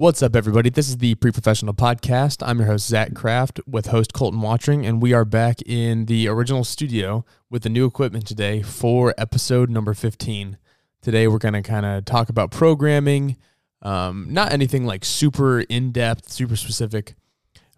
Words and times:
What's 0.00 0.22
up, 0.22 0.34
everybody? 0.34 0.70
This 0.70 0.88
is 0.88 0.96
the 0.96 1.14
Pre 1.16 1.30
Professional 1.30 1.74
Podcast. 1.74 2.42
I'm 2.42 2.56
your 2.56 2.68
host, 2.68 2.88
Zach 2.88 3.12
Kraft, 3.14 3.60
with 3.66 3.88
host 3.88 4.14
Colton 4.14 4.40
Watching, 4.40 4.86
and 4.86 5.02
we 5.02 5.12
are 5.12 5.26
back 5.26 5.60
in 5.66 6.06
the 6.06 6.26
original 6.26 6.64
studio 6.64 7.22
with 7.50 7.64
the 7.64 7.68
new 7.68 7.84
equipment 7.84 8.26
today 8.26 8.62
for 8.62 9.12
episode 9.18 9.68
number 9.68 9.92
15. 9.92 10.56
Today, 11.02 11.28
we're 11.28 11.36
going 11.36 11.52
to 11.52 11.60
kind 11.60 11.84
of 11.84 12.06
talk 12.06 12.30
about 12.30 12.50
programming, 12.50 13.36
um, 13.82 14.26
not 14.30 14.54
anything 14.54 14.86
like 14.86 15.04
super 15.04 15.60
in 15.60 15.92
depth, 15.92 16.30
super 16.30 16.56
specific, 16.56 17.14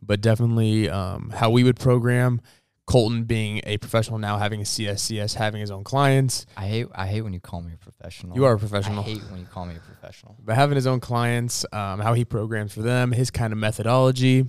but 0.01 0.21
definitely 0.21 0.89
um, 0.89 1.31
how 1.31 1.51
we 1.51 1.65
would 1.65 1.81
program. 1.81 2.41
Colton 2.87 3.25
being 3.25 3.61
a 3.65 3.79
professional 3.79 4.19
now, 4.19 4.39
having 4.39 4.61
a 4.61 4.65
CSCS, 4.65 5.35
having 5.35 5.61
his 5.61 5.71
own 5.71 5.85
clients, 5.85 6.47
I 6.57 6.67
hate 6.67 6.89
I 6.95 7.07
hate 7.07 7.23
when 7.23 7.33
you 7.33 7.41
call 7.41 7.63
me 7.63 7.73
a 7.75 7.77
professional. 7.77 8.37
You 8.37 8.45
are 8.45 8.55
a 8.55 8.59
professional. 8.59 9.01
I 9.01 9.03
hate 9.03 9.23
when 9.31 9.41
you 9.41 9.47
call 9.47 9.67
me 9.67 9.77
a 9.77 9.79
professional. 9.79 10.37
but 10.45 10.57
having 10.57 10.75
his 10.75 10.87
own 10.87 11.01
clients, 11.01 11.65
um, 11.73 12.01
how 12.01 12.15
he 12.15 12.25
programs 12.25 12.73
for 12.73 12.83
them, 12.83 13.13
his 13.13 13.31
kind 13.31 13.53
of 13.53 13.59
methodology, 13.59 14.47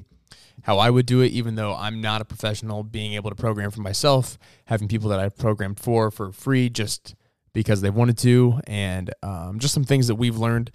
how 0.63 0.80
I 0.80 0.89
would 0.89 1.05
do 1.05 1.22
it, 1.22 1.31
even 1.31 1.55
though 1.55 1.75
I'm 1.75 2.02
not 2.02 2.22
a 2.22 2.25
professional, 2.25 2.84
being 2.84 3.13
able 3.13 3.30
to 3.30 3.35
program 3.35 3.70
for 3.70 3.81
myself, 3.81 4.38
having 4.66 4.88
people 4.88 5.09
that 5.09 5.20
I've 5.20 5.38
programmed 5.38 5.80
for 5.80 6.09
for 6.09 6.31
free 6.31 6.70
just 6.70 7.16
because 7.53 7.81
they 7.81 7.91
wanted 7.91 8.17
to, 8.20 8.59
and 8.66 9.13
um, 9.22 9.59
just 9.59 9.75
some 9.75 9.84
things 9.84 10.08
that 10.08 10.16
we've 10.16 10.38
learned 10.38 10.72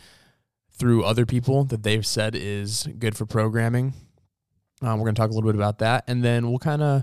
through 0.70 1.02
other 1.02 1.26
people 1.26 1.64
that 1.64 1.82
they've 1.82 2.06
said 2.06 2.36
is 2.36 2.88
good 2.98 3.16
for 3.16 3.26
programming. 3.26 3.94
Um, 4.80 5.00
we're 5.00 5.06
going 5.06 5.16
to 5.16 5.20
talk 5.20 5.30
a 5.30 5.34
little 5.34 5.50
bit 5.50 5.56
about 5.56 5.78
that, 5.78 6.04
and 6.06 6.22
then 6.22 6.48
we'll 6.48 6.60
kind 6.60 6.82
of 6.82 7.02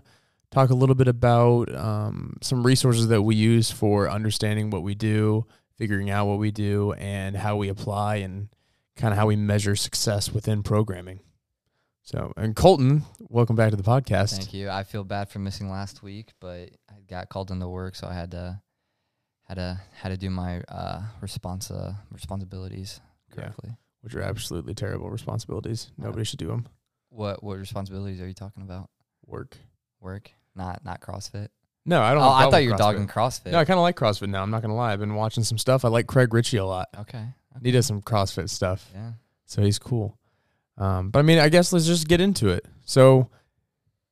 talk 0.52 0.70
a 0.70 0.74
little 0.76 0.96
bit 0.96 1.08
about 1.08 1.74
um, 1.76 2.38
some 2.42 2.66
resources 2.66 3.08
that 3.10 3.22
we 3.22 3.36
use 3.36 3.72
for 3.72 4.10
understanding 4.10 4.70
what 4.70 4.84
we 4.84 4.96
do, 4.96 5.46
figuring 5.78 6.10
out 6.10 6.28
what 6.28 6.40
we 6.40 6.52
do, 6.52 6.94
and 6.94 7.36
how 7.36 7.56
we 7.58 7.70
apply 7.70 8.18
and 8.18 8.50
kind 8.96 9.12
of 9.14 9.18
how 9.18 9.28
we 9.28 9.36
measure 9.36 9.76
success 9.76 10.32
within 10.32 10.64
programming. 10.64 11.20
So, 12.04 12.32
and 12.38 12.56
Colton, 12.56 13.04
welcome 13.30 13.56
back 13.56 13.72
to 13.72 13.76
the 13.76 13.84
podcast. 13.84 14.38
Thank 14.38 14.54
you. 14.54 14.70
I 14.70 14.84
feel 14.84 15.04
bad 15.04 15.30
for 15.30 15.40
missing 15.40 15.70
last 15.72 16.04
week, 16.04 16.32
but 16.40 16.70
I 16.90 17.02
got 17.10 17.30
called 17.30 17.50
into 17.52 17.68
work, 17.68 17.96
so 17.96 18.08
I 18.08 18.14
had 18.14 18.32
to 18.32 18.62
had 19.48 19.56
to 19.56 19.82
had 19.94 20.10
to 20.10 20.18
do 20.18 20.30
my 20.30 20.62
uh, 20.70 21.02
responsa 21.22 21.98
responsibilities 22.12 23.00
Yeah. 23.30 23.36
correctly. 23.36 23.72
Which 24.02 24.14
are 24.14 24.22
absolutely 24.22 24.76
terrible 24.76 25.10
responsibilities. 25.10 25.92
Nobody 25.98 26.24
should 26.26 26.38
do 26.38 26.48
them. 26.48 26.68
What 27.10 27.42
what 27.44 27.58
responsibilities 27.58 28.22
are 28.22 28.28
you 28.28 28.36
talking 28.36 28.62
about? 28.62 28.90
Work. 29.26 29.58
Work, 30.00 30.30
not 30.56 30.84
not 30.86 31.02
CrossFit. 31.02 31.50
No, 31.86 32.02
I 32.02 32.14
don't. 32.14 32.24
Oh, 32.24 32.30
I 32.30 32.50
thought 32.50 32.64
you 32.64 32.70
were 32.72 32.76
CrossFit. 32.76 32.80
dogging 32.80 33.08
CrossFit. 33.08 33.52
No, 33.52 33.60
I 33.60 33.66
kind 33.66 33.78
of 33.78 33.84
like 33.84 33.96
CrossFit 33.96 34.30
now. 34.30 34.42
I'm 34.42 34.50
not 34.52 34.62
gonna 34.62 34.76
lie. 34.76 34.94
I've 34.94 35.00
been 35.00 35.16
watching 35.16 35.44
some 35.44 35.58
stuff. 35.58 35.86
I 35.86 35.90
like 35.90 36.08
Craig 36.08 36.34
Richey 36.34 36.58
a 36.58 36.66
lot. 36.66 36.88
okay. 37.00 37.18
okay. 37.20 37.28
He 37.64 37.72
does 37.72 37.86
some 37.86 38.02
CrossFit 38.02 38.50
stuff. 38.50 38.90
Yeah. 38.94 39.12
So 39.46 39.62
he's 39.62 39.78
cool. 39.80 40.18
Um, 40.78 41.10
but 41.12 41.20
I 41.20 41.22
mean, 41.22 41.40
I 41.40 41.50
guess 41.50 41.72
let's 41.72 41.86
just 41.86 42.08
get 42.08 42.20
into 42.20 42.50
it. 42.50 42.66
So, 42.84 43.30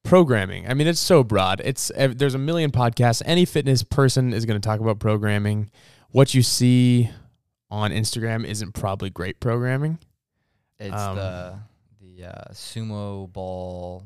programming. 0.04 0.70
I 0.70 0.74
mean, 0.76 0.88
it's 0.88 1.00
so 1.00 1.24
broad. 1.24 1.62
It's 1.64 1.92
there's 1.96 2.36
a 2.36 2.40
million 2.40 2.72
podcasts. 2.72 3.22
Any 3.26 3.46
fitness 3.46 3.84
person 3.84 4.34
is 4.34 4.46
going 4.46 4.60
to 4.62 4.66
talk 4.66 4.80
about 4.80 5.00
programming. 5.00 5.72
What 6.12 6.34
you 6.34 6.42
see 6.44 7.10
on 7.70 7.92
Instagram 7.92 8.46
isn't 8.46 8.74
probably 8.74 9.10
great 9.10 9.40
programming. 9.40 9.98
It's 10.80 10.96
Um, 10.96 11.16
the 11.16 11.60
the 12.00 12.26
uh, 12.26 12.52
sumo 12.52 13.32
ball 13.32 14.04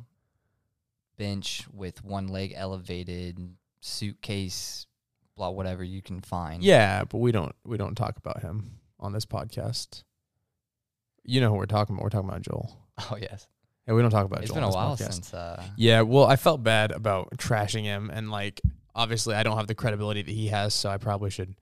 bench 1.18 1.66
with 1.73 2.04
one 2.04 2.28
leg 2.28 2.54
elevated, 2.56 3.56
suitcase, 3.82 4.86
blah 5.36 5.50
whatever 5.50 5.84
you 5.84 6.02
can 6.02 6.22
find. 6.22 6.64
Yeah, 6.64 7.04
but 7.04 7.18
we 7.18 7.32
don't 7.32 7.54
we 7.66 7.78
don't 7.78 7.96
talk 7.96 8.18
about 8.18 8.42
him 8.42 8.80
on 9.00 9.14
this 9.14 9.26
podcast. 9.26 10.04
You 11.23 11.42
know 11.42 11.50
who 11.50 11.56
we're 11.58 11.66
talking 11.66 11.95
about? 11.95 12.04
We're 12.04 12.10
talking 12.10 12.30
about 12.30 12.42
Joel. 12.42 12.78
Oh 13.12 13.18
yes. 13.22 13.48
Yeah, 13.88 13.94
we 13.94 14.02
don't 14.02 14.10
talk 14.12 14.26
about 14.26 14.42
It's 14.42 14.48
Joel. 14.50 14.56
been 14.56 14.64
a 14.64 14.72
while 14.72 14.95
podcast. 14.98 15.14
since. 15.14 15.34
Uh, 15.34 15.64
Yeah, 15.76 16.02
well, 16.02 16.26
I 16.26 16.36
felt 16.36 16.64
bad 16.64 16.92
about 16.92 17.30
trashing 17.38 17.84
him, 17.84 18.10
and 18.12 18.32
like 18.32 18.60
obviously, 18.95 19.36
I 19.36 19.44
don't 19.44 19.55
have 19.55 19.67
the 19.67 19.76
credibility 19.76 20.23
that 20.23 20.32
he 20.32 20.48
has, 20.48 20.73
so 20.73 20.89
I 20.89 20.98
probably 20.98 21.30
should 21.30 21.54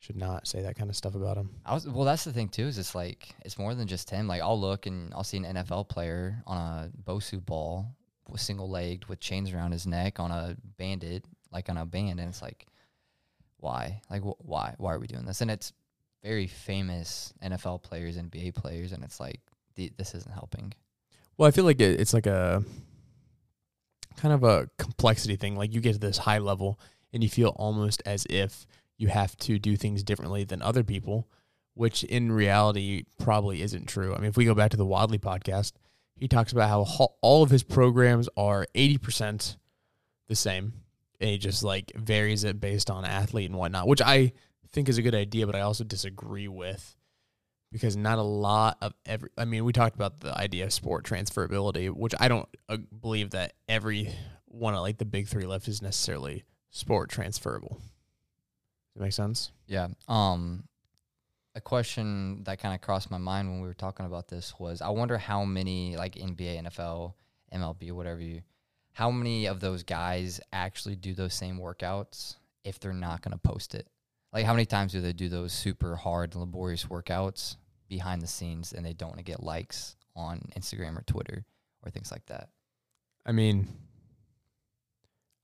should 0.00 0.16
not 0.16 0.48
say 0.48 0.62
that 0.62 0.76
kind 0.76 0.90
of 0.90 0.96
stuff 0.96 1.14
about 1.14 1.36
him. 1.36 1.50
I 1.64 1.72
was 1.74 1.86
well. 1.88 2.04
That's 2.04 2.24
the 2.24 2.32
thing 2.32 2.48
too. 2.48 2.66
Is 2.66 2.76
it's 2.76 2.94
like 2.94 3.28
it's 3.44 3.56
more 3.56 3.74
than 3.74 3.86
just 3.86 4.10
him. 4.10 4.26
Like 4.26 4.42
I'll 4.42 4.60
look 4.60 4.86
and 4.86 5.14
I'll 5.14 5.22
see 5.24 5.36
an 5.36 5.44
NFL 5.44 5.88
player 5.88 6.42
on 6.46 6.56
a 6.58 6.90
Bosu 7.08 7.44
ball, 7.44 7.86
single 8.38 8.68
legged 8.68 9.06
with 9.06 9.20
chains 9.20 9.52
around 9.52 9.72
his 9.72 9.86
neck 9.86 10.20
on 10.20 10.30
a 10.30 10.56
bandit, 10.78 11.24
like 11.52 11.68
on 11.68 11.76
a 11.76 11.86
band, 11.86 12.20
and 12.20 12.28
it's 12.28 12.42
like, 12.42 12.66
why? 13.58 14.00
Like 14.10 14.22
wh- 14.22 14.44
why? 14.44 14.74
Why 14.78 14.94
are 14.94 14.98
we 14.98 15.06
doing 15.06 15.24
this? 15.24 15.40
And 15.40 15.50
it's 15.50 15.72
very 16.22 16.46
famous 16.46 17.32
NFL 17.42 17.82
players, 17.82 18.16
NBA 18.16 18.54
players, 18.54 18.92
and 18.92 19.02
it's 19.04 19.20
like 19.20 19.40
th- 19.76 19.92
this 19.96 20.14
isn't 20.14 20.32
helping. 20.34 20.72
Well, 21.36 21.48
I 21.48 21.50
feel 21.50 21.64
like 21.64 21.80
it, 21.80 22.00
it's 22.00 22.12
like 22.12 22.26
a 22.26 22.62
kind 24.16 24.34
of 24.34 24.44
a 24.44 24.68
complexity 24.78 25.36
thing. 25.36 25.56
Like 25.56 25.72
you 25.72 25.80
get 25.80 25.94
to 25.94 25.98
this 25.98 26.18
high 26.18 26.38
level, 26.38 26.78
and 27.12 27.22
you 27.22 27.28
feel 27.28 27.50
almost 27.56 28.02
as 28.06 28.26
if 28.28 28.66
you 28.98 29.08
have 29.08 29.36
to 29.38 29.58
do 29.58 29.76
things 29.76 30.02
differently 30.02 30.44
than 30.44 30.60
other 30.60 30.84
people, 30.84 31.28
which 31.74 32.04
in 32.04 32.30
reality 32.30 33.04
probably 33.18 33.62
isn't 33.62 33.86
true. 33.86 34.14
I 34.14 34.18
mean, 34.18 34.28
if 34.28 34.36
we 34.36 34.44
go 34.44 34.54
back 34.54 34.70
to 34.72 34.76
the 34.76 34.84
Wadley 34.84 35.18
podcast, 35.18 35.72
he 36.20 36.28
talks 36.28 36.52
about 36.52 36.68
how 36.68 37.14
all 37.22 37.42
of 37.42 37.50
his 37.50 37.62
programs 37.62 38.28
are 38.36 38.66
80% 38.74 39.56
the 40.28 40.36
same. 40.36 40.74
And 41.18 41.30
he 41.30 41.38
just 41.38 41.62
like 41.62 41.92
varies 41.96 42.44
it 42.44 42.60
based 42.60 42.90
on 42.90 43.04
athlete 43.04 43.50
and 43.50 43.58
whatnot, 43.58 43.88
which 43.88 44.02
I 44.02 44.32
think 44.70 44.88
is 44.88 44.98
a 44.98 45.02
good 45.02 45.14
idea, 45.14 45.46
but 45.46 45.56
I 45.56 45.62
also 45.62 45.82
disagree 45.82 46.46
with 46.46 46.94
because 47.72 47.96
not 47.96 48.18
a 48.18 48.22
lot 48.22 48.76
of 48.82 48.92
every, 49.06 49.30
I 49.38 49.46
mean, 49.46 49.64
we 49.64 49.72
talked 49.72 49.94
about 49.94 50.20
the 50.20 50.36
idea 50.36 50.64
of 50.64 50.72
sport 50.72 51.04
transferability, 51.04 51.90
which 51.90 52.14
I 52.20 52.28
don't 52.28 52.48
uh, 52.68 52.76
believe 53.00 53.30
that 53.30 53.54
every 53.68 54.14
one 54.44 54.74
of 54.74 54.80
like 54.80 54.98
the 54.98 55.04
big 55.04 55.26
three 55.26 55.46
left 55.46 55.68
is 55.68 55.80
necessarily 55.80 56.44
sport 56.70 57.10
transferable. 57.10 57.76
Does 57.76 58.94
that 58.96 59.02
make 59.02 59.12
sense? 59.12 59.52
Yeah. 59.66 59.88
Um, 60.06 60.64
a 61.54 61.60
question 61.60 62.44
that 62.44 62.60
kind 62.60 62.74
of 62.74 62.80
crossed 62.80 63.10
my 63.10 63.18
mind 63.18 63.50
when 63.50 63.60
we 63.60 63.66
were 63.66 63.74
talking 63.74 64.06
about 64.06 64.28
this 64.28 64.54
was, 64.58 64.80
I 64.80 64.88
wonder 64.90 65.18
how 65.18 65.44
many 65.44 65.96
like 65.96 66.14
NBA, 66.14 66.62
NFL, 66.62 67.14
MLB, 67.52 67.92
whatever 67.92 68.20
you, 68.20 68.42
how 68.92 69.10
many 69.10 69.46
of 69.46 69.60
those 69.60 69.82
guys 69.82 70.40
actually 70.52 70.96
do 70.96 71.14
those 71.14 71.34
same 71.34 71.58
workouts 71.58 72.36
if 72.64 72.78
they're 72.78 72.92
not 72.92 73.22
going 73.22 73.32
to 73.32 73.38
post 73.38 73.74
it? 73.74 73.88
Like, 74.32 74.44
how 74.44 74.52
many 74.52 74.66
times 74.66 74.92
do 74.92 75.00
they 75.00 75.12
do 75.12 75.28
those 75.28 75.52
super 75.52 75.96
hard, 75.96 76.36
laborious 76.36 76.84
workouts 76.84 77.56
behind 77.88 78.22
the 78.22 78.28
scenes 78.28 78.72
and 78.72 78.86
they 78.86 78.92
don't 78.92 79.08
want 79.08 79.18
to 79.18 79.24
get 79.24 79.42
likes 79.42 79.96
on 80.14 80.40
Instagram 80.56 80.96
or 80.96 81.02
Twitter 81.02 81.44
or 81.82 81.90
things 81.90 82.12
like 82.12 82.26
that? 82.26 82.48
I 83.26 83.32
mean, 83.32 83.68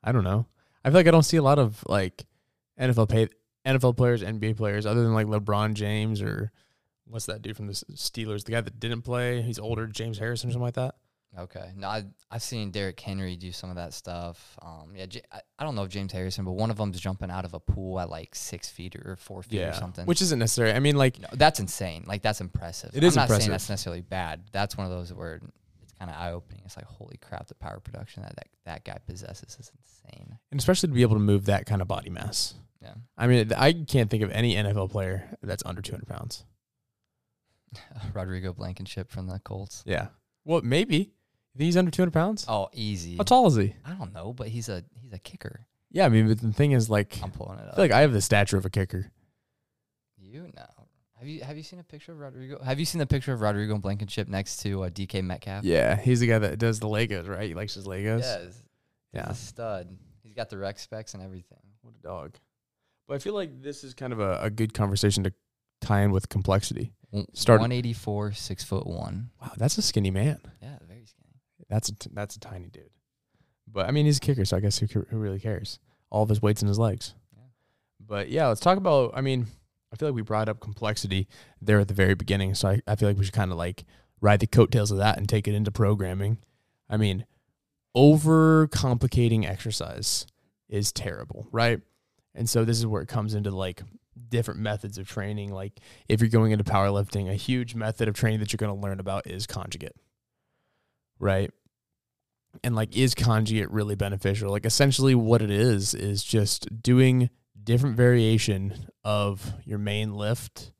I 0.04 0.12
don't 0.12 0.24
know. 0.24 0.46
I 0.84 0.90
feel 0.90 0.98
like 0.98 1.08
I 1.08 1.10
don't 1.10 1.24
see 1.24 1.36
a 1.36 1.42
lot 1.42 1.58
of 1.58 1.82
like 1.88 2.26
NFL 2.78 3.08
pay 3.08 3.28
NFL 3.66 3.96
players, 3.96 4.22
NBA 4.22 4.56
players, 4.56 4.86
other 4.86 5.02
than 5.02 5.12
like 5.14 5.26
LeBron 5.26 5.74
James 5.74 6.22
or 6.22 6.52
what's 7.06 7.26
that 7.26 7.42
dude 7.42 7.56
from 7.56 7.66
the 7.66 7.72
Steelers, 7.72 8.44
the 8.44 8.52
guy 8.52 8.60
that 8.60 8.80
didn't 8.80 9.02
play. 9.02 9.42
He's 9.42 9.58
older, 9.58 9.86
James 9.86 10.18
Harrison 10.18 10.48
or 10.48 10.52
something 10.52 10.64
like 10.64 10.74
that. 10.74 10.94
Okay. 11.38 11.72
No, 11.76 11.88
I 11.88 12.04
I've 12.30 12.42
seen 12.42 12.70
Derrick 12.70 12.98
Henry 12.98 13.36
do 13.36 13.52
some 13.52 13.68
of 13.68 13.76
that 13.76 13.92
stuff. 13.92 14.56
Um, 14.62 14.92
yeah, 14.94 15.04
J- 15.06 15.20
I, 15.30 15.40
I 15.58 15.64
don't 15.64 15.74
know 15.74 15.82
if 15.82 15.90
James 15.90 16.12
Harrison, 16.12 16.44
but 16.46 16.52
one 16.52 16.70
of 16.70 16.78
them's 16.78 16.98
jumping 16.98 17.30
out 17.30 17.44
of 17.44 17.52
a 17.52 17.60
pool 17.60 18.00
at 18.00 18.08
like 18.08 18.34
six 18.34 18.70
feet 18.70 18.96
or 18.96 19.16
four 19.16 19.42
feet 19.42 19.60
or 19.60 19.74
something. 19.74 20.06
which 20.06 20.22
isn't 20.22 20.38
necessary. 20.38 20.72
I 20.72 20.78
mean, 20.80 20.96
like 20.96 21.20
no, 21.20 21.28
that's 21.32 21.60
insane. 21.60 22.04
Like 22.06 22.22
that's 22.22 22.40
impressive. 22.40 22.90
It 22.94 23.04
is 23.04 23.16
I'm 23.16 23.22
not 23.22 23.24
impressive. 23.24 23.42
saying 23.42 23.50
that's 23.50 23.68
necessarily 23.68 24.00
bad. 24.00 24.44
That's 24.52 24.78
one 24.78 24.86
of 24.86 24.92
those 24.92 25.12
where 25.12 25.40
it's 25.82 25.92
kind 25.98 26.10
of 26.10 26.16
eye 26.16 26.32
opening. 26.32 26.62
It's 26.64 26.76
like 26.76 26.86
holy 26.86 27.18
crap, 27.18 27.48
the 27.48 27.54
power 27.54 27.80
production 27.80 28.22
that, 28.22 28.34
that 28.36 28.46
that 28.64 28.84
guy 28.84 28.98
possesses 29.06 29.56
is 29.60 29.70
insane. 29.78 30.38
and 30.50 30.58
especially 30.58 30.88
to 30.88 30.94
be 30.94 31.02
able 31.02 31.16
to 31.16 31.20
move 31.20 31.44
that 31.46 31.66
kind 31.66 31.82
of 31.82 31.88
body 31.88 32.08
mass. 32.08 32.54
Yeah. 32.86 32.94
I 33.16 33.26
mean, 33.26 33.52
I 33.56 33.72
can't 33.72 34.10
think 34.10 34.22
of 34.22 34.30
any 34.30 34.54
NFL 34.54 34.90
player 34.90 35.28
that's 35.42 35.64
under 35.66 35.82
200 35.82 36.06
pounds. 36.06 36.44
Rodrigo 38.14 38.52
Blankenship 38.52 39.10
from 39.10 39.26
the 39.26 39.38
Colts. 39.40 39.82
Yeah. 39.86 40.08
Well, 40.44 40.60
maybe. 40.62 41.12
He's 41.58 41.76
under 41.76 41.90
200 41.90 42.12
pounds? 42.12 42.44
Oh, 42.48 42.68
easy. 42.72 43.16
How 43.16 43.24
tall 43.24 43.46
is 43.46 43.56
he? 43.56 43.74
I 43.84 43.94
don't 43.94 44.12
know, 44.12 44.32
but 44.32 44.48
he's 44.48 44.68
a 44.68 44.84
he's 45.00 45.12
a 45.12 45.18
kicker. 45.18 45.66
Yeah, 45.90 46.04
I 46.04 46.10
mean, 46.10 46.28
but 46.28 46.40
the 46.40 46.52
thing 46.52 46.72
is, 46.72 46.90
like, 46.90 47.18
I'm 47.22 47.30
pulling 47.30 47.58
it 47.58 47.68
I 47.72 47.74
feel 47.74 47.84
like 47.84 47.92
I 47.92 48.00
have 48.00 48.12
the 48.12 48.20
stature 48.20 48.58
of 48.58 48.66
a 48.66 48.70
kicker. 48.70 49.10
You 50.18 50.50
know. 50.54 50.86
Have 51.18 51.26
you 51.28 51.42
have 51.42 51.56
you 51.56 51.62
seen 51.62 51.78
a 51.78 51.82
picture 51.82 52.12
of 52.12 52.18
Rodrigo? 52.18 52.62
Have 52.62 52.78
you 52.78 52.84
seen 52.84 52.98
the 52.98 53.06
picture 53.06 53.32
of 53.32 53.40
Rodrigo 53.40 53.78
Blankenship 53.78 54.28
next 54.28 54.58
to 54.58 54.84
uh, 54.84 54.90
DK 54.90 55.24
Metcalf? 55.24 55.64
Yeah, 55.64 55.96
he's 55.96 56.20
the 56.20 56.26
guy 56.26 56.38
that 56.38 56.58
does 56.58 56.78
the 56.78 56.88
Legos, 56.88 57.26
right? 57.26 57.48
He 57.48 57.54
likes 57.54 57.72
his 57.72 57.86
Legos. 57.86 58.20
Yes. 58.20 58.62
Yeah. 59.14 59.28
He's 59.28 59.38
a 59.38 59.46
stud. 59.46 59.96
He's 60.22 60.34
got 60.34 60.50
the 60.50 60.58
rec 60.58 60.78
specs 60.78 61.14
and 61.14 61.22
everything. 61.22 61.58
What 61.80 61.94
a 61.98 62.02
dog. 62.02 62.34
But 63.06 63.14
I 63.14 63.18
feel 63.18 63.34
like 63.34 63.62
this 63.62 63.84
is 63.84 63.94
kind 63.94 64.12
of 64.12 64.20
a, 64.20 64.38
a 64.42 64.50
good 64.50 64.74
conversation 64.74 65.24
to 65.24 65.32
tie 65.80 66.02
in 66.02 66.10
with 66.10 66.28
complexity. 66.28 66.92
Mm, 67.14 67.26
Start- 67.34 67.60
184, 67.60 68.32
six 68.32 68.64
foot 68.64 68.86
one. 68.86 69.30
Wow, 69.40 69.52
that's 69.56 69.78
a 69.78 69.82
skinny 69.82 70.10
man. 70.10 70.40
Yeah, 70.60 70.78
very 70.86 71.06
skinny. 71.06 71.40
That's 71.68 71.88
a 71.88 71.94
t- 71.94 72.10
that's 72.12 72.36
a 72.36 72.40
tiny 72.40 72.68
dude. 72.68 72.90
But 73.70 73.86
I 73.86 73.90
mean, 73.92 74.06
he's 74.06 74.18
a 74.18 74.20
kicker, 74.20 74.44
so 74.44 74.56
I 74.56 74.60
guess 74.60 74.78
who, 74.78 74.86
who 74.86 75.16
really 75.16 75.40
cares? 75.40 75.78
All 76.10 76.22
of 76.22 76.28
his 76.28 76.40
weight's 76.42 76.62
in 76.62 76.68
his 76.68 76.78
legs. 76.78 77.14
Yeah. 77.36 77.42
But 78.00 78.28
yeah, 78.28 78.48
let's 78.48 78.60
talk 78.60 78.78
about. 78.78 79.12
I 79.14 79.20
mean, 79.20 79.46
I 79.92 79.96
feel 79.96 80.08
like 80.08 80.14
we 80.16 80.22
brought 80.22 80.48
up 80.48 80.60
complexity 80.60 81.28
there 81.60 81.78
at 81.80 81.88
the 81.88 81.94
very 81.94 82.14
beginning, 82.14 82.54
so 82.54 82.68
I, 82.68 82.80
I 82.86 82.96
feel 82.96 83.08
like 83.08 83.18
we 83.18 83.24
should 83.24 83.34
kind 83.34 83.52
of 83.52 83.58
like 83.58 83.84
ride 84.20 84.40
the 84.40 84.46
coattails 84.46 84.90
of 84.90 84.98
that 84.98 85.18
and 85.18 85.28
take 85.28 85.46
it 85.46 85.54
into 85.54 85.70
programming. 85.70 86.38
I 86.88 86.96
mean, 86.96 87.26
over 87.94 88.66
complicating 88.68 89.46
exercise 89.46 90.26
is 90.68 90.92
terrible, 90.92 91.48
right? 91.52 91.80
And 92.36 92.48
so 92.48 92.64
this 92.64 92.78
is 92.78 92.86
where 92.86 93.02
it 93.02 93.08
comes 93.08 93.34
into 93.34 93.50
like 93.50 93.82
different 94.28 94.60
methods 94.60 94.98
of 94.98 95.08
training. 95.08 95.52
Like 95.52 95.80
if 96.08 96.20
you're 96.20 96.30
going 96.30 96.52
into 96.52 96.64
powerlifting, 96.64 97.30
a 97.30 97.34
huge 97.34 97.74
method 97.74 98.08
of 98.08 98.14
training 98.14 98.40
that 98.40 98.52
you're 98.52 98.58
going 98.58 98.74
to 98.74 98.80
learn 98.80 99.00
about 99.00 99.26
is 99.26 99.46
conjugate, 99.46 99.96
right? 101.18 101.50
And 102.62 102.74
like, 102.74 102.96
is 102.96 103.14
conjugate 103.14 103.70
really 103.70 103.96
beneficial? 103.96 104.50
Like, 104.50 104.66
essentially, 104.66 105.14
what 105.14 105.42
it 105.42 105.50
is 105.50 105.94
is 105.94 106.24
just 106.24 106.82
doing 106.82 107.30
different 107.62 107.96
variation 107.96 108.88
of 109.04 109.52
your 109.64 109.78
main 109.78 110.14
lift 110.14 110.72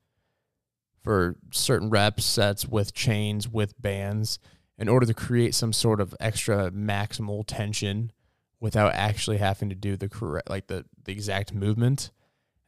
for 1.03 1.37
certain 1.53 1.91
reps, 1.91 2.25
sets 2.25 2.67
with 2.67 2.95
chains, 2.95 3.49
with 3.49 3.81
bands, 3.81 4.39
in 4.79 4.89
order 4.89 5.07
to 5.07 5.15
create 5.15 5.55
some 5.55 5.73
sort 5.73 6.01
of 6.01 6.15
extra 6.21 6.71
maximal 6.71 7.45
tension 7.47 8.13
without 8.61 8.95
actually 8.95 9.39
having 9.39 9.69
to 9.69 9.75
do 9.75 9.97
the 9.97 10.09
correct, 10.09 10.49
like 10.49 10.67
the, 10.67 10.85
the 11.05 11.13
exact 11.13 11.53
movement. 11.53 12.11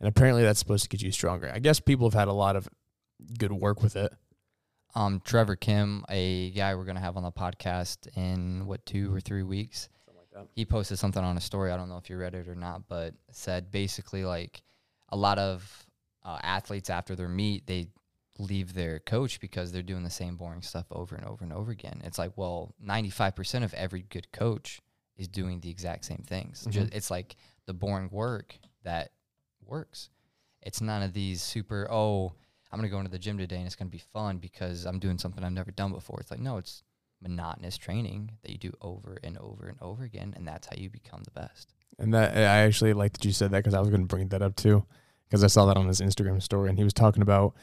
And 0.01 0.09
apparently, 0.09 0.43
that's 0.43 0.59
supposed 0.59 0.85
to 0.85 0.89
get 0.89 1.03
you 1.03 1.11
stronger. 1.11 1.51
I 1.53 1.59
guess 1.59 1.81
people 1.81 2.09
have 2.09 2.19
had 2.19 2.29
a 2.29 2.33
lot 2.33 2.57
of 2.57 2.69
good 3.39 3.53
work 3.53 3.83
with 3.83 3.97
it. 3.97 4.13
Um, 4.95 5.21
Trevor 5.25 5.57
Kim, 5.57 6.05
a 6.09 6.51
guy 6.51 6.75
we're 6.75 6.85
gonna 6.85 7.01
have 7.01 7.17
on 7.17 7.23
the 7.23 7.33
podcast 7.33 8.09
in 8.17 8.67
what 8.67 8.85
two 8.87 9.15
or 9.15 9.21
three 9.21 9.43
weeks. 9.43 9.89
He 10.55 10.65
posted 10.65 11.01
something 11.01 11.23
on 11.23 11.37
a 11.37 11.41
story. 11.41 11.73
I 11.73 11.77
don't 11.77 11.89
know 11.89 11.97
if 11.97 12.09
you 12.09 12.17
read 12.17 12.35
it 12.35 12.47
or 12.47 12.55
not, 12.55 12.83
but 12.89 13.15
said 13.33 13.73
basically 13.73 14.25
like 14.25 14.63
a 15.09 15.17
lot 15.17 15.37
of 15.39 15.87
uh, 16.25 16.39
athletes 16.43 16.91
after 16.91 17.17
their 17.17 17.29
meet 17.29 17.67
they 17.67 17.89
leave 18.39 18.75
their 18.75 19.01
coach 19.01 19.41
because 19.41 19.73
they're 19.73 19.83
doing 19.83 20.05
the 20.05 20.11
same 20.11 20.37
boring 20.37 20.63
stuff 20.63 20.87
over 20.91 21.17
and 21.17 21.25
over 21.27 21.45
and 21.45 21.53
over 21.53 21.73
again. 21.73 22.01
It's 22.05 22.19
like, 22.19 22.33
well, 22.37 22.73
95% 22.85 23.65
of 23.65 23.75
every 23.75 24.03
good 24.03 24.31
coach 24.33 24.81
is 25.19 25.29
doing 25.29 25.61
the 25.61 25.69
exact 25.71 26.05
same 26.07 26.25
things. 26.27 26.65
Mhm. 26.67 26.71
Ju- 26.73 26.89
it's 26.93 27.11
like 27.11 27.37
the 27.67 27.75
boring 27.75 28.09
work 28.11 28.59
that 28.85 29.11
works. 29.67 30.09
It's 30.63 30.81
none 30.81 31.03
of 31.03 31.13
these 31.13 31.43
super, 31.43 31.87
oh, 31.91 32.33
I'm 32.71 32.79
going 32.79 32.89
to 32.89 32.93
go 32.93 32.99
into 32.99 33.11
the 33.11 33.19
gym 33.19 33.39
today 33.39 33.57
and 33.57 33.67
it's 33.67 33.75
going 33.77 33.89
to 33.89 33.93
be 33.93 34.03
fun 34.13 34.39
because 34.39 34.85
I'm 34.87 34.99
doing 34.99 35.19
something 35.19 35.43
I've 35.45 35.53
never 35.53 35.71
done 35.71 35.93
before. 35.93 36.19
It's 36.21 36.31
like, 36.31 36.41
no, 36.41 36.57
it's 36.59 36.83
monotonous 37.21 37.77
training 37.77 38.31
that 38.43 38.51
you 38.53 38.59
do 38.59 38.73
over 38.81 39.19
and 39.25 39.37
over 39.39 39.67
and 39.69 39.77
over 39.81 40.05
again. 40.05 40.35
And 40.37 40.47
that's 40.47 40.67
how 40.67 40.77
you 40.77 40.89
become 40.91 41.23
the 41.25 41.31
best. 41.31 41.75
And 41.99 42.15
that 42.15 42.37
I 42.37 42.59
actually 42.65 42.93
like 42.93 43.13
that 43.15 43.25
you 43.25 43.33
said 43.33 43.51
that 43.51 43.59
because 43.59 43.75
I 43.75 43.81
was 43.81 43.89
going 43.89 44.03
to 44.03 44.07
bring 44.07 44.29
that 44.29 44.43
up 44.43 44.55
too, 44.57 44.85
because 45.29 45.43
I 45.43 45.49
saw 45.49 45.67
that 45.67 45.77
on 45.77 45.89
his 45.89 46.01
Instagram 46.01 46.41
story, 46.43 46.69
and 46.69 46.79
he 46.79 46.85
was 46.85 46.93
talking 46.93 47.23
about 47.23 47.55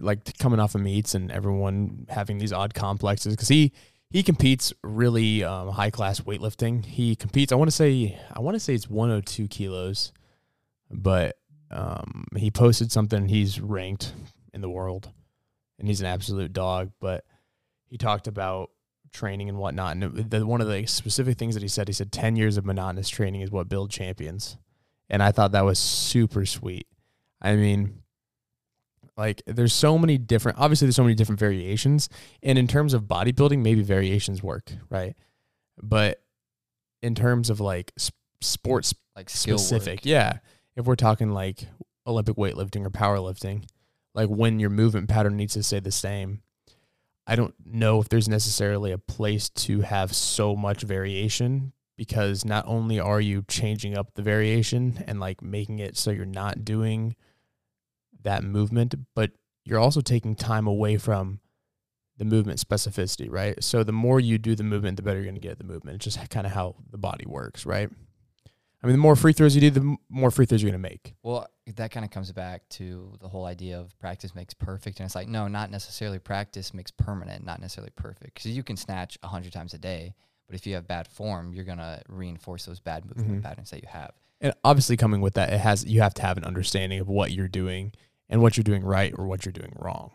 like 0.00 0.36
coming 0.38 0.58
off 0.58 0.74
of 0.74 0.80
meets 0.80 1.14
and 1.14 1.30
everyone 1.30 2.06
having 2.08 2.38
these 2.38 2.52
odd 2.52 2.72
complexes 2.74 3.34
because 3.34 3.48
he 3.48 3.72
he 4.10 4.22
competes 4.22 4.72
really 4.82 5.42
um, 5.42 5.68
high 5.68 5.90
class 5.90 6.20
weightlifting. 6.20 6.84
He 6.84 7.16
competes. 7.16 7.52
I 7.52 7.56
want 7.56 7.68
to 7.68 7.76
say 7.76 8.18
I 8.32 8.40
want 8.40 8.54
to 8.54 8.60
say 8.60 8.74
it's 8.74 8.88
102 8.88 9.48
kilos, 9.48 10.12
but 10.90 11.36
um, 11.70 12.26
he 12.36 12.50
posted 12.50 12.92
something. 12.92 13.28
He's 13.28 13.60
ranked 13.60 14.12
in 14.52 14.60
the 14.60 14.70
world, 14.70 15.10
and 15.78 15.88
he's 15.88 16.00
an 16.00 16.06
absolute 16.06 16.52
dog. 16.52 16.92
But 17.00 17.24
he 17.88 17.98
talked 17.98 18.26
about 18.26 18.70
training 19.12 19.48
and 19.48 19.58
whatnot. 19.58 19.96
And 19.96 20.30
the, 20.30 20.46
one 20.46 20.60
of 20.60 20.68
the 20.68 20.86
specific 20.86 21.38
things 21.38 21.54
that 21.54 21.62
he 21.62 21.68
said, 21.68 21.88
he 21.88 21.94
said 21.94 22.12
10 22.12 22.36
years 22.36 22.56
of 22.56 22.64
monotonous 22.64 23.08
training 23.08 23.40
is 23.40 23.50
what 23.50 23.68
build 23.68 23.90
champions. 23.90 24.56
And 25.08 25.22
I 25.22 25.32
thought 25.32 25.52
that 25.52 25.64
was 25.64 25.78
super 25.78 26.44
sweet. 26.46 26.86
I 27.40 27.54
mean, 27.56 28.02
like 29.16 29.42
there's 29.46 29.72
so 29.72 29.98
many 29.98 30.18
different, 30.18 30.58
obviously 30.58 30.86
there's 30.86 30.96
so 30.96 31.02
many 31.02 31.14
different 31.14 31.38
variations. 31.40 32.08
And 32.42 32.58
in 32.58 32.66
terms 32.66 32.94
of 32.94 33.04
bodybuilding, 33.04 33.60
maybe 33.60 33.82
variations 33.82 34.42
work, 34.42 34.70
right? 34.90 35.14
But 35.82 36.22
in 37.02 37.14
terms 37.14 37.50
of 37.50 37.60
like 37.60 37.92
sports 38.40 38.94
Like 39.14 39.30
specific. 39.30 40.00
work. 40.00 40.04
Yeah. 40.06 40.38
If 40.76 40.84
we're 40.86 40.96
talking 40.96 41.30
like 41.30 41.60
Olympic 42.06 42.36
weightlifting 42.36 42.84
or 42.84 42.90
powerlifting, 42.90 43.64
like 44.14 44.28
when 44.28 44.60
your 44.60 44.70
movement 44.70 45.08
pattern 45.08 45.36
needs 45.36 45.54
to 45.54 45.62
stay 45.62 45.80
the 45.80 45.90
same, 45.90 46.42
I 47.26 47.34
don't 47.36 47.54
know 47.64 48.00
if 48.00 48.08
there's 48.08 48.28
necessarily 48.28 48.92
a 48.92 48.98
place 48.98 49.48
to 49.48 49.80
have 49.80 50.14
so 50.14 50.54
much 50.54 50.82
variation 50.82 51.72
because 51.96 52.44
not 52.44 52.64
only 52.66 53.00
are 53.00 53.20
you 53.20 53.42
changing 53.48 53.96
up 53.96 54.14
the 54.14 54.22
variation 54.22 55.02
and 55.06 55.18
like 55.18 55.42
making 55.42 55.78
it 55.78 55.96
so 55.96 56.10
you're 56.10 56.24
not 56.26 56.64
doing 56.64 57.16
that 58.26 58.44
movement, 58.44 58.94
but 59.14 59.30
you're 59.64 59.78
also 59.78 60.00
taking 60.00 60.34
time 60.36 60.66
away 60.66 60.96
from 60.98 61.40
the 62.18 62.24
movement 62.24 62.58
specificity, 62.58 63.28
right? 63.30 63.62
So 63.62 63.82
the 63.82 63.92
more 63.92 64.20
you 64.20 64.36
do 64.38 64.54
the 64.54 64.62
movement, 64.64 64.96
the 64.96 65.02
better 65.02 65.18
you're 65.18 65.24
going 65.24 65.34
to 65.34 65.40
get 65.40 65.52
at 65.52 65.58
the 65.58 65.64
movement. 65.64 65.96
It's 65.96 66.04
just 66.04 66.30
kind 66.30 66.46
of 66.46 66.52
how 66.52 66.76
the 66.90 66.98
body 66.98 67.24
works, 67.26 67.64
right? 67.66 67.88
I 68.82 68.86
mean, 68.86 68.92
the 68.92 68.98
more 68.98 69.16
free 69.16 69.32
throws 69.32 69.54
you 69.54 69.60
do, 69.60 69.70
the 69.70 69.96
more 70.08 70.30
free 70.30 70.46
throws 70.46 70.62
you're 70.62 70.70
going 70.70 70.82
to 70.82 70.88
make. 70.88 71.14
Well, 71.22 71.46
that 71.74 71.90
kind 71.90 72.04
of 72.04 72.10
comes 72.10 72.30
back 72.32 72.68
to 72.70 73.12
the 73.20 73.28
whole 73.28 73.44
idea 73.44 73.78
of 73.80 73.98
practice 73.98 74.34
makes 74.34 74.54
perfect. 74.54 75.00
And 75.00 75.06
it's 75.06 75.14
like, 75.14 75.28
no, 75.28 75.48
not 75.48 75.70
necessarily 75.70 76.18
practice 76.18 76.72
makes 76.74 76.90
permanent, 76.90 77.44
not 77.44 77.60
necessarily 77.60 77.92
perfect. 77.96 78.34
Because 78.34 78.50
you 78.56 78.62
can 78.62 78.76
snatch 78.76 79.18
100 79.22 79.52
times 79.52 79.74
a 79.74 79.78
day, 79.78 80.14
but 80.46 80.54
if 80.54 80.66
you 80.66 80.74
have 80.74 80.86
bad 80.86 81.08
form, 81.08 81.52
you're 81.52 81.64
going 81.64 81.78
to 81.78 82.02
reinforce 82.08 82.64
those 82.66 82.80
bad 82.80 83.04
movement 83.04 83.40
Mhm. 83.40 83.42
patterns 83.42 83.70
that 83.70 83.82
you 83.82 83.88
have. 83.88 84.12
And 84.40 84.52
obviously, 84.62 84.96
coming 84.96 85.20
with 85.22 85.34
that, 85.34 85.52
it 85.52 85.60
has 85.60 85.84
you 85.84 86.02
have 86.02 86.14
to 86.14 86.22
have 86.22 86.36
an 86.36 86.44
understanding 86.44 87.00
of 87.00 87.08
what 87.08 87.32
you're 87.32 87.48
doing 87.48 87.92
and 88.28 88.42
what 88.42 88.56
you're 88.56 88.64
doing 88.64 88.84
right 88.84 89.12
or 89.16 89.26
what 89.26 89.44
you're 89.44 89.52
doing 89.52 89.72
wrong. 89.76 90.10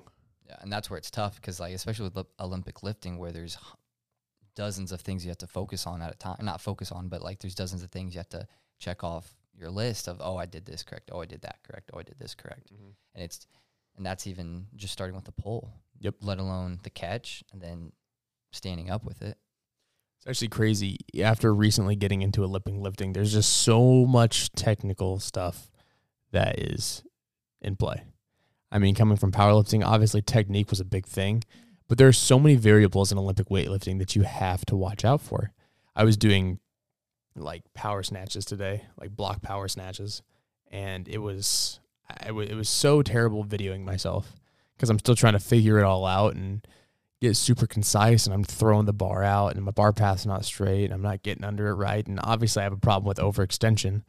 Yeah, 0.48 0.58
and 0.62 0.72
that's 0.72 0.90
where 0.90 0.98
it's 0.98 1.12
tough 1.12 1.36
because, 1.36 1.60
like, 1.60 1.74
especially 1.74 2.10
with 2.14 2.26
Olympic 2.40 2.84
lifting, 2.84 3.18
where 3.18 3.32
there's 3.32 3.58
dozens 4.56 4.92
of 4.92 5.02
things 5.02 5.24
you 5.24 5.30
have 5.30 5.38
to 5.40 5.48
focus 5.48 5.88
on 5.88 6.02
at 6.02 6.14
a 6.14 6.18
time. 6.18 6.38
Not 6.42 6.62
focus 6.62 6.92
on, 6.92 7.08
but 7.08 7.22
like 7.22 7.40
there's 7.40 7.56
dozens 7.56 7.84
of 7.84 7.92
things 7.92 8.14
you 8.14 8.20
have 8.20 8.30
to 8.30 8.48
check 8.80 9.04
off 9.04 9.34
your 9.58 9.70
list 9.70 10.08
of. 10.08 10.18
Oh, 10.20 10.38
I 10.38 10.46
did 10.46 10.66
this 10.66 10.84
correct. 10.84 11.10
Oh, 11.14 11.22
I 11.22 11.26
did 11.26 11.42
that 11.42 11.60
correct. 11.64 11.92
Oh, 11.94 12.00
I 12.00 12.04
did 12.04 12.20
this 12.20 12.36
correct. 12.36 12.74
Mm-hmm. 12.74 12.90
And 13.16 13.24
it's 13.24 13.48
and 13.98 14.06
that's 14.06 14.28
even 14.28 14.68
just 14.76 14.94
starting 14.94 15.16
with 15.16 15.26
the 15.26 15.32
pull. 15.32 15.74
Yep. 16.00 16.16
Let 16.22 16.40
alone 16.40 16.80
the 16.84 16.90
catch 16.90 17.44
and 17.52 17.62
then 17.62 17.92
standing 18.52 18.90
up 18.90 19.04
with 19.04 19.22
it. 19.22 19.38
It's 20.18 20.28
actually 20.28 20.50
crazy. 20.50 20.98
After 21.22 21.54
recently 21.54 21.96
getting 21.96 22.22
into 22.22 22.44
Olympic 22.44 22.76
lifting, 22.76 23.14
there's 23.14 23.34
just 23.34 23.52
so 23.52 24.06
much 24.06 24.52
technical 24.52 25.20
stuff 25.20 25.72
that 26.32 26.60
is 26.60 27.04
in 27.62 27.76
play. 27.76 28.04
I 28.72 28.80
mean, 28.80 28.96
coming 28.96 29.18
from 29.18 29.32
powerlifting, 29.32 29.86
obviously 29.86 30.22
technique 30.22 30.70
was 30.70 30.80
a 30.80 30.86
big 30.86 31.06
thing, 31.06 31.44
but 31.88 31.98
there 31.98 32.08
are 32.08 32.14
so 32.14 32.40
many 32.40 32.56
variables 32.56 33.12
in 33.12 33.18
Olympic 33.18 33.50
weightlifting 33.50 34.00
that 34.00 34.16
you 34.16 34.22
have 34.24 34.66
to 34.66 34.76
watch 34.76 35.04
out 35.04 35.22
for. 35.22 35.52
I 35.96 36.06
was 36.06 36.16
doing 36.16 36.60
like 37.36 37.64
power 37.74 38.04
snatches 38.04 38.46
today, 38.46 38.86
like 39.00 39.16
block 39.16 39.42
power 39.42 39.68
snatches, 39.68 40.22
and 40.70 41.08
it 41.08 41.20
was 41.20 41.80
it 42.26 42.34
was 42.34 42.70
so 42.70 43.02
terrible 43.02 43.46
videoing 43.46 43.84
myself 43.84 44.34
because 44.76 44.90
I'm 44.90 45.00
still 45.00 45.16
trying 45.16 45.34
to 45.34 45.40
figure 45.40 45.80
it 45.80 45.84
all 45.84 46.06
out 46.06 46.36
and 46.36 46.66
get 47.22 47.38
super 47.38 47.68
concise 47.68 48.26
and 48.26 48.34
I'm 48.34 48.44
throwing 48.44 48.86
the 48.86 48.94
bar 48.94 49.24
out 49.24 49.56
and 49.56 49.64
my 49.64 49.72
bar 49.72 49.94
path's 49.94 50.26
not 50.26 50.44
straight 50.44 50.86
and 50.86 50.94
I'm 50.94 51.04
not 51.04 51.24
getting 51.24 51.44
under 51.44 51.68
it 51.68 51.76
right. 51.76 52.06
And 52.06 52.20
obviously 52.24 52.62
I 52.62 52.64
have 52.64 52.74
a 52.74 52.78
problem 52.78 53.08
with 53.08 53.18
overextension. 53.18 54.04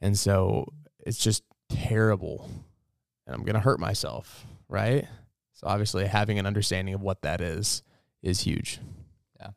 And 0.00 0.18
so 0.18 0.66
it's 1.06 1.18
just 1.18 1.44
terrible. 1.70 2.50
And 3.26 3.34
I'm 3.34 3.44
gonna 3.44 3.60
hurt 3.60 3.80
myself, 3.80 4.44
right? 4.68 5.06
So 5.54 5.66
obviously 5.66 6.06
having 6.06 6.38
an 6.38 6.46
understanding 6.46 6.94
of 6.94 7.00
what 7.02 7.22
that 7.22 7.40
is 7.40 7.82
is 8.22 8.40
huge. 8.40 8.80
Yeah. 9.38 9.50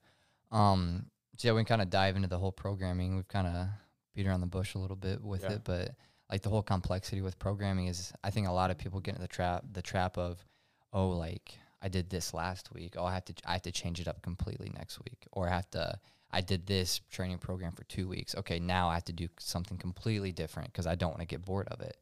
Um, 0.52 1.06
so 1.38 1.48
yeah, 1.48 1.54
we 1.54 1.60
can 1.62 1.66
kind 1.66 1.82
of 1.82 1.90
dive 1.90 2.16
into 2.16 2.28
the 2.28 2.38
whole 2.38 2.52
programming. 2.52 3.16
We've 3.16 3.28
kind 3.28 3.48
of 3.48 3.68
beat 4.14 4.28
around 4.28 4.42
the 4.42 4.48
bush 4.48 4.76
a 4.76 4.80
little 4.80 4.96
bit 4.96 5.24
with 5.24 5.44
Yeah. 5.44 5.54
it, 5.54 5.64
but 5.64 5.92
like 6.30 6.42
the 6.42 6.50
whole 6.50 6.62
complexity 6.62 7.22
with 7.22 7.40
programming 7.40 7.88
is, 7.88 8.14
I 8.24 8.30
think 8.30 8.48
a 8.48 8.52
lot 8.52 8.70
of 8.72 8.78
people 8.78 9.00
get 9.00 9.12
into 9.16 9.22
the 9.22 9.28
trap, 9.28 9.64
the 9.72 9.82
trap 9.82 10.18
of, 10.18 10.44
oh, 10.92 11.10
like 11.10 11.58
I 11.82 11.90
did 11.90 12.10
this 12.10 12.34
last 12.34 12.74
week. 12.74 12.96
Oh, 12.98 13.06
I 13.06 13.14
have 13.14 13.26
to, 13.26 13.34
I 13.46 13.54
have 13.54 13.62
to 13.64 13.72
change 13.72 14.00
it 14.00 14.08
up 14.08 14.22
completely 14.22 14.72
next 14.76 15.00
week, 15.00 15.26
or 15.32 15.48
I 15.50 15.52
have 15.56 15.70
to, 15.72 16.00
I 16.32 16.42
did 16.42 16.66
this 16.66 17.00
training 17.12 17.40
program 17.40 17.74
for 17.74 17.84
two 17.86 18.08
weeks. 18.08 18.36
Okay, 18.36 18.60
now 18.60 18.90
I 18.90 18.94
have 18.96 19.06
to 19.06 19.14
do 19.14 19.28
something 19.40 19.78
completely 19.78 20.32
different 20.32 20.72
because 20.72 20.88
I 20.88 20.96
don't 20.96 21.10
want 21.12 21.22
to 21.22 21.28
get 21.28 21.44
bored 21.46 21.68
of 21.70 21.82
it. 21.82 21.98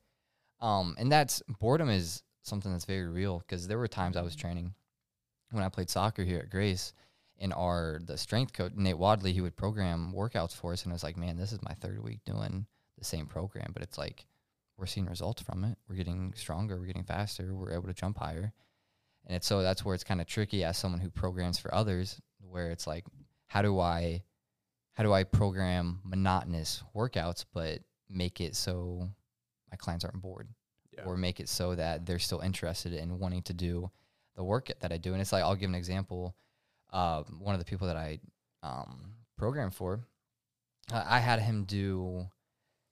Um, 0.61 0.95
and 0.99 1.11
that's 1.11 1.41
boredom 1.59 1.89
is 1.89 2.23
something 2.43 2.71
that's 2.71 2.85
very 2.85 3.07
real 3.07 3.39
because 3.39 3.67
there 3.67 3.77
were 3.77 3.87
times 3.87 4.17
I 4.17 4.21
was 4.21 4.35
training 4.35 4.73
when 5.51 5.63
I 5.63 5.69
played 5.69 5.89
soccer 5.89 6.23
here 6.23 6.39
at 6.39 6.49
Grace 6.49 6.93
in 7.37 7.51
our 7.53 7.99
the 8.05 8.17
strength 8.17 8.53
coach 8.53 8.73
Nate 8.75 8.97
Wadley, 8.97 9.33
he 9.33 9.41
would 9.41 9.55
program 9.55 10.13
workouts 10.15 10.55
for 10.55 10.73
us, 10.73 10.83
and 10.83 10.91
I 10.91 10.95
was 10.95 11.03
like, 11.03 11.17
man, 11.17 11.37
this 11.37 11.51
is 11.51 11.61
my 11.63 11.73
third 11.73 12.01
week 12.03 12.19
doing 12.25 12.65
the 12.97 13.05
same 13.05 13.25
program, 13.25 13.71
but 13.73 13.81
it's 13.81 13.97
like 13.97 14.25
we're 14.77 14.85
seeing 14.85 15.07
results 15.07 15.41
from 15.41 15.63
it. 15.63 15.77
We're 15.89 15.95
getting 15.95 16.33
stronger, 16.35 16.79
we're 16.79 16.85
getting 16.85 17.03
faster, 17.03 17.53
we're 17.53 17.73
able 17.73 17.87
to 17.87 17.93
jump 17.93 18.17
higher, 18.17 18.53
and 19.25 19.35
it's 19.35 19.47
so 19.47 19.61
that's 19.61 19.83
where 19.83 19.95
it's 19.95 20.03
kind 20.03 20.21
of 20.21 20.27
tricky 20.27 20.63
as 20.63 20.77
someone 20.77 21.01
who 21.01 21.09
programs 21.09 21.57
for 21.59 21.73
others, 21.73 22.21
where 22.39 22.71
it's 22.71 22.87
like, 22.87 23.05
how 23.47 23.61
do 23.61 23.79
I, 23.79 24.23
how 24.93 25.03
do 25.03 25.11
I 25.11 25.23
program 25.23 25.99
monotonous 26.03 26.83
workouts, 26.95 27.45
but 27.53 27.79
make 28.07 28.39
it 28.39 28.55
so 28.55 29.09
my 29.71 29.77
clients 29.77 30.03
aren't 30.05 30.21
bored, 30.21 30.49
Yeah. 30.91 31.05
or 31.05 31.17
make 31.17 31.39
it 31.39 31.49
so 31.49 31.75
that 31.75 32.05
they're 32.05 32.19
still 32.19 32.39
interested 32.41 32.93
in 32.93 33.19
wanting 33.19 33.43
to 33.43 33.53
do 33.53 33.89
the 34.35 34.43
work 34.43 34.71
that 34.79 34.91
I 34.91 34.97
do. 34.97 35.13
And 35.13 35.21
it's 35.21 35.31
like 35.31 35.43
I'll 35.43 35.55
give 35.55 35.69
an 35.69 35.75
example. 35.75 36.35
Uh, 36.91 37.23
one 37.39 37.55
of 37.55 37.59
the 37.59 37.65
people 37.65 37.87
that 37.87 37.95
I 37.97 38.19
um, 38.63 39.13
programmed 39.37 39.73
for, 39.73 40.01
I 40.91 41.17
I 41.17 41.19
had 41.19 41.39
him 41.39 41.63
do 41.65 42.27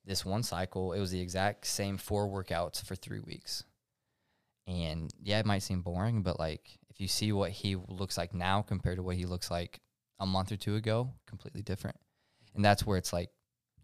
this 0.04 0.24
one 0.24 0.42
cycle. 0.42 0.92
It 0.94 1.00
was 1.00 1.10
the 1.10 1.20
exact 1.20 1.66
same 1.66 1.98
four 1.98 2.26
workouts 2.28 2.82
for 2.82 2.96
three 2.96 3.20
weeks. 3.20 3.64
And 4.66 5.12
yeah, 5.22 5.38
it 5.38 5.46
might 5.46 5.62
seem 5.62 5.82
boring, 5.82 6.22
but 6.22 6.38
like 6.38 6.78
if 6.88 7.00
you 7.00 7.08
see 7.08 7.32
what 7.32 7.50
he 7.50 7.76
looks 7.76 8.16
like 8.16 8.32
now 8.34 8.62
compared 8.62 8.96
to 8.96 9.02
what 9.02 9.16
he 9.16 9.26
looks 9.26 9.50
like 9.50 9.80
a 10.18 10.26
month 10.26 10.52
or 10.52 10.56
two 10.56 10.76
ago, 10.76 11.12
completely 11.26 11.62
different. 11.62 11.96
And 12.54 12.64
that's 12.64 12.86
where 12.86 12.98
it's 12.98 13.12
like, 13.12 13.30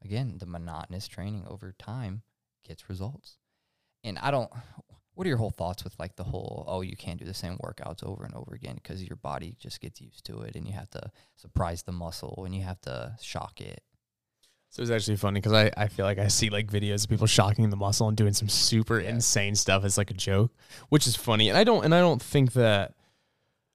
again, 0.04 0.36
the 0.38 0.46
monotonous 0.46 1.08
training 1.08 1.44
over 1.48 1.72
time 1.78 2.22
gets 2.66 2.88
results. 2.88 3.38
And 4.04 4.18
I 4.18 4.30
don't, 4.30 4.50
what 5.14 5.26
are 5.26 5.28
your 5.28 5.38
whole 5.38 5.50
thoughts 5.50 5.82
with 5.84 5.94
like 5.98 6.16
the 6.16 6.24
whole, 6.24 6.64
oh, 6.68 6.80
you 6.82 6.96
can't 6.96 7.18
do 7.18 7.24
the 7.24 7.34
same 7.34 7.56
workouts 7.58 8.04
over 8.04 8.24
and 8.24 8.34
over 8.34 8.54
again 8.54 8.74
because 8.76 9.02
your 9.02 9.16
body 9.16 9.56
just 9.58 9.80
gets 9.80 10.00
used 10.00 10.24
to 10.26 10.42
it 10.42 10.54
and 10.56 10.66
you 10.66 10.72
have 10.74 10.90
to 10.90 11.10
surprise 11.36 11.82
the 11.82 11.92
muscle 11.92 12.42
and 12.44 12.54
you 12.54 12.62
have 12.62 12.80
to 12.82 13.16
shock 13.20 13.60
it? 13.60 13.82
So 14.70 14.82
it's 14.82 14.90
actually 14.90 15.16
funny 15.16 15.40
because 15.40 15.54
I, 15.54 15.70
I 15.76 15.88
feel 15.88 16.04
like 16.04 16.18
I 16.18 16.28
see 16.28 16.50
like 16.50 16.70
videos 16.70 17.04
of 17.04 17.10
people 17.10 17.26
shocking 17.26 17.70
the 17.70 17.76
muscle 17.76 18.08
and 18.08 18.16
doing 18.16 18.34
some 18.34 18.48
super 18.48 19.00
Yeah. 19.00 19.10
insane 19.10 19.54
stuff 19.54 19.84
as 19.84 19.96
like 19.96 20.10
a 20.10 20.14
joke, 20.14 20.52
which 20.90 21.06
is 21.06 21.16
funny. 21.16 21.48
And 21.48 21.56
I 21.56 21.64
don't 21.64 21.84
and 21.84 21.94
I 21.94 22.00
don't 22.00 22.20
think 22.20 22.52
that 22.52 22.94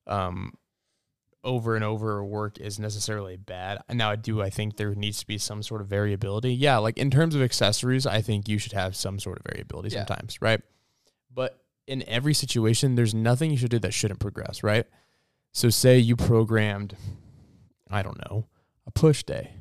um 0.06 0.54
over 1.44 1.76
and 1.76 1.84
over 1.84 2.24
work 2.24 2.60
is 2.60 2.78
necessarily 2.80 3.36
bad. 3.36 3.80
Now 3.92 4.12
I 4.12 4.16
do 4.16 4.42
I 4.42 4.50
think 4.50 4.78
there 4.78 4.94
needs 4.94 5.20
to 5.20 5.28
be 5.28 5.38
some 5.38 5.64
sort 5.64 5.82
of 5.82 5.88
variability. 5.88 6.54
Yeah, 6.54 6.78
like 6.78 6.98
in 6.98 7.10
terms 7.10 7.34
of 7.36 7.42
accessories, 7.42 8.06
I 8.06 8.22
think 8.22 8.48
you 8.48 8.58
should 8.60 8.74
have 8.74 8.96
some 8.96 9.20
sort 9.20 9.40
of 9.40 9.46
variability 9.52 9.90
Yeah. 9.90 10.06
sometimes, 10.06 10.40
right? 10.42 10.62
But 11.34 11.58
in 11.88 12.08
every 12.08 12.34
situation, 12.34 12.96
there's 12.96 13.14
nothing 13.16 13.50
you 13.52 13.58
should 13.58 13.72
do 13.72 13.80
that 13.80 13.94
shouldn't 13.94 14.20
progress, 14.20 14.62
right? 14.64 14.86
So 15.52 15.70
say 15.70 15.98
you 15.98 16.16
programmed, 16.16 16.96
I 17.90 18.04
don't 18.04 18.20
know, 18.30 18.48
a 18.86 18.92
push 18.92 19.24
day. 19.24 19.54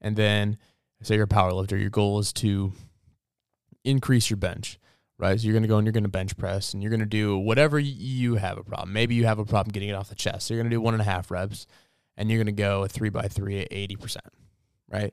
And 0.00 0.16
then 0.16 0.58
say 1.02 1.14
you're 1.14 1.24
a 1.24 1.28
power 1.28 1.52
lifter, 1.52 1.76
your 1.76 1.90
goal 1.90 2.18
is 2.18 2.32
to 2.34 2.72
increase 3.84 4.28
your 4.30 4.36
bench, 4.36 4.78
right? 5.20 5.38
So 5.38 5.44
you're 5.44 5.52
going 5.52 5.62
to 5.62 5.68
go 5.68 5.76
and 5.76 5.86
you're 5.86 5.92
going 5.92 6.04
to 6.04 6.08
bench 6.08 6.36
press 6.36 6.72
and 6.72 6.82
you're 6.82 6.90
going 6.90 7.00
to 7.00 7.06
do 7.06 7.38
whatever 7.38 7.78
you 7.78 8.36
have 8.36 8.56
a 8.56 8.64
problem. 8.64 8.92
Maybe 8.92 9.14
you 9.14 9.26
have 9.26 9.38
a 9.38 9.44
problem 9.44 9.72
getting 9.72 9.90
it 9.90 9.94
off 9.94 10.08
the 10.08 10.14
chest. 10.14 10.46
So 10.46 10.54
you're 10.54 10.62
going 10.62 10.70
to 10.70 10.74
do 10.74 10.80
one 10.80 10.94
and 10.94 11.00
a 11.02 11.04
half 11.04 11.30
reps 11.30 11.66
and 12.16 12.30
you're 12.30 12.38
going 12.38 12.54
to 12.54 12.62
go 12.62 12.84
a 12.84 12.88
three 12.88 13.10
by 13.10 13.28
three 13.28 13.60
at 13.60 13.70
80%, 13.70 14.16
right? 14.90 15.12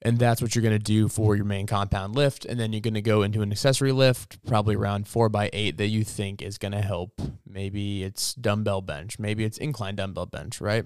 And 0.00 0.18
that's 0.18 0.40
what 0.40 0.54
you're 0.54 0.62
going 0.62 0.78
to 0.78 0.78
do 0.78 1.08
for 1.08 1.34
your 1.34 1.44
main 1.44 1.66
compound 1.66 2.14
lift. 2.14 2.44
And 2.44 2.60
then 2.60 2.72
you're 2.72 2.82
going 2.82 2.94
to 2.94 3.02
go 3.02 3.22
into 3.22 3.42
an 3.42 3.50
accessory 3.50 3.90
lift, 3.90 4.44
probably 4.46 4.76
around 4.76 5.08
four 5.08 5.28
by 5.28 5.50
eight, 5.52 5.76
that 5.78 5.88
you 5.88 6.04
think 6.04 6.40
is 6.40 6.58
going 6.58 6.72
to 6.72 6.82
help. 6.82 7.20
Maybe 7.46 8.04
it's 8.04 8.34
dumbbell 8.34 8.82
bench, 8.82 9.18
maybe 9.18 9.44
it's 9.44 9.58
incline 9.58 9.96
dumbbell 9.96 10.26
bench, 10.26 10.60
right? 10.60 10.84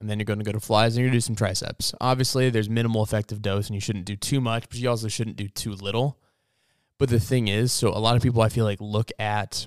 And 0.00 0.08
then 0.08 0.18
you're 0.18 0.24
going 0.24 0.38
to 0.38 0.44
go 0.44 0.52
to 0.52 0.60
flies 0.60 0.96
and 0.96 1.02
you're 1.02 1.10
going 1.10 1.12
to 1.12 1.16
do 1.18 1.20
some 1.20 1.36
triceps. 1.36 1.92
Obviously, 2.00 2.50
there's 2.50 2.70
minimal 2.70 3.02
effective 3.02 3.42
dose 3.42 3.66
and 3.66 3.74
you 3.74 3.80
shouldn't 3.80 4.04
do 4.04 4.16
too 4.16 4.40
much, 4.40 4.68
but 4.68 4.78
you 4.78 4.88
also 4.88 5.08
shouldn't 5.08 5.36
do 5.36 5.48
too 5.48 5.72
little. 5.72 6.18
But 6.98 7.08
the 7.08 7.20
thing 7.20 7.48
is, 7.48 7.72
so 7.72 7.88
a 7.88 7.98
lot 7.98 8.16
of 8.16 8.22
people 8.22 8.42
I 8.42 8.48
feel 8.48 8.64
like 8.64 8.80
look 8.80 9.10
at 9.18 9.66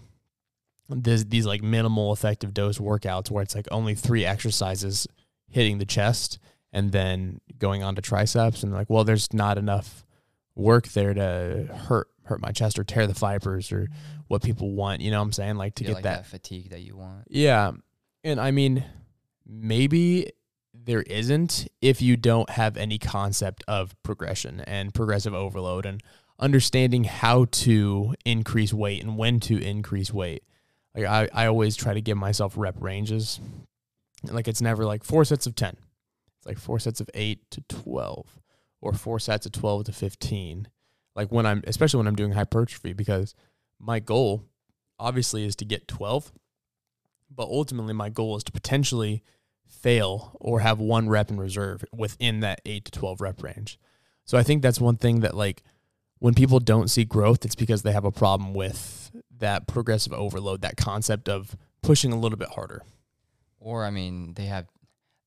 this, 0.89 1.23
these 1.25 1.45
like 1.45 1.61
minimal 1.61 2.13
effective 2.13 2.53
dose 2.53 2.77
workouts 2.77 3.29
where 3.29 3.43
it's 3.43 3.55
like 3.55 3.67
only 3.71 3.95
three 3.95 4.23
exercises 4.25 5.07
hitting 5.49 5.77
the 5.77 5.85
chest 5.85 6.39
and 6.71 6.91
then 6.91 7.39
going 7.57 7.83
on 7.83 7.95
to 7.95 8.01
triceps 8.01 8.63
and 8.63 8.73
like, 8.73 8.89
well, 8.89 9.03
there's 9.03 9.33
not 9.33 9.57
enough 9.57 10.05
work 10.55 10.87
there 10.89 11.13
to 11.13 11.69
hurt 11.87 12.07
hurt 12.23 12.41
my 12.41 12.51
chest 12.51 12.79
or 12.79 12.83
tear 12.83 13.05
the 13.05 13.13
fibers 13.13 13.71
or 13.71 13.81
mm-hmm. 13.81 14.19
what 14.27 14.41
people 14.41 14.71
want. 14.71 15.01
You 15.01 15.11
know 15.11 15.19
what 15.19 15.25
I'm 15.25 15.31
saying? 15.31 15.55
Like 15.57 15.75
to 15.75 15.83
Yeah, 15.83 15.89
get 15.89 15.93
like 15.95 16.03
that 16.03 16.25
fatigue 16.25 16.69
that 16.71 16.81
you 16.81 16.97
want. 16.97 17.27
yeah. 17.29 17.71
And 18.23 18.39
I 18.39 18.51
mean, 18.51 18.83
maybe 19.45 20.31
there 20.73 21.03
isn't 21.03 21.67
if 21.81 22.01
you 22.01 22.17
don't 22.17 22.49
have 22.49 22.77
any 22.77 22.97
concept 22.97 23.63
of 23.67 23.95
progression 24.03 24.61
and 24.61 24.93
progressive 24.93 25.33
overload 25.33 25.85
and 25.85 26.01
understanding 26.39 27.05
how 27.05 27.45
to 27.45 28.13
increase 28.25 28.73
weight 28.73 29.01
and 29.01 29.17
when 29.17 29.39
to 29.41 29.57
increase 29.61 30.13
weight. 30.13 30.43
Like 30.95 31.05
I, 31.05 31.29
I 31.33 31.45
always 31.47 31.75
try 31.75 31.93
to 31.93 32.01
give 32.01 32.17
myself 32.17 32.53
rep 32.57 32.75
ranges. 32.79 33.39
Like 34.23 34.47
it's 34.47 34.61
never 34.61 34.85
like 34.85 35.03
four 35.03 35.25
sets 35.25 35.45
of 35.45 35.55
10. 35.55 35.77
It's 36.37 36.45
like 36.45 36.57
four 36.57 36.79
sets 36.79 36.99
of 36.99 37.09
8 37.13 37.39
to 37.51 37.61
12 37.61 38.39
or 38.81 38.93
four 38.93 39.19
sets 39.19 39.45
of 39.45 39.51
12 39.51 39.85
to 39.85 39.91
15. 39.91 40.67
Like 41.15 41.31
when 41.31 41.45
I'm 41.45 41.63
especially 41.67 41.99
when 41.99 42.07
I'm 42.07 42.15
doing 42.15 42.33
hypertrophy 42.33 42.93
because 42.93 43.33
my 43.79 43.99
goal 43.99 44.43
obviously 44.99 45.45
is 45.45 45.55
to 45.57 45.65
get 45.65 45.87
12 45.87 46.31
but 47.33 47.47
ultimately 47.47 47.93
my 47.93 48.09
goal 48.09 48.37
is 48.37 48.43
to 48.45 48.51
potentially 48.51 49.23
fail 49.65 50.37
or 50.39 50.61
have 50.61 50.79
one 50.79 51.09
rep 51.09 51.29
in 51.29 51.37
reserve 51.37 51.83
within 51.93 52.39
that 52.41 52.61
8 52.65 52.85
to 52.85 52.91
12 52.91 53.21
rep 53.21 53.43
range. 53.43 53.79
So 54.25 54.37
I 54.37 54.43
think 54.43 54.61
that's 54.61 54.79
one 54.79 54.97
thing 54.97 55.19
that 55.21 55.35
like 55.35 55.63
when 56.25 56.33
people 56.33 56.59
don't 56.59 56.89
see 56.89 57.05
growth 57.05 57.45
it's 57.45 57.53
because 57.53 57.83
they 57.83 57.91
have 57.91 58.03
a 58.03 58.11
problem 58.11 58.55
with 58.55 59.11
that 59.37 59.67
progressive 59.67 60.11
overload, 60.11 60.61
that 60.61 60.75
concept 60.75 61.29
of 61.29 61.55
pushing 61.83 62.11
a 62.11 62.15
little 62.15 62.35
bit 62.35 62.47
harder. 62.47 62.81
Or 63.59 63.85
I 63.85 63.91
mean, 63.91 64.33
they 64.33 64.45
have 64.45 64.65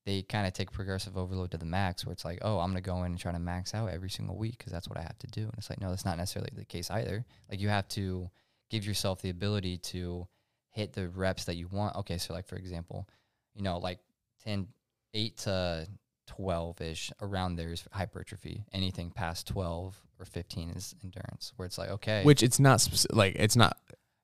they 0.05 0.23
kind 0.23 0.45
of 0.45 0.51
take 0.51 0.73
progressive 0.73 1.17
overload 1.17 1.51
to 1.51 1.57
the 1.57 1.65
max, 1.65 2.05
where 2.05 2.11
it's 2.11 2.25
like, 2.25 2.39
oh, 2.41 2.59
I'm 2.59 2.71
gonna 2.71 2.81
go 2.81 2.97
in 3.03 3.13
and 3.13 3.17
try 3.17 3.31
to 3.31 3.39
max 3.39 3.73
out 3.73 3.89
every 3.89 4.09
single 4.09 4.35
week 4.35 4.57
because 4.57 4.73
that's 4.73 4.89
what 4.89 4.97
I 4.97 5.01
have 5.01 5.17
to 5.19 5.27
do. 5.27 5.43
And 5.43 5.53
it's 5.57 5.69
like, 5.69 5.79
no, 5.79 5.89
that's 5.89 6.03
not 6.03 6.17
necessarily 6.17 6.51
the 6.53 6.65
case 6.65 6.91
either. 6.91 7.25
Like 7.49 7.61
you 7.61 7.69
have 7.69 7.87
to 7.89 8.29
give 8.69 8.85
yourself 8.85 9.21
the 9.21 9.29
ability 9.29 9.77
to 9.77 10.27
hit 10.71 10.91
the 10.91 11.07
reps 11.07 11.45
that 11.45 11.55
you 11.55 11.69
want. 11.69 11.95
Okay, 11.95 12.17
so 12.17 12.33
like 12.33 12.45
for 12.45 12.57
example, 12.57 13.07
you 13.55 13.63
know, 13.63 13.77
like 13.77 13.99
10, 14.43 14.67
8 15.13 15.37
to 15.37 15.87
12 16.27 16.81
ish 16.81 17.11
around 17.21 17.55
there 17.55 17.71
is 17.71 17.85
hypertrophy. 17.93 18.65
Anything 18.73 19.11
past 19.11 19.47
12 19.47 19.97
or 20.19 20.25
15 20.25 20.71
is 20.71 20.95
endurance, 21.03 21.53
where 21.55 21.65
it's 21.65 21.77
like, 21.77 21.89
okay, 21.89 22.23
Which 22.23 22.43
it's 22.43 22.59
not 22.59 22.79
speci- 22.79 23.15
like 23.15 23.35
it's 23.35 23.55
not 23.55 23.77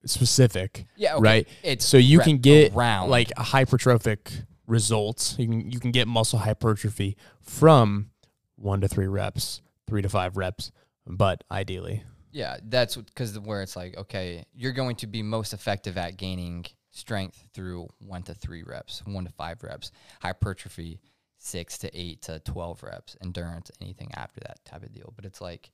specific, 0.06 0.86
yeah, 0.96 1.16
okay, 1.16 1.24
right? 1.24 1.48
It's 1.64 1.86
So 1.86 1.98
you 1.98 2.20
can 2.20 2.38
get 2.38 2.74
around 2.74 3.10
like 3.10 3.32
a 3.32 3.44
hypertrophic 3.44 4.46
results. 4.68 5.36
You 5.40 5.48
can 5.48 5.72
you 5.72 5.80
can 5.80 5.92
get 5.92 6.08
muscle 6.08 6.40
hypertrophy 6.40 7.18
from 7.42 8.12
1 8.58 8.82
to 8.82 8.88
3 8.88 9.08
reps, 9.08 9.62
3 9.88 10.02
to 10.02 10.10
5 10.10 10.38
reps, 10.38 10.72
but 11.08 11.44
ideally 11.52 12.04
Yeah, 12.32 12.58
that's 12.64 12.96
because 12.96 13.40
where 13.40 13.62
it's 13.62 13.75
like, 13.75 13.98
okay, 13.98 14.46
you're 14.54 14.74
going 14.74 14.96
to 14.98 15.08
be 15.08 15.24
most 15.24 15.54
effective 15.54 15.98
at 15.98 16.18
gaining 16.18 16.66
strength 16.92 17.48
through 17.54 17.88
one 18.00 18.24
to 18.24 18.34
three 18.34 18.64
reps, 18.64 19.04
one 19.06 19.25
to 19.25 19.32
five 19.32 19.62
reps, 19.64 19.92
hypertrophy, 20.22 21.00
six 21.38 21.78
to 21.80 21.90
eight 21.98 22.22
to 22.24 22.40
12 22.40 22.84
reps, 22.84 23.18
endurance, 23.22 23.70
anything 23.82 24.10
after 24.16 24.40
that 24.42 24.64
type 24.66 24.84
of 24.84 24.92
deal. 24.94 25.14
But 25.16 25.25
it's 25.25 25.42
like, 25.42 25.72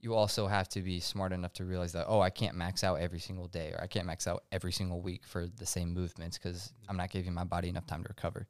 you 0.00 0.14
also 0.14 0.46
have 0.46 0.68
to 0.68 0.80
be 0.80 1.00
smart 1.00 1.32
enough 1.32 1.52
to 1.54 1.64
realize 1.64 1.92
that, 1.92 2.06
oh, 2.08 2.20
I 2.20 2.30
can't 2.30 2.56
max 2.56 2.84
out 2.84 3.00
every 3.00 3.18
single 3.18 3.48
day 3.48 3.72
or 3.72 3.82
I 3.82 3.88
can't 3.88 4.06
max 4.06 4.26
out 4.26 4.44
every 4.52 4.72
single 4.72 5.00
week 5.00 5.26
for 5.26 5.46
the 5.46 5.66
same 5.66 5.92
movements 5.92 6.38
because 6.38 6.72
I'm 6.88 6.96
not 6.96 7.10
giving 7.10 7.34
my 7.34 7.44
body 7.44 7.68
enough 7.68 7.86
time 7.86 8.02
to 8.04 8.08
recover. 8.08 8.46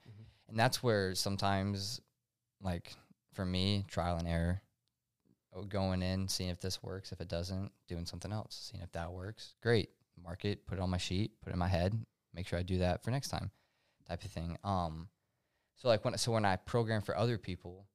And 0.49 0.59
that's 0.59 0.83
where 0.83 1.15
sometimes, 1.15 2.01
like 2.63 2.95
for 3.33 3.47
me, 3.47 3.85
trial 3.89 4.19
and 4.19 4.29
error, 4.29 4.63
oh, 5.55 5.63
going 5.63 6.03
in, 6.03 6.29
seeing 6.29 6.51
if 6.51 6.61
this 6.61 6.83
works. 6.83 7.13
If 7.13 7.21
it 7.21 7.29
doesn't, 7.29 7.73
doing 7.87 8.05
something 8.05 8.33
else, 8.33 8.71
seeing 8.71 8.83
if 8.83 8.93
that 8.93 9.13
works. 9.13 9.55
Great. 9.63 9.91
Mark 10.23 10.45
it, 10.45 10.67
put 10.67 10.79
it 10.79 10.81
on 10.81 10.91
my 10.91 10.99
sheet, 10.99 11.33
put 11.43 11.51
it 11.51 11.53
in 11.55 11.59
my 11.59 11.69
head, 11.69 11.95
make 12.35 12.47
sure 12.47 12.59
I 12.59 12.63
do 12.63 12.79
that 12.79 13.05
for 13.05 13.11
next 13.11 13.29
time, 13.29 13.51
type 14.09 14.25
of 14.25 14.31
thing. 14.31 14.59
Um, 14.65 15.09
so 15.77 15.89
like 15.89 16.05
when 16.05 16.19
so 16.19 16.33
when 16.33 16.45
I 16.45 16.57
program 16.57 17.03
for 17.03 17.17
other 17.17 17.39
people, 17.39 17.87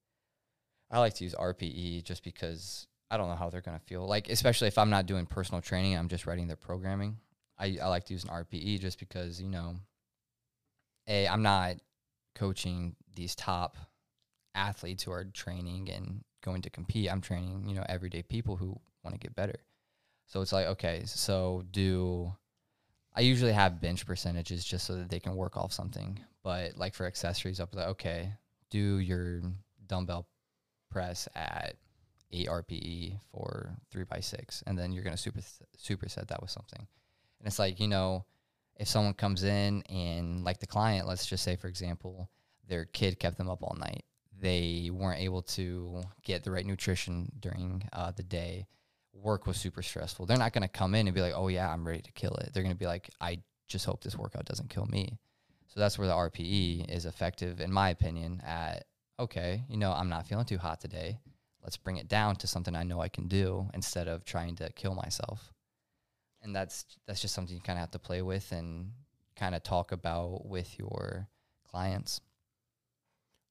I 0.90 1.00
like 1.00 1.16
to 1.16 1.24
use 1.26 1.36
RPE 1.36 2.04
just 2.06 2.24
because 2.24 2.88
I 3.14 3.18
don't 3.18 3.30
know 3.30 3.36
how 3.36 3.52
they're 3.52 3.62
gonna 3.62 3.78
feel. 3.78 4.08
Like 4.08 4.28
especially 4.28 4.68
if 4.68 4.80
I'm 4.80 4.90
not 4.90 5.06
doing 5.06 5.28
personal 5.28 5.62
training, 5.62 5.96
I'm 5.96 6.08
just 6.08 6.26
writing 6.26 6.48
their 6.48 6.56
programming. 6.56 7.18
I, 7.60 7.78
I 7.80 7.88
like 7.88 8.06
to 8.06 8.14
use 8.14 8.24
an 8.24 8.32
RPE 8.32 8.80
just 8.80 8.98
because 8.98 9.40
you 9.40 9.50
know, 9.50 9.76
a 11.08 11.28
I'm 11.28 11.44
not 11.44 11.76
coaching 12.34 12.96
these 13.16 13.36
top 13.36 13.78
athletes 14.56 15.04
who 15.04 15.12
are 15.12 15.26
training 15.26 15.92
and 15.92 16.24
going 16.44 16.64
to 16.64 16.72
compete. 16.72 17.12
I'm 17.12 17.22
training, 17.22 17.66
you 17.68 17.76
know, 17.76 17.86
everyday 17.88 18.24
people 18.24 18.56
who 18.56 18.80
want 19.04 19.14
to 19.14 19.20
get 19.20 19.36
better. 19.36 19.60
So 20.26 20.42
it's 20.42 20.52
like, 20.52 20.66
okay, 20.66 21.04
so 21.06 21.64
do 21.70 22.34
I 23.16 23.22
usually 23.22 23.54
have 23.54 23.80
bench 23.80 24.08
percentages 24.08 24.66
just 24.66 24.88
so 24.88 24.96
that 24.96 25.10
they 25.10 25.20
can 25.20 25.36
work 25.36 25.56
off 25.56 25.72
something. 25.72 26.20
But 26.44 26.78
like 26.78 26.96
for 26.96 27.06
accessories, 27.06 27.60
I'll 27.60 27.68
be 27.68 27.78
like, 27.78 27.90
okay, 27.90 28.34
do 28.72 28.98
your 28.98 29.44
dumbbell 29.86 30.28
press 30.90 31.28
at 31.36 31.76
eight 32.34 32.48
RPE 32.48 33.20
for 33.32 33.78
three 33.92 34.04
by 34.04 34.20
six, 34.20 34.64
and 34.68 34.78
then 34.78 34.92
you're 34.92 35.04
gonna 35.04 35.18
super 35.18 35.40
superset 35.78 36.28
that 36.28 36.42
with 36.42 36.52
something. 36.52 36.88
And 37.40 37.48
it's 37.48 37.60
like, 37.60 37.80
you 37.80 37.88
know, 37.88 38.26
if 38.78 38.88
someone 38.88 39.14
comes 39.14 39.44
in 39.44 39.84
and 39.84 40.44
like 40.44 40.60
the 40.60 40.68
client, 40.68 41.08
let's 41.08 41.26
just 41.26 41.44
say 41.44 41.56
for 41.56 41.68
example, 41.68 42.30
their 42.68 42.86
kid 42.86 43.20
kept 43.20 43.38
them 43.38 43.50
up 43.50 43.64
all 43.64 43.76
night. 43.80 44.04
They 44.40 44.90
weren't 44.92 45.22
able 45.22 45.44
to 45.44 46.02
get 46.24 46.44
the 46.44 46.52
right 46.52 46.66
nutrition 46.66 47.32
during 47.40 47.88
uh, 47.94 48.12
the 48.12 48.24
day. 48.24 48.68
Work 49.14 49.46
was 49.46 49.58
super 49.58 49.82
stressful. 49.82 50.26
They're 50.26 50.38
not 50.38 50.54
to 50.64 50.68
come 50.68 50.96
in 50.96 51.08
and 51.08 51.16
be 51.16 51.22
like, 51.22 51.34
"Oh 51.36 51.48
yeah, 51.48 51.72
I'm 51.72 51.88
ready 51.88 52.02
to 52.02 52.12
kill 52.12 52.34
it." 52.36 52.50
They're 52.54 52.64
to 52.74 52.80
be 52.80 52.88
like, 52.88 53.10
"I 53.22 53.40
just 53.68 53.86
hope 53.86 54.04
this 54.04 54.18
workout 54.18 54.46
doesn't 54.46 54.70
kill 54.70 54.86
me. 54.86 55.18
So 55.68 55.80
that's 55.80 55.98
where 55.98 56.08
the 56.08 56.14
RPE 56.14 56.90
is 56.90 57.06
effective, 57.06 57.60
in 57.60 57.72
my 57.72 57.90
opinion. 57.90 58.42
At 58.46 58.86
okay, 59.20 59.64
you 59.68 59.78
know, 59.78 59.92
I'm 59.92 60.10
not 60.10 60.28
feeling 60.28 60.46
too 60.46 60.58
hot 60.58 60.80
today. 60.80 61.20
Let's 61.64 61.78
bring 61.78 61.98
it 61.98 62.10
down 62.10 62.36
to 62.38 62.48
something 62.48 62.76
I 62.76 62.84
know 62.84 63.00
I 63.00 63.08
can 63.08 63.28
do 63.28 63.70
instead 63.74 64.08
of 64.08 64.26
trying 64.26 64.56
to 64.58 64.72
kill 64.74 64.96
myself. 64.96 65.54
And 66.42 66.54
that's 66.54 66.86
that's 67.08 67.22
just 67.22 67.34
something 67.34 67.56
you 67.56 67.62
kind 67.62 67.78
of 67.78 67.82
have 67.82 67.92
to 67.92 68.00
play 68.00 68.22
with 68.22 68.52
and 68.52 68.92
kind 69.36 69.56
of 69.56 69.64
talk 69.64 69.92
about 69.92 70.46
with 70.46 70.78
your 70.78 71.28
clients. 71.70 72.20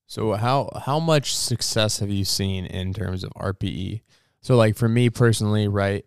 So 0.07 0.33
uh, 0.33 0.37
how 0.37 0.69
how 0.85 1.01
much 1.01 1.35
success 1.35 2.01
have 2.01 2.11
you 2.11 2.27
seen 2.27 2.67
in 2.67 2.93
terms 2.93 3.25
of 3.25 3.33
RPE? 3.33 4.03
So 4.43 4.57
like 4.57 4.77
for 4.77 4.89
me 4.89 5.09
personally, 5.09 5.69
right? 5.69 6.05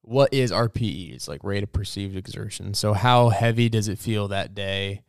What 0.00 0.32
is 0.32 0.50
RPE? 0.50 1.14
It's 1.14 1.28
like 1.28 1.44
rate 1.44 1.62
of 1.62 1.72
perceived 1.72 2.16
exertion. 2.16 2.72
So 2.72 2.94
how 2.94 3.28
heavy 3.28 3.68
does 3.68 3.88
it 3.88 3.98
feel 3.98 4.28
that 4.28 4.54
day? 4.54 5.02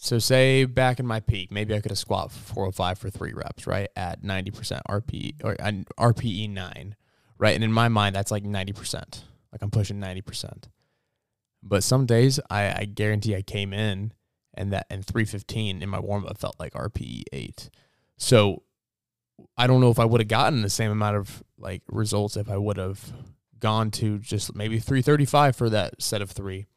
So 0.00 0.20
say 0.20 0.64
back 0.64 1.00
in 1.00 1.06
my 1.06 1.18
peak, 1.18 1.50
maybe 1.50 1.74
I 1.74 1.80
could 1.80 1.90
have 1.90 1.98
squat 1.98 2.30
405 2.30 2.98
for 2.98 3.10
three 3.10 3.32
reps, 3.32 3.66
right? 3.66 3.88
At 3.96 4.22
90% 4.22 4.80
RPE 4.88 5.42
or 5.42 5.56
uh, 5.58 5.72
RPE 6.12 6.50
nine, 6.50 6.94
right? 7.36 7.56
And 7.56 7.64
in 7.64 7.72
my 7.72 7.88
mind, 7.88 8.14
that's 8.14 8.30
like 8.30 8.44
90%. 8.44 8.94
Like 9.50 9.60
I'm 9.60 9.72
pushing 9.72 9.98
90%. 9.98 10.68
But 11.64 11.82
some 11.82 12.06
days 12.06 12.38
I, 12.48 12.70
I 12.70 12.84
guarantee 12.84 13.34
I 13.34 13.42
came 13.42 13.72
in 13.72 14.12
and 14.54 14.72
that 14.72 14.86
and 14.88 15.04
315 15.04 15.82
in 15.82 15.88
my 15.88 15.98
warm 15.98 16.26
up 16.26 16.38
felt 16.38 16.60
like 16.60 16.74
RPE 16.74 17.24
8. 17.32 17.68
So 18.18 18.62
I 19.56 19.66
don't 19.66 19.80
know 19.80 19.90
if 19.90 19.98
I 19.98 20.04
would 20.04 20.20
have 20.20 20.28
gotten 20.28 20.62
the 20.62 20.70
same 20.70 20.92
amount 20.92 21.16
of 21.16 21.42
like 21.58 21.82
results 21.88 22.36
if 22.36 22.48
I 22.48 22.56
would 22.56 22.76
have 22.76 23.12
gone 23.58 23.90
to 23.90 24.18
just 24.20 24.54
maybe 24.54 24.78
335 24.78 25.56
for 25.56 25.68
that 25.70 26.00
set 26.00 26.22
of 26.22 26.30
3 26.30 26.68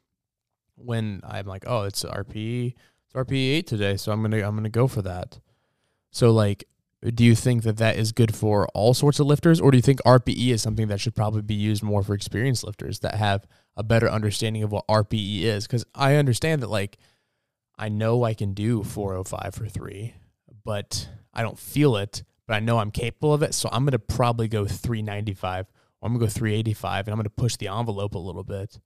when 0.76 1.22
I'm 1.24 1.46
like, 1.46 1.64
"Oh, 1.68 1.84
it's 1.84 2.04
RPE, 2.04 2.74
it's 3.14 3.30
RPE 3.30 3.58
8 3.58 3.68
today, 3.68 3.98
so 3.98 4.12
I'm 4.12 4.22
going 4.22 4.32
to 4.32 4.42
I'm 4.42 4.54
going 4.54 4.64
to 4.64 4.70
go 4.70 4.88
for 4.88 5.02
that." 5.02 5.40
So 6.12 6.32
like 6.32 6.66
do 7.10 7.24
you 7.24 7.34
think 7.34 7.64
that 7.64 7.78
that 7.78 7.98
is 7.98 8.12
good 8.12 8.36
for 8.36 8.68
all 8.76 8.94
sorts 8.94 9.20
of 9.20 9.26
lifters 9.26 9.60
or 9.60 9.72
do 9.72 9.78
you 9.78 9.82
think 9.82 10.00
RPE 10.04 10.50
is 10.50 10.62
something 10.62 10.88
that 10.88 11.00
should 11.00 11.16
probably 11.16 11.42
be 11.42 11.56
used 11.56 11.82
more 11.82 12.04
for 12.04 12.14
experienced 12.14 12.64
lifters 12.64 13.00
that 13.00 13.16
have 13.16 13.48
a 13.76 13.84
better 13.84 14.10
understanding 14.10 14.62
of 14.62 14.72
what 14.72 14.88
RPE 14.88 15.42
is 15.42 15.66
cuz 15.66 15.84
I 15.96 16.16
understand 16.16 16.62
that 16.62 16.70
like 16.70 17.00
I 17.76 17.90
know 17.90 18.24
I 18.24 18.36
can 18.36 18.54
do 18.54 18.84
405 18.84 19.56
for 19.56 19.68
3 19.68 20.14
but 20.64 21.10
I 21.34 21.42
don't 21.42 21.58
feel 21.58 21.96
it 21.96 22.24
but 22.46 22.54
I 22.54 22.60
know 22.60 22.78
I'm 22.78 22.92
capable 22.92 23.34
of 23.34 23.42
it 23.42 23.56
so 23.56 23.68
I'm 23.72 23.84
going 23.84 23.94
to 23.94 24.00
probably 24.00 24.48
go 24.48 24.66
395 24.68 25.66
or 26.02 26.08
I'm 26.08 26.14
going 26.14 26.20
to 26.20 26.26
go 26.28 26.30
385 26.30 27.08
and 27.08 27.14
I'm 27.14 27.18
going 27.18 27.24
to 27.24 27.30
push 27.32 27.56
the 27.56 27.68
envelope 27.68 28.14
a 28.14 28.20
little 28.20 28.44
bit 28.44 28.80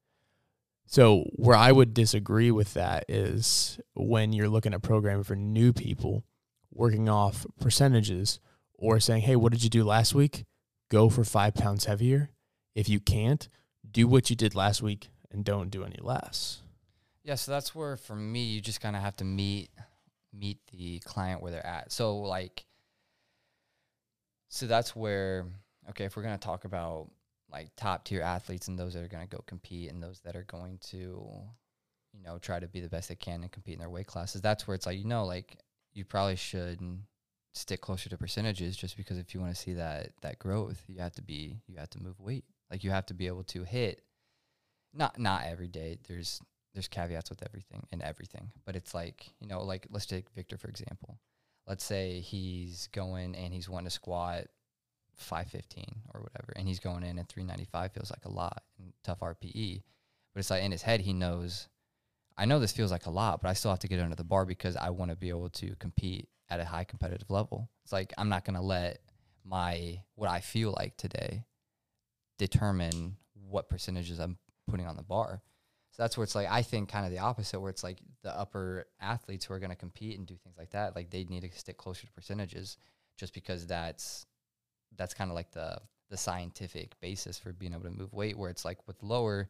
so 0.86 1.26
where 1.34 1.58
I 1.58 1.72
would 1.72 1.94
disagree 1.94 2.52
with 2.52 2.74
that 2.76 3.06
is 3.10 3.80
when 3.94 4.34
you're 4.34 4.50
looking 4.50 4.74
at 4.74 4.82
programming 4.82 5.24
for 5.24 5.36
new 5.36 5.74
people 5.74 6.24
working 6.72 7.10
off 7.10 7.46
percentages 7.60 8.40
or 8.74 9.00
saying, 9.00 9.24
hey, 9.24 9.36
what 9.36 9.52
did 9.52 9.64
you 9.64 9.70
do 9.70 9.84
last 9.84 10.14
week? 10.14 10.46
Go 10.92 11.10
for 11.10 11.24
five 11.24 11.56
pounds 11.56 11.86
heavier. 11.86 12.30
If 12.76 12.90
you 12.90 13.00
can't, 13.00 13.48
do 13.90 14.08
what 14.08 14.30
you 14.30 14.36
did 14.36 14.54
last 14.54 14.82
week 14.82 15.10
and 15.32 15.44
don't 15.44 15.72
do 15.72 15.84
any 15.84 16.00
less. 16.02 16.62
Yeah, 17.24 17.36
so 17.36 17.52
that's 17.52 17.74
where 17.74 17.98
for 17.98 18.16
me 18.16 18.44
you 18.44 18.62
just 18.62 18.82
kind 18.82 18.96
of 18.96 19.02
have 19.02 19.16
to 19.18 19.26
meet 19.26 19.70
meet 20.38 20.60
the 20.72 21.00
client 21.00 21.42
where 21.42 21.52
they're 21.52 21.66
at. 21.66 21.92
So 21.92 22.18
like 22.18 22.66
so 24.50 24.68
that's 24.68 24.96
where 24.96 25.46
okay, 25.90 26.06
if 26.06 26.16
we're 26.16 26.24
going 26.24 26.38
to 26.38 26.46
talk 26.46 26.66
about 26.66 27.10
like 27.56 27.72
top 27.78 28.04
tier 28.04 28.22
athletes 28.22 28.68
and 28.68 28.78
those 28.78 28.94
that 28.94 29.04
are 29.04 29.08
going 29.08 29.26
to 29.26 29.36
go 29.36 29.42
compete 29.48 29.90
and 29.90 30.04
those 30.04 30.20
that 30.26 30.36
are 30.36 30.44
going 30.44 30.78
to 30.90 31.32
you 32.14 32.22
know 32.24 32.38
try 32.38 32.60
to 32.60 32.68
be 32.68 32.82
the 32.82 32.90
best 32.90 33.10
they 33.10 33.16
can 33.16 33.42
and 33.42 33.52
compete 33.52 33.76
in 33.76 33.80
their 33.80 33.90
weight 33.90 34.08
classes, 34.08 34.42
that's 34.42 34.68
where 34.68 34.76
it's 34.76 34.86
like 34.86 34.98
you 34.98 35.06
know 35.06 35.26
like 35.26 35.58
you 35.94 36.04
probably 36.04 36.36
should 36.36 36.80
stick 37.54 37.80
closer 37.80 38.10
to 38.10 38.18
percentages 38.18 38.76
just 38.76 38.98
because 38.98 39.18
if 39.18 39.34
you 39.34 39.40
want 39.40 39.56
to 39.56 39.60
see 39.60 39.74
that 39.74 40.10
that 40.22 40.38
growth, 40.38 40.84
you 40.88 41.00
have 41.00 41.14
to 41.14 41.22
be 41.22 41.58
you 41.68 41.78
have 41.78 41.90
to 41.90 42.04
move 42.04 42.20
weight. 42.20 42.44
Like 42.70 42.84
you 42.84 42.92
have 42.92 43.06
to 43.08 43.14
be 43.14 43.28
able 43.28 43.44
to 43.46 43.64
hit 43.64 44.02
not 44.94 45.18
not 45.18 45.46
every 45.46 45.70
day. 45.70 45.98
There's 46.08 46.42
there's 46.74 46.88
caveats 46.90 47.30
with 47.30 47.42
everything 47.44 47.88
and 47.94 48.02
everything. 48.02 48.52
But 48.66 48.76
it's 48.76 48.94
like, 48.94 49.32
you 49.40 49.48
know, 49.48 49.64
like 49.64 49.88
let's 49.90 50.06
take 50.06 50.30
Victor 50.36 50.58
for 50.58 50.68
example. 50.68 51.20
Let's 51.66 51.86
say 51.86 52.20
he's 52.20 52.90
going 52.92 53.36
and 53.36 53.54
he's 53.54 53.70
wanting 53.70 53.86
to 53.86 53.92
squat 53.92 54.46
515 55.18 56.02
or 56.14 56.22
whatever 56.22 56.54
and 56.56 56.68
he's 56.68 56.80
going 56.80 57.04
in 57.04 57.20
at 57.20 57.30
395 57.30 57.92
feels 57.92 58.12
like 58.12 58.26
a 58.26 58.32
lot 58.32 58.64
and 58.80 58.94
tough 59.04 59.20
RPE. 59.20 59.84
But 60.34 60.40
it's 60.40 60.50
like 60.50 60.64
in 60.64 60.72
his 60.72 60.82
head 60.82 61.02
he 61.02 61.14
knows 61.14 61.68
I 62.38 62.46
know 62.46 62.60
this 62.60 62.74
feels 62.74 62.92
like 62.92 63.06
a 63.06 63.12
lot, 63.12 63.42
but 63.42 63.48
I 63.48 63.54
still 63.54 63.72
have 63.72 63.80
to 63.80 63.88
get 63.88 64.00
under 64.00 64.16
the 64.16 64.24
bar 64.24 64.46
because 64.46 64.76
I 64.76 64.90
want 64.90 65.10
to 65.10 65.16
be 65.16 65.30
able 65.30 65.50
to 65.52 65.74
compete 65.80 66.28
at 66.50 66.60
a 66.60 66.66
high 66.66 66.84
competitive 66.84 67.30
level. 67.30 67.70
It's 67.84 67.94
like 67.94 68.14
I'm 68.18 68.30
not 68.30 68.46
going 68.46 68.56
to 68.56 68.62
let 68.62 69.00
my 69.46 70.02
what 70.16 70.30
I 70.30 70.42
feel 70.42 70.74
like 70.78 70.98
today 70.98 71.46
determine 72.38 73.18
what 73.48 73.70
percentages 73.70 74.20
I'm 74.20 74.38
putting 74.68 74.88
on 74.88 74.98
the 74.98 75.04
bar. 75.04 75.42
So 75.92 76.04
that's 76.04 76.18
where 76.18 76.26
it's 76.26 76.36
like 76.36 76.48
I 76.50 76.62
think 76.62 76.90
kind 76.90 77.06
of 77.06 77.12
the 77.12 77.20
opposite, 77.20 77.60
where 77.60 77.70
it's 77.70 77.84
like 77.84 78.00
the 78.22 78.38
upper 78.38 78.88
athletes 79.00 79.46
who 79.46 79.54
are 79.54 79.60
going 79.60 79.70
to 79.70 79.78
compete 79.78 80.18
and 80.18 80.28
do 80.28 80.36
things 80.36 80.58
like 80.58 80.72
that, 80.72 80.96
like 80.96 81.10
they 81.10 81.24
need 81.24 81.50
to 81.50 81.58
stick 81.58 81.78
closer 81.78 82.06
to 82.06 82.12
percentages, 82.12 82.78
just 83.18 83.34
because 83.34 83.66
that's 83.66 84.26
that's 84.98 85.14
kind 85.14 85.30
of 85.30 85.36
like 85.36 85.52
the 85.52 85.78
the 86.10 86.18
scientific 86.18 87.00
basis 87.00 87.40
for 87.40 87.52
being 87.52 87.74
able 87.74 87.84
to 87.84 87.92
move 87.92 88.14
weight. 88.14 88.38
Where 88.38 88.50
it's 88.50 88.66
like 88.66 88.80
with 88.88 89.02
lower, 89.02 89.50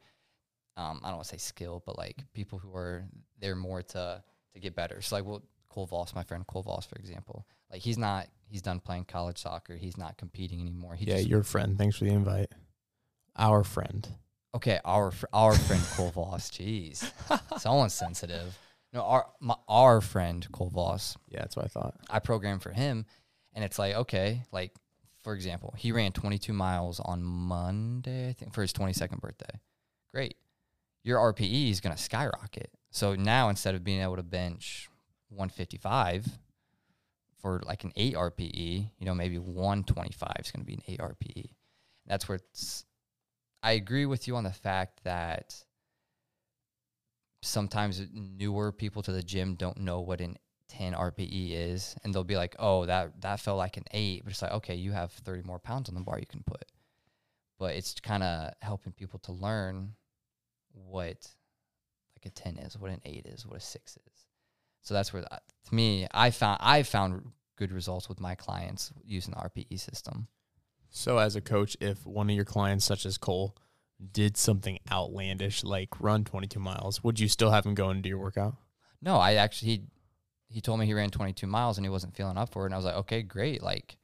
um, 0.77 1.01
I 1.03 1.08
don't 1.08 1.17
want 1.17 1.27
to 1.27 1.31
say 1.31 1.38
skill, 1.38 1.84
but 1.86 1.97
like 1.97 2.17
people 2.34 2.60
who 2.60 2.73
are 2.75 3.05
there 3.39 3.55
more 3.55 3.81
to 3.81 4.23
to 4.53 4.60
get 4.60 4.75
better. 4.75 5.01
So 5.01 5.15
like, 5.15 5.25
well, 5.25 5.43
Cole 5.69 5.86
Voss, 5.86 6.15
my 6.15 6.23
friend 6.23 6.45
Cole 6.47 6.63
Voss, 6.63 6.86
for 6.86 6.95
example, 6.95 7.45
like 7.71 7.81
he's 7.81 7.97
not 7.97 8.27
he's 8.47 8.62
done 8.62 8.79
playing 8.79 9.05
college 9.05 9.38
soccer. 9.38 9.75
He's 9.75 9.97
not 9.97 10.17
competing 10.17 10.62
anymore. 10.62 10.95
He 10.95 11.05
yeah, 11.05 11.17
your 11.17 11.43
friend. 11.43 11.77
Thanks 11.77 11.97
for 11.97 12.05
the 12.05 12.12
invite. 12.12 12.51
Our 13.38 13.63
friend. 13.63 14.08
okay. 14.55 14.79
Our 14.86 15.12
fr- 15.12 15.25
our 15.34 15.53
friend 15.53 15.84
Cole 15.93 16.12
Voss. 16.12 16.49
Jeez, 16.49 17.12
someone's 17.60 17.93
sensitive. 17.93 18.58
No, 18.93 19.01
our 19.01 19.27
my, 19.41 19.55
our 19.67 19.99
friend 19.99 20.49
Cole 20.53 20.69
Voss. 20.69 21.17
Yeah, 21.29 21.39
that's 21.39 21.58
what 21.58 21.65
I 21.65 21.67
thought. 21.67 21.95
I 22.10 22.19
programmed 22.19 22.63
for 22.63 22.71
him, 22.71 23.05
and 23.53 23.65
it's 23.65 23.77
like 23.77 23.95
okay, 23.95 24.43
like 24.53 24.71
for 25.25 25.33
example, 25.33 25.73
he 25.77 25.91
ran 25.91 26.13
22 26.13 26.53
miles 26.53 27.01
on 27.01 27.21
Monday, 27.21 28.29
I 28.29 28.33
think, 28.33 28.53
for 28.53 28.61
his 28.61 28.71
22nd 28.71 29.19
birthday. 29.19 29.59
Great 30.13 30.38
your 31.05 31.19
RPE 31.19 31.69
is 31.69 31.79
going 31.79 31.95
to 31.95 32.01
skyrocket. 32.01 32.71
So 32.89 33.13
now 33.13 33.49
instead 33.49 33.75
of 33.75 33.83
being 33.83 34.01
able 34.01 34.15
to 34.15 34.23
bench 34.23 34.89
155 35.29 36.25
for 37.39 37.61
like 37.65 37.83
an 37.83 37.93
8 37.95 38.15
RPE, 38.15 38.89
you 38.97 39.05
know, 39.05 39.13
maybe 39.13 39.38
125 39.38 40.31
is 40.39 40.51
going 40.51 40.61
to 40.61 40.65
be 40.65 40.73
an 40.73 40.81
8 40.88 40.99
RPE. 40.99 41.51
That's 42.07 42.27
where 42.27 42.38
it's 42.38 42.85
I 43.61 43.73
agree 43.73 44.07
with 44.07 44.27
you 44.27 44.35
on 44.35 44.43
the 44.43 44.51
fact 44.51 45.03
that 45.03 45.63
sometimes 47.41 48.01
newer 48.11 48.71
people 48.71 49.03
to 49.03 49.11
the 49.11 49.23
gym 49.23 49.53
don't 49.55 49.77
know 49.77 50.01
what 50.01 50.21
an 50.21 50.38
10 50.77 50.93
RPE 50.93 51.51
is 51.53 51.95
and 52.03 52.13
they'll 52.13 52.23
be 52.23 52.38
like, 52.38 52.55
"Oh, 52.59 52.85
that 52.85 53.21
that 53.21 53.39
felt 53.39 53.57
like 53.57 53.77
an 53.77 53.85
8." 53.91 54.23
But 54.23 54.31
it's 54.31 54.41
like, 54.41 54.51
"Okay, 54.51 54.75
you 54.75 54.91
have 54.91 55.11
30 55.11 55.43
more 55.43 55.59
pounds 55.59 55.89
on 55.89 55.95
the 55.95 56.01
bar 56.01 56.19
you 56.19 56.25
can 56.25 56.43
put." 56.43 56.71
But 57.57 57.75
it's 57.75 57.99
kind 57.99 58.23
of 58.23 58.53
helping 58.61 58.93
people 58.93 59.19
to 59.19 59.31
learn 59.31 59.95
what 60.73 61.27
like 62.17 62.25
a 62.25 62.29
10 62.29 62.57
is, 62.57 62.77
what 62.77 62.91
an 62.91 63.01
8 63.05 63.25
is, 63.25 63.45
what 63.45 63.57
a 63.57 63.61
6 63.61 63.97
is. 63.97 64.25
So 64.81 64.93
that's 64.93 65.13
where 65.13 65.23
that, 65.23 65.43
to 65.69 65.75
me 65.75 66.07
I 66.11 66.31
found 66.31 66.59
I 66.61 66.83
found 66.83 67.31
good 67.55 67.71
results 67.71 68.09
with 68.09 68.19
my 68.19 68.35
clients 68.35 68.91
using 69.03 69.33
the 69.33 69.39
RPE 69.39 69.79
system. 69.79 70.27
So 70.89 71.17
as 71.17 71.35
a 71.35 71.41
coach, 71.41 71.77
if 71.79 72.05
one 72.05 72.29
of 72.29 72.35
your 72.35 72.45
clients 72.45 72.85
such 72.85 73.05
as 73.05 73.17
Cole 73.17 73.55
did 74.11 74.38
something 74.38 74.79
outlandish 74.91 75.63
like 75.63 75.99
run 75.99 76.23
22 76.25 76.59
miles, 76.59 77.03
would 77.03 77.19
you 77.19 77.27
still 77.29 77.51
have 77.51 77.65
him 77.65 77.75
go 77.75 77.89
into 77.89 78.09
your 78.09 78.17
workout? 78.17 78.55
No, 79.01 79.17
I 79.17 79.35
actually 79.35 79.71
he 79.71 79.83
he 80.55 80.61
told 80.61 80.79
me 80.79 80.85
he 80.85 80.93
ran 80.93 81.09
22 81.09 81.45
miles 81.45 81.77
and 81.77 81.85
he 81.85 81.89
wasn't 81.89 82.15
feeling 82.15 82.37
up 82.37 82.51
for 82.51 82.63
it 82.63 82.67
and 82.67 82.73
I 82.73 82.77
was 82.77 82.85
like, 82.85 82.95
"Okay, 82.95 83.21
great. 83.21 83.61
Like 83.61 83.97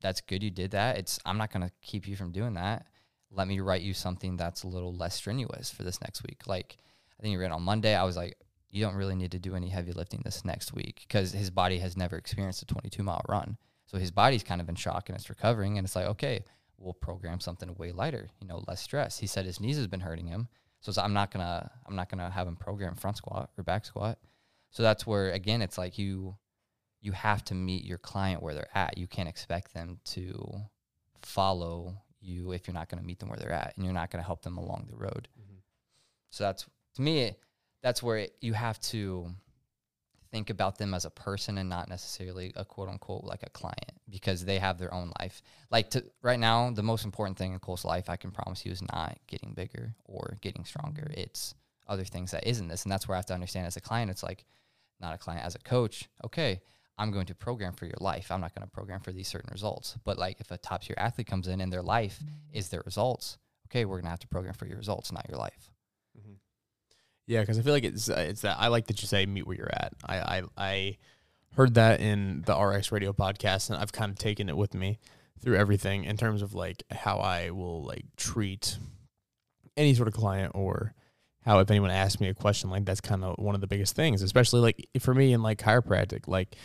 that's 0.00 0.20
good 0.20 0.42
you 0.42 0.50
did 0.50 0.70
that. 0.72 0.96
It's 0.96 1.18
I'm 1.24 1.38
not 1.38 1.52
going 1.52 1.66
to 1.66 1.72
keep 1.82 2.08
you 2.08 2.16
from 2.16 2.32
doing 2.32 2.54
that 2.54 2.86
let 3.30 3.48
me 3.48 3.60
write 3.60 3.82
you 3.82 3.94
something 3.94 4.36
that's 4.36 4.62
a 4.62 4.68
little 4.68 4.94
less 4.94 5.14
strenuous 5.14 5.70
for 5.70 5.82
this 5.84 6.00
next 6.00 6.22
week. 6.22 6.42
Like 6.46 6.78
I 7.18 7.22
think 7.22 7.32
he 7.32 7.36
ran 7.36 7.52
on 7.52 7.62
Monday. 7.62 7.94
I 7.94 8.04
was 8.04 8.16
like, 8.16 8.36
you 8.70 8.84
don't 8.84 8.94
really 8.94 9.14
need 9.14 9.32
to 9.32 9.38
do 9.38 9.54
any 9.54 9.68
heavy 9.68 9.92
lifting 9.92 10.22
this 10.24 10.44
next 10.44 10.72
week 10.72 11.04
because 11.06 11.32
his 11.32 11.50
body 11.50 11.78
has 11.78 11.96
never 11.96 12.16
experienced 12.16 12.62
a 12.62 12.66
22 12.66 13.02
mile 13.02 13.22
run. 13.28 13.56
So 13.86 13.98
his 13.98 14.10
body's 14.10 14.44
kind 14.44 14.60
of 14.60 14.68
in 14.68 14.76
shock 14.76 15.08
and 15.08 15.16
it's 15.16 15.28
recovering. 15.28 15.78
And 15.78 15.84
it's 15.84 15.96
like, 15.96 16.06
okay, 16.06 16.44
we'll 16.78 16.94
program 16.94 17.40
something 17.40 17.74
way 17.74 17.92
lighter, 17.92 18.28
you 18.40 18.46
know, 18.46 18.62
less 18.68 18.80
stress. 18.80 19.18
He 19.18 19.26
said 19.26 19.44
his 19.44 19.60
knees 19.60 19.76
has 19.76 19.88
been 19.88 20.00
hurting 20.00 20.26
him. 20.26 20.48
So 20.80 20.92
I'm 21.00 21.12
not 21.12 21.30
gonna 21.30 21.70
I'm 21.86 21.94
not 21.94 22.08
gonna 22.08 22.30
have 22.30 22.48
him 22.48 22.56
program 22.56 22.94
front 22.94 23.18
squat 23.18 23.50
or 23.58 23.64
back 23.64 23.84
squat. 23.84 24.18
So 24.70 24.82
that's 24.82 25.06
where 25.06 25.30
again 25.30 25.62
it's 25.62 25.78
like 25.78 25.98
you 25.98 26.36
you 27.00 27.12
have 27.12 27.44
to 27.46 27.54
meet 27.54 27.84
your 27.84 27.98
client 27.98 28.42
where 28.42 28.54
they're 28.54 28.76
at. 28.76 28.98
You 28.98 29.06
can't 29.06 29.28
expect 29.28 29.72
them 29.72 29.98
to 30.06 30.60
follow 31.22 31.94
you 32.20 32.52
if 32.52 32.66
you're 32.66 32.74
not 32.74 32.88
going 32.88 33.00
to 33.00 33.06
meet 33.06 33.18
them 33.18 33.30
where 33.30 33.38
they're 33.38 33.52
at 33.52 33.72
and 33.76 33.84
you're 33.84 33.94
not 33.94 34.10
going 34.10 34.22
to 34.22 34.26
help 34.26 34.42
them 34.42 34.58
along 34.58 34.86
the 34.90 34.96
road. 34.96 35.28
Mm-hmm. 35.40 35.58
So 36.30 36.44
that's 36.44 36.66
to 36.96 37.02
me 37.02 37.36
that's 37.82 38.02
where 38.02 38.18
it, 38.18 38.34
you 38.40 38.52
have 38.52 38.78
to 38.80 39.34
think 40.30 40.50
about 40.50 40.78
them 40.78 40.94
as 40.94 41.04
a 41.04 41.10
person 41.10 41.58
and 41.58 41.68
not 41.68 41.88
necessarily 41.88 42.52
a 42.56 42.64
quote 42.64 42.88
unquote 42.88 43.24
like 43.24 43.42
a 43.42 43.50
client 43.50 43.92
because 44.08 44.44
they 44.44 44.58
have 44.58 44.78
their 44.78 44.92
own 44.94 45.12
life. 45.18 45.42
Like 45.70 45.90
to 45.90 46.04
right 46.22 46.38
now, 46.38 46.70
the 46.70 46.82
most 46.82 47.04
important 47.04 47.36
thing 47.36 47.52
in 47.52 47.58
Cole's 47.58 47.84
life, 47.84 48.08
I 48.08 48.16
can 48.16 48.30
promise 48.30 48.64
you, 48.64 48.72
is 48.72 48.82
not 48.82 49.18
getting 49.26 49.54
bigger 49.54 49.94
or 50.04 50.38
getting 50.40 50.64
stronger. 50.64 51.10
It's 51.14 51.54
other 51.88 52.04
things 52.04 52.30
that 52.30 52.46
isn't 52.46 52.68
this, 52.68 52.84
and 52.84 52.92
that's 52.92 53.08
where 53.08 53.16
I 53.16 53.18
have 53.18 53.26
to 53.26 53.34
understand 53.34 53.66
as 53.66 53.76
a 53.76 53.80
client. 53.80 54.10
It's 54.10 54.22
like 54.22 54.44
not 55.00 55.14
a 55.14 55.18
client 55.18 55.44
as 55.44 55.54
a 55.54 55.58
coach. 55.58 56.08
Okay, 56.24 56.60
I'm 56.98 57.10
going 57.10 57.26
to 57.26 57.34
program 57.34 57.72
for 57.72 57.86
your 57.86 57.98
life. 58.00 58.30
I'm 58.30 58.40
not 58.40 58.54
going 58.54 58.66
to 58.66 58.70
program 58.70 59.00
for 59.00 59.12
these 59.12 59.28
certain 59.28 59.50
results. 59.52 59.96
But 60.04 60.18
like 60.18 60.40
if 60.40 60.50
a 60.50 60.58
top 60.58 60.82
tier 60.82 60.96
athlete 60.98 61.26
comes 61.26 61.48
in 61.48 61.60
and 61.60 61.72
their 61.72 61.82
life 61.82 62.22
is 62.52 62.68
their 62.68 62.82
results, 62.84 63.38
okay, 63.70 63.84
we're 63.84 63.98
gonna 63.98 64.10
have 64.10 64.20
to 64.20 64.28
program 64.28 64.54
for 64.54 64.66
your 64.66 64.76
results, 64.76 65.12
not 65.12 65.26
your 65.28 65.38
life. 65.38 65.70
Mm-hmm. 66.18 66.34
Yeah, 67.26 67.40
because 67.40 67.58
I 67.58 67.62
feel 67.62 67.72
like 67.72 67.84
it's 67.84 68.10
uh, 68.10 68.26
it's 68.28 68.42
that 68.42 68.56
I 68.58 68.68
like 68.68 68.86
that 68.88 69.00
you 69.00 69.08
say 69.08 69.24
meet 69.26 69.46
where 69.46 69.56
you're 69.56 69.72
at. 69.72 69.92
I, 70.04 70.16
I 70.18 70.42
I 70.56 70.96
heard 71.54 71.74
that 71.74 72.00
in 72.00 72.42
the 72.46 72.56
RX 72.56 72.92
Radio 72.92 73.12
podcast, 73.12 73.70
and 73.70 73.78
I've 73.78 73.92
kind 73.92 74.10
of 74.10 74.18
taken 74.18 74.48
it 74.48 74.56
with 74.56 74.74
me 74.74 74.98
through 75.40 75.56
everything 75.56 76.04
in 76.04 76.16
terms 76.16 76.42
of 76.42 76.54
like 76.54 76.82
how 76.90 77.18
I 77.18 77.50
will 77.50 77.84
like 77.84 78.04
treat 78.16 78.78
any 79.76 79.94
sort 79.94 80.08
of 80.08 80.14
client 80.14 80.52
or 80.54 80.94
how 81.42 81.58
if 81.60 81.70
anyone 81.70 81.90
asks 81.90 82.20
me 82.20 82.28
a 82.28 82.34
question 82.34 82.70
like 82.70 82.84
that's 82.84 83.00
kind 83.00 83.24
of 83.24 83.36
one 83.38 83.54
of 83.54 83.60
the 83.60 83.66
biggest 83.66 83.96
things, 83.96 84.22
especially 84.22 84.60
like 84.60 84.88
for 85.00 85.14
me 85.14 85.32
in 85.32 85.42
like 85.42 85.58
chiropractic, 85.58 86.28
like 86.28 86.56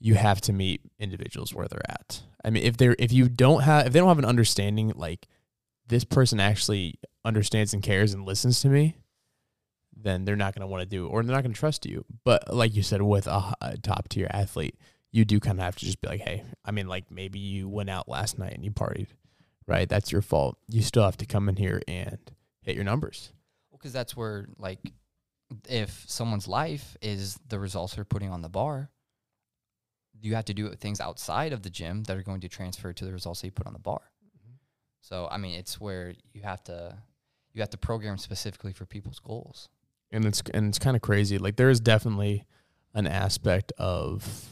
you 0.00 0.14
have 0.14 0.40
to 0.42 0.52
meet 0.52 0.80
individuals 0.98 1.54
where 1.54 1.68
they're 1.68 1.90
at. 1.90 2.22
I 2.44 2.50
mean, 2.50 2.64
if 2.64 2.76
they're 2.76 2.96
if 2.98 3.12
you 3.12 3.28
don't 3.28 3.62
have 3.62 3.86
if 3.86 3.92
they 3.92 3.98
don't 3.98 4.08
have 4.08 4.18
an 4.18 4.24
understanding 4.24 4.92
like 4.96 5.26
this 5.86 6.04
person 6.04 6.40
actually 6.40 6.98
understands 7.24 7.72
and 7.74 7.82
cares 7.82 8.12
and 8.12 8.24
listens 8.24 8.60
to 8.60 8.68
me, 8.68 8.96
then 9.96 10.24
they're 10.24 10.36
not 10.36 10.54
going 10.54 10.60
to 10.60 10.66
want 10.66 10.82
to 10.82 10.86
do 10.86 11.06
it 11.06 11.08
or 11.08 11.22
they're 11.22 11.34
not 11.34 11.42
going 11.42 11.52
to 11.52 11.58
trust 11.58 11.86
you. 11.86 12.04
But 12.24 12.54
like 12.54 12.74
you 12.74 12.82
said, 12.82 13.02
with 13.02 13.26
a, 13.26 13.54
a 13.60 13.78
top 13.78 14.08
tier 14.08 14.28
athlete, 14.30 14.76
you 15.10 15.24
do 15.24 15.40
kind 15.40 15.58
of 15.58 15.64
have 15.64 15.76
to 15.76 15.84
just 15.84 16.00
be 16.00 16.08
like, 16.08 16.20
hey, 16.20 16.44
I 16.64 16.70
mean, 16.70 16.86
like 16.86 17.10
maybe 17.10 17.38
you 17.38 17.68
went 17.68 17.90
out 17.90 18.08
last 18.08 18.38
night 18.38 18.52
and 18.52 18.64
you 18.64 18.70
partied, 18.70 19.08
right? 19.66 19.88
That's 19.88 20.12
your 20.12 20.22
fault. 20.22 20.58
You 20.68 20.82
still 20.82 21.04
have 21.04 21.16
to 21.18 21.26
come 21.26 21.48
in 21.48 21.56
here 21.56 21.80
and 21.88 22.18
hit 22.62 22.76
your 22.76 22.84
numbers. 22.84 23.32
Because 23.78 23.92
that's 23.92 24.16
where 24.16 24.46
like 24.58 24.80
if 25.68 26.04
someone's 26.06 26.48
life 26.48 26.96
is 27.00 27.38
the 27.48 27.58
results 27.58 27.94
they're 27.94 28.04
putting 28.04 28.30
on 28.30 28.42
the 28.42 28.48
bar, 28.48 28.90
you 30.20 30.34
have 30.34 30.44
to 30.46 30.54
do 30.54 30.68
things 30.74 31.00
outside 31.00 31.52
of 31.52 31.62
the 31.62 31.70
gym 31.70 32.02
that 32.04 32.16
are 32.16 32.22
going 32.22 32.40
to 32.40 32.48
transfer 32.48 32.92
to 32.92 33.04
the 33.04 33.12
results 33.12 33.40
that 33.40 33.46
you 33.46 33.52
put 33.52 33.66
on 33.66 33.72
the 33.72 33.78
bar. 33.78 34.00
Mm-hmm. 34.00 34.54
So 35.00 35.28
I 35.30 35.38
mean, 35.38 35.58
it's 35.58 35.80
where 35.80 36.14
you 36.32 36.42
have 36.42 36.62
to 36.64 36.96
you 37.54 37.62
have 37.62 37.70
to 37.70 37.78
program 37.78 38.18
specifically 38.18 38.72
for 38.72 38.86
people's 38.86 39.18
goals. 39.18 39.68
And 40.10 40.24
it's 40.24 40.42
and 40.52 40.68
it's 40.68 40.78
kind 40.78 40.96
of 40.96 41.02
crazy. 41.02 41.38
Like 41.38 41.56
there 41.56 41.70
is 41.70 41.80
definitely 41.80 42.44
an 42.94 43.06
aspect 43.06 43.72
of 43.78 44.48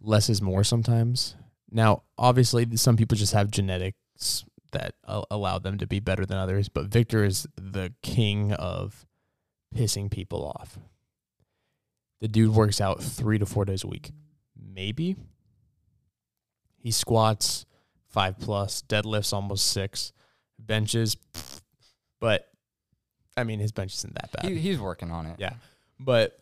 less 0.00 0.28
is 0.28 0.42
more 0.42 0.64
sometimes. 0.64 1.36
Now, 1.70 2.02
obviously, 2.18 2.76
some 2.76 2.96
people 2.96 3.16
just 3.16 3.32
have 3.32 3.50
genetics 3.50 4.44
that 4.74 4.94
a- 5.04 5.24
allow 5.30 5.58
them 5.58 5.78
to 5.78 5.86
be 5.86 5.98
better 5.98 6.24
than 6.24 6.36
others, 6.36 6.68
but 6.68 6.86
Victor 6.86 7.24
is 7.24 7.48
the 7.56 7.92
king 8.02 8.52
of 8.52 9.06
pissing 9.74 10.10
people 10.10 10.44
off. 10.44 10.78
The 12.20 12.28
dude 12.28 12.54
works 12.54 12.80
out 12.80 13.02
three 13.02 13.38
to 13.38 13.46
four 13.46 13.64
days 13.64 13.82
a 13.82 13.88
week, 13.88 14.10
maybe. 14.56 15.16
He 16.78 16.90
squats 16.90 17.66
five 18.08 18.38
plus, 18.38 18.82
deadlifts 18.88 19.32
almost 19.32 19.68
six, 19.68 20.12
benches, 20.58 21.16
but 22.20 22.48
I 23.36 23.44
mean 23.44 23.58
his 23.58 23.72
bench 23.72 23.94
isn't 23.94 24.14
that 24.14 24.30
bad. 24.32 24.50
He, 24.50 24.58
he's 24.58 24.78
working 24.78 25.10
on 25.10 25.26
it. 25.26 25.36
Yeah. 25.38 25.54
But 25.98 26.38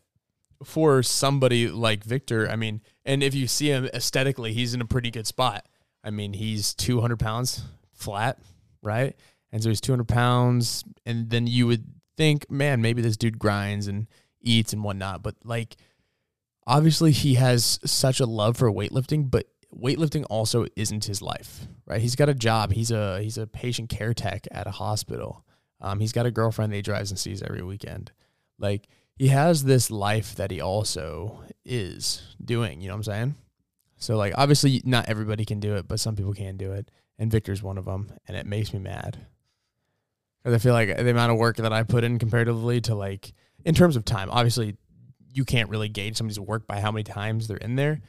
for 0.64 1.02
somebody 1.02 1.68
like 1.68 2.04
Victor, 2.04 2.48
I 2.48 2.56
mean, 2.56 2.82
and 3.04 3.22
if 3.22 3.34
you 3.34 3.46
see 3.46 3.68
him 3.68 3.86
aesthetically, 3.92 4.52
he's 4.52 4.74
in 4.74 4.80
a 4.80 4.86
pretty 4.86 5.10
good 5.10 5.26
spot. 5.26 5.66
I 6.04 6.10
mean, 6.10 6.32
he's 6.32 6.74
200 6.74 7.18
pounds 7.18 7.62
flat, 8.02 8.38
right? 8.82 9.16
And 9.52 9.62
so 9.62 9.68
he's 9.68 9.80
200 9.80 10.08
pounds. 10.08 10.84
And 11.06 11.30
then 11.30 11.46
you 11.46 11.66
would 11.66 11.84
think, 12.16 12.50
man, 12.50 12.82
maybe 12.82 13.02
this 13.02 13.16
dude 13.16 13.38
grinds 13.38 13.86
and 13.86 14.08
eats 14.40 14.72
and 14.72 14.82
whatnot. 14.82 15.22
But 15.22 15.36
like, 15.44 15.76
obviously, 16.66 17.12
he 17.12 17.34
has 17.34 17.78
such 17.84 18.20
a 18.20 18.26
love 18.26 18.56
for 18.56 18.70
weightlifting, 18.70 19.30
but 19.30 19.46
weightlifting 19.74 20.24
also 20.28 20.66
isn't 20.76 21.04
his 21.04 21.22
life, 21.22 21.66
right? 21.86 22.00
He's 22.00 22.16
got 22.16 22.28
a 22.28 22.34
job. 22.34 22.72
He's 22.72 22.90
a 22.90 23.22
he's 23.22 23.38
a 23.38 23.46
patient 23.46 23.88
care 23.88 24.14
tech 24.14 24.46
at 24.50 24.66
a 24.66 24.72
hospital. 24.72 25.44
Um, 25.80 26.00
he's 26.00 26.12
got 26.12 26.26
a 26.26 26.30
girlfriend 26.30 26.72
that 26.72 26.76
he 26.76 26.82
drives 26.82 27.10
and 27.10 27.18
sees 27.18 27.42
every 27.42 27.62
weekend. 27.62 28.12
Like 28.58 28.88
he 29.16 29.28
has 29.28 29.64
this 29.64 29.90
life 29.90 30.36
that 30.36 30.50
he 30.50 30.60
also 30.60 31.42
is 31.64 32.36
doing. 32.42 32.80
You 32.80 32.88
know 32.88 32.94
what 32.94 33.08
I'm 33.08 33.12
saying? 33.12 33.34
So 33.96 34.16
like 34.16 34.34
obviously 34.36 34.82
not 34.84 35.08
everybody 35.08 35.44
can 35.44 35.60
do 35.60 35.76
it, 35.76 35.88
but 35.88 36.00
some 36.00 36.16
people 36.16 36.34
can 36.34 36.56
do 36.56 36.72
it, 36.72 36.90
and 37.22 37.30
Victor's 37.30 37.62
one 37.62 37.78
of 37.78 37.84
them, 37.84 38.12
and 38.26 38.36
it 38.36 38.46
makes 38.46 38.72
me 38.72 38.80
mad 38.80 39.16
because 40.42 40.56
I 40.56 40.58
feel 40.58 40.72
like 40.72 40.88
the 40.88 41.08
amount 41.08 41.30
of 41.30 41.38
work 41.38 41.56
that 41.58 41.72
I 41.72 41.84
put 41.84 42.02
in 42.02 42.18
comparatively 42.18 42.80
to 42.82 42.96
like 42.96 43.32
in 43.64 43.76
terms 43.76 43.94
of 43.94 44.04
time. 44.04 44.28
Obviously, 44.28 44.76
you 45.32 45.44
can't 45.44 45.70
really 45.70 45.88
gauge 45.88 46.16
somebody's 46.16 46.40
work 46.40 46.66
by 46.66 46.80
how 46.80 46.90
many 46.90 47.04
times 47.04 47.46
they're 47.46 47.58
in 47.58 47.76
there 47.76 48.00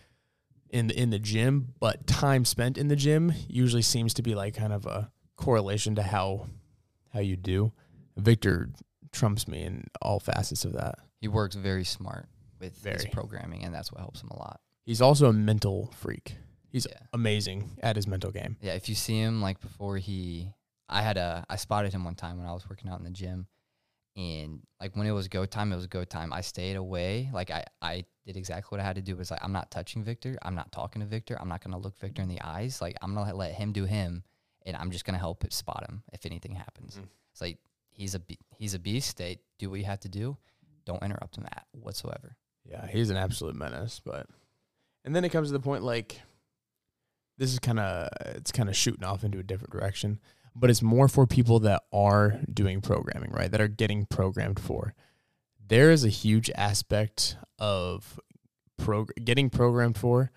in 0.71 0.87
the, 0.87 0.99
in 0.99 1.11
the 1.11 1.19
gym, 1.19 1.75
but 1.79 2.07
time 2.07 2.43
spent 2.43 2.75
in 2.79 2.87
the 2.87 2.95
gym 2.95 3.31
usually 3.47 3.83
seems 3.83 4.15
to 4.15 4.23
be 4.23 4.33
like 4.33 4.55
kind 4.55 4.73
of 4.73 4.87
a 4.87 5.11
correlation 5.37 5.93
to 5.93 6.01
how 6.01 6.47
how 7.13 7.19
you 7.19 7.35
do. 7.35 7.71
Victor 8.17 8.71
trumps 9.11 9.47
me 9.47 9.61
in 9.61 9.85
all 10.01 10.19
facets 10.19 10.65
of 10.65 10.73
that. 10.73 10.97
He 11.21 11.27
works 11.27 11.55
very 11.55 11.83
smart 11.83 12.25
with 12.59 12.73
his 12.83 13.03
Very. 13.03 13.11
programming, 13.11 13.63
and 13.63 13.71
that's 13.71 13.91
what 13.91 14.01
helps 14.01 14.23
him 14.23 14.29
a 14.31 14.39
lot. 14.39 14.59
He's 14.85 15.01
also 15.01 15.27
a 15.27 15.33
mental 15.33 15.93
freak. 15.95 16.35
He's 16.73 16.85
Yeah. 16.89 16.99
amazing 17.13 17.77
at 17.81 17.95
his 17.95 18.05
mental 18.07 18.31
game. 18.31 18.57
Yeah, 18.59 18.73
if 18.73 18.89
you 18.89 18.95
see 18.95 19.17
him 19.17 19.41
like 19.41 19.61
before 19.61 19.97
he, 19.97 20.49
I 20.89 21.01
had 21.01 21.15
a, 21.17 21.45
I 21.49 21.55
spotted 21.55 21.93
him 21.93 22.03
one 22.03 22.15
time 22.15 22.37
when 22.37 22.47
I 22.47 22.51
was 22.53 22.67
working 22.69 22.89
out 22.89 22.97
in 22.99 23.05
the 23.05 23.11
gym, 23.11 23.47
and 24.15 24.61
like 24.81 24.95
when 24.95 25.07
it 25.07 25.11
was 25.11 25.27
go 25.27 25.45
time, 25.45 25.71
it 25.71 25.75
was 25.75 25.87
go 25.87 26.03
time. 26.03 26.33
I 26.33 26.41
stayed 26.41 26.75
away. 26.75 27.29
Like 27.33 27.49
I, 27.51 27.63
I 27.81 28.05
did 28.25 28.37
exactly 28.37 28.75
what 28.75 28.81
I 28.81 28.85
had 28.85 28.95
to 28.97 29.01
do. 29.01 29.15
Was 29.15 29.31
like 29.31 29.43
I'm 29.43 29.53
not 29.53 29.71
touching 29.71 30.03
Victor. 30.03 30.37
I'm 30.41 30.55
not 30.55 30.71
talking 30.71 31.01
to 31.01 31.07
Victor. 31.07 31.37
I'm 31.39 31.47
not 31.47 31.63
gonna 31.63 31.79
look 31.79 31.97
Victor 31.99 32.21
in 32.21 32.27
the 32.29 32.41
eyes. 32.41 32.81
Like 32.81 32.95
I'm 33.01 33.13
gonna 33.15 33.33
let 33.33 33.53
him 33.53 33.71
do 33.71 33.85
him, 33.85 34.23
and 34.65 34.75
I'm 34.77 34.91
just 34.91 35.05
gonna 35.05 35.17
help 35.17 35.43
spot 35.51 35.85
him 35.87 36.03
if 36.11 36.25
anything 36.25 36.53
happens. 36.55 36.97
Mm. 36.97 37.07
It's 37.31 37.41
like 37.41 37.57
he's 37.91 38.13
a 38.15 38.21
he's 38.57 38.73
a 38.75 38.79
beast. 38.79 39.17
They 39.17 39.39
do 39.57 39.69
what 39.69 39.79
you 39.79 39.85
have 39.85 40.01
to 40.01 40.09
do. 40.09 40.37
Don't 40.85 41.01
interrupt 41.01 41.37
him 41.37 41.45
at 41.51 41.65
whatsoever. 41.71 42.35
Yeah, 42.69 42.85
he's 42.87 43.09
an 43.09 43.17
absolute 43.17 43.55
menace. 43.55 43.99
But 44.03 44.27
and 45.05 45.15
then 45.15 45.23
it 45.25 45.29
comes 45.29 45.49
to 45.49 45.53
the 45.53 45.59
point 45.59 45.83
like 45.83 46.19
this 47.37 47.51
is 47.51 47.59
kind 47.59 47.79
of 47.79 48.09
it's 48.35 48.51
kind 48.51 48.69
of 48.69 48.75
shooting 48.75 49.03
off 49.03 49.23
into 49.23 49.39
a 49.39 49.43
different 49.43 49.71
direction, 49.71 50.19
but 50.55 50.69
it's 50.69 50.81
more 50.81 51.07
for 51.07 51.25
people 51.25 51.59
that 51.61 51.83
are 51.91 52.39
doing 52.51 52.81
programming, 52.81 53.31
right? 53.31 53.51
That 53.51 53.61
are 53.61 53.67
getting 53.67 54.05
programmed 54.05 54.59
for. 54.59 54.93
There 55.65 55.91
is 55.91 56.03
a 56.03 56.09
huge 56.09 56.51
aspect 56.55 57.37
of 57.57 58.19
prog- 58.77 59.13
getting 59.23 59.49
programmed 59.49 59.97
for 59.97 60.31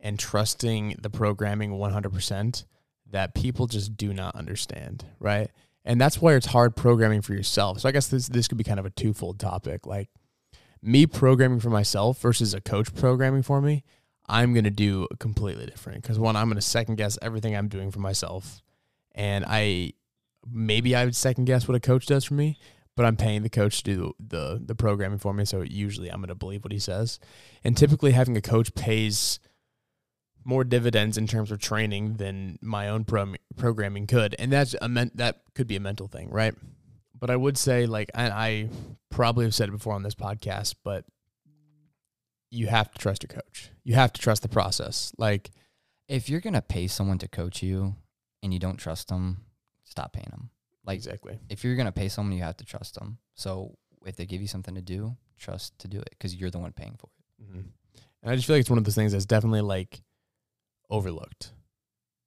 and 0.00 0.18
trusting 0.18 0.96
the 1.00 1.08
programming 1.08 1.72
100% 1.72 2.64
that 3.10 3.34
people 3.34 3.66
just 3.66 3.96
do 3.96 4.12
not 4.12 4.34
understand, 4.36 5.04
right? 5.18 5.50
And 5.84 6.00
that's 6.00 6.20
why 6.20 6.34
it's 6.34 6.46
hard 6.46 6.76
programming 6.76 7.22
for 7.22 7.32
yourself. 7.34 7.80
So 7.80 7.88
I 7.88 7.92
guess 7.92 8.08
this 8.08 8.28
this 8.28 8.48
could 8.48 8.58
be 8.58 8.64
kind 8.64 8.80
of 8.80 8.86
a 8.86 8.90
twofold 8.90 9.38
topic. 9.38 9.86
Like 9.86 10.08
me 10.82 11.06
programming 11.06 11.60
for 11.60 11.70
myself 11.70 12.20
versus 12.20 12.54
a 12.54 12.60
coach 12.60 12.94
programming 12.94 13.42
for 13.42 13.60
me, 13.60 13.84
I'm 14.26 14.52
going 14.52 14.64
to 14.64 14.70
do 14.70 15.06
completely 15.18 15.66
different 15.66 16.02
because 16.02 16.18
one, 16.18 16.36
I'm 16.36 16.48
going 16.48 16.56
to 16.56 16.62
second 16.62 16.96
guess 16.96 17.18
everything 17.20 17.54
I'm 17.54 17.68
doing 17.68 17.90
for 17.90 18.00
myself. 18.00 18.62
And 19.14 19.44
I 19.46 19.92
maybe 20.50 20.94
I 20.94 21.04
would 21.04 21.16
second 21.16 21.44
guess 21.44 21.68
what 21.68 21.74
a 21.74 21.80
coach 21.80 22.06
does 22.06 22.24
for 22.24 22.34
me, 22.34 22.58
but 22.96 23.06
I'm 23.06 23.16
paying 23.16 23.42
the 23.42 23.48
coach 23.50 23.82
to 23.82 23.94
do 23.94 24.12
the, 24.18 24.60
the 24.64 24.74
programming 24.74 25.18
for 25.18 25.32
me. 25.32 25.44
So 25.44 25.62
usually 25.62 26.10
I'm 26.10 26.20
going 26.20 26.28
to 26.28 26.34
believe 26.34 26.64
what 26.64 26.72
he 26.72 26.78
says. 26.78 27.18
And 27.62 27.76
typically 27.76 28.12
having 28.12 28.36
a 28.36 28.42
coach 28.42 28.74
pays 28.74 29.40
more 30.44 30.64
dividends 30.64 31.16
in 31.16 31.26
terms 31.26 31.50
of 31.50 31.58
training 31.58 32.14
than 32.16 32.58
my 32.60 32.88
own 32.88 33.04
pro- 33.04 33.34
programming 33.56 34.06
could. 34.06 34.36
And 34.38 34.52
that's 34.52 34.74
a 34.80 34.88
men- 34.88 35.12
that 35.14 35.40
could 35.54 35.66
be 35.66 35.76
a 35.76 35.80
mental 35.80 36.06
thing, 36.06 36.30
right? 36.30 36.54
But 37.18 37.30
I 37.30 37.36
would 37.36 37.56
say, 37.56 37.86
like, 37.86 38.10
I 38.14 38.68
probably 39.08 39.46
have 39.46 39.54
said 39.54 39.68
it 39.70 39.72
before 39.72 39.94
on 39.94 40.02
this 40.02 40.14
podcast, 40.14 40.74
but 40.84 41.04
you 42.54 42.66
have 42.68 42.90
to 42.92 42.98
trust 42.98 43.22
your 43.22 43.28
coach. 43.28 43.70
You 43.82 43.94
have 43.94 44.12
to 44.14 44.20
trust 44.20 44.42
the 44.42 44.48
process. 44.48 45.12
Like, 45.18 45.50
If 46.08 46.28
you're 46.28 46.40
gonna 46.40 46.62
pay 46.62 46.86
someone 46.86 47.18
to 47.18 47.28
coach 47.28 47.62
you 47.62 47.96
and 48.42 48.52
you 48.52 48.58
don't 48.58 48.76
trust 48.76 49.08
them, 49.08 49.44
stop 49.84 50.12
paying 50.12 50.28
them. 50.30 50.50
Like 50.84 50.96
exactly. 50.96 51.38
if 51.48 51.64
you're 51.64 51.76
gonna 51.76 51.92
pay 51.92 52.08
someone, 52.10 52.36
you 52.36 52.42
have 52.42 52.58
to 52.58 52.64
trust 52.64 52.94
them. 52.96 53.18
So 53.34 53.76
if 54.06 54.16
they 54.16 54.26
give 54.26 54.42
you 54.42 54.46
something 54.48 54.74
to 54.74 54.82
do, 54.82 55.16
trust 55.38 55.78
to 55.78 55.88
do 55.88 55.98
it 56.00 56.10
because 56.10 56.34
you're 56.34 56.50
the 56.50 56.58
one 56.58 56.72
paying 56.72 56.96
for 56.98 57.08
it. 57.08 57.44
hmm 57.46 57.60
And 58.22 58.30
I 58.30 58.34
just 58.36 58.46
feel 58.46 58.54
like 58.56 58.60
it's 58.60 58.70
one 58.70 58.78
of 58.78 58.84
those 58.84 58.94
things 58.94 59.12
that's 59.12 59.24
definitely 59.26 59.62
like 59.62 60.02
overlooked. 60.90 61.52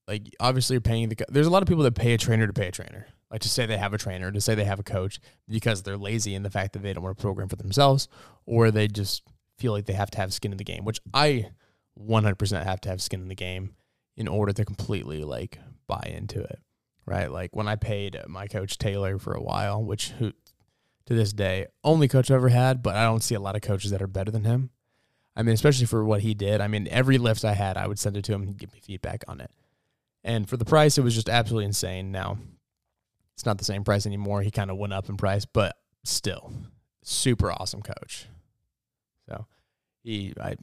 like 0.07 0.33
obviously 0.39 0.73
you're 0.75 0.81
paying 0.81 1.09
the. 1.09 1.15
co- 1.15 1.25
There's 1.29 1.47
a 1.47 1.51
lot 1.51 1.61
of 1.61 1.67
people 1.67 1.83
that 1.83 1.95
pay 1.95 2.13
a 2.13 2.17
trainer 2.17 2.47
to 2.47 2.53
pay 2.53 2.67
a 2.67 2.71
trainer, 2.71 3.07
like 3.29 3.41
to 3.41 3.49
say 3.49 3.65
they 3.65 3.77
have 3.77 3.93
a 3.93 3.97
trainer, 3.97 4.31
to 4.31 4.41
say 4.41 4.55
they 4.55 4.65
have 4.65 4.79
a 4.79 4.83
coach, 4.83 5.19
because 5.47 5.83
they're 5.83 5.97
lazy 5.97 6.33
in 6.33 6.43
the 6.43 6.49
fact 6.49 6.73
that 6.73 6.81
they 6.81 6.93
don't 6.93 7.03
want 7.03 7.17
to 7.17 7.21
program 7.21 7.47
for 7.49 7.57
themselves, 7.57 8.07
or 8.45 8.71
they 8.71 8.87
just 8.87 9.23
feel 9.57 9.71
like 9.71 9.85
they 9.85 9.93
have 9.93 10.11
to 10.11 10.17
have 10.17 10.33
skin 10.33 10.51
in 10.51 10.57
the 10.57 10.63
game. 10.63 10.85
Which 10.85 10.99
I 11.13 11.51
100% 11.99 12.63
have 12.63 12.81
to 12.81 12.89
have 12.89 13.01
skin 13.01 13.21
in 13.21 13.27
the 13.27 13.35
game 13.35 13.75
in 14.15 14.27
order 14.27 14.53
to 14.53 14.65
completely 14.65 15.23
like 15.23 15.59
buy 15.87 16.13
into 16.15 16.41
it, 16.41 16.59
right? 17.05 17.31
Like 17.31 17.55
when 17.55 17.67
I 17.67 17.75
paid 17.75 18.17
my 18.27 18.47
coach 18.47 18.77
Taylor 18.77 19.17
for 19.19 19.33
a 19.33 19.41
while, 19.41 19.83
which 19.83 20.09
who 20.11 20.33
to 21.05 21.13
this 21.13 21.31
day 21.31 21.67
only 21.83 22.07
coach 22.07 22.29
I've 22.29 22.35
ever 22.35 22.49
had, 22.49 22.83
but 22.83 22.95
I 22.95 23.03
don't 23.03 23.23
see 23.23 23.35
a 23.35 23.39
lot 23.39 23.55
of 23.55 23.61
coaches 23.61 23.91
that 23.91 24.01
are 24.01 24.07
better 24.07 24.31
than 24.31 24.43
him. 24.43 24.71
I 25.35 25.43
mean, 25.43 25.53
especially 25.53 25.85
for 25.85 26.03
what 26.03 26.21
he 26.21 26.33
did. 26.33 26.61
I 26.61 26.67
mean, 26.67 26.87
every 26.89 27.17
lift 27.17 27.45
I 27.45 27.53
had, 27.53 27.77
I 27.77 27.87
would 27.87 27.99
send 27.99 28.17
it 28.17 28.23
to 28.25 28.33
him 28.33 28.41
and 28.41 28.57
give 28.57 28.73
me 28.73 28.79
feedback 28.81 29.23
on 29.27 29.39
it. 29.39 29.51
And 30.23 30.49
for 30.49 30.57
the 30.57 30.65
price, 30.65 30.97
it 30.97 31.03
was 31.03 31.13
just 31.13 31.29
absolutely 31.29 31.65
insane. 31.65 32.11
Now, 32.11 32.39
it's 33.35 33.45
not 33.45 33.59
the 33.59 33.63
same 33.63 33.83
price 33.83 34.07
anymore. 34.07 34.41
He 34.41 34.49
kind 34.49 34.71
of 34.71 34.77
went 34.77 34.93
up 34.93 35.09
in 35.09 35.15
price, 35.15 35.45
but 35.45 35.77
still, 36.03 36.51
super 37.03 37.51
awesome 37.51 37.83
coach. 37.83 38.27
He, 40.07 40.33
I 40.41 40.55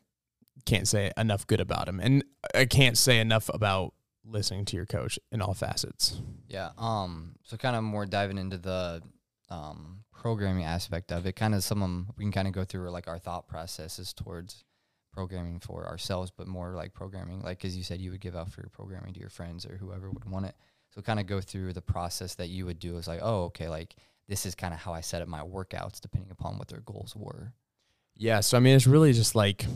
can't 0.64 0.88
say 0.88 1.12
enough 1.16 1.46
good 1.46 1.60
about 1.60 1.88
him, 1.88 2.00
and 2.00 2.24
I 2.54 2.64
can't 2.64 2.96
say 2.96 3.20
enough 3.20 3.50
about 3.52 3.92
listening 4.24 4.64
to 4.66 4.76
your 4.76 4.86
coach 4.86 5.18
in 5.30 5.42
all 5.42 5.52
facets. 5.52 6.20
Yeah. 6.48 6.70
Um. 6.78 7.36
So 7.44 7.56
kind 7.56 7.76
of 7.76 7.82
more 7.82 8.06
diving 8.06 8.38
into 8.38 8.56
the 8.58 9.02
um 9.50 10.04
programming 10.12 10.64
aspect 10.64 11.12
of 11.12 11.26
it. 11.26 11.36
Kind 11.36 11.54
of 11.54 11.62
some 11.62 11.82
of 11.82 11.88
'em 11.88 12.08
we 12.16 12.24
can 12.24 12.32
kind 12.32 12.48
of 12.48 12.54
go 12.54 12.64
through 12.64 12.90
like 12.90 13.06
our 13.06 13.18
thought 13.18 13.46
processes 13.46 14.14
towards 14.14 14.64
programming 15.12 15.60
for 15.60 15.86
ourselves, 15.86 16.32
but 16.36 16.46
more 16.48 16.72
like 16.74 16.94
programming, 16.94 17.42
like 17.42 17.64
as 17.64 17.76
you 17.76 17.84
said, 17.84 18.00
you 18.00 18.10
would 18.10 18.20
give 18.20 18.34
out 18.34 18.50
for 18.50 18.62
your 18.62 18.70
programming 18.70 19.12
to 19.12 19.20
your 19.20 19.28
friends 19.28 19.66
or 19.66 19.76
whoever 19.76 20.10
would 20.10 20.24
want 20.28 20.46
it. 20.46 20.56
So 20.94 21.02
kind 21.02 21.20
of 21.20 21.26
go 21.26 21.40
through 21.42 21.72
the 21.74 21.82
process 21.82 22.34
that 22.36 22.48
you 22.48 22.64
would 22.66 22.78
do. 22.78 22.96
is 22.96 23.06
like, 23.06 23.20
oh, 23.22 23.44
okay, 23.44 23.68
like 23.68 23.94
this 24.26 24.46
is 24.46 24.54
kind 24.54 24.72
of 24.72 24.80
how 24.80 24.94
I 24.94 25.02
set 25.02 25.20
up 25.22 25.28
my 25.28 25.40
workouts, 25.42 26.00
depending 26.00 26.30
upon 26.30 26.56
what 26.56 26.68
their 26.68 26.80
goals 26.80 27.14
were. 27.14 27.52
Yeah, 28.16 28.40
so 28.40 28.56
I 28.56 28.60
mean, 28.60 28.76
it's 28.76 28.86
really 28.86 29.12
just 29.12 29.34
like 29.34 29.66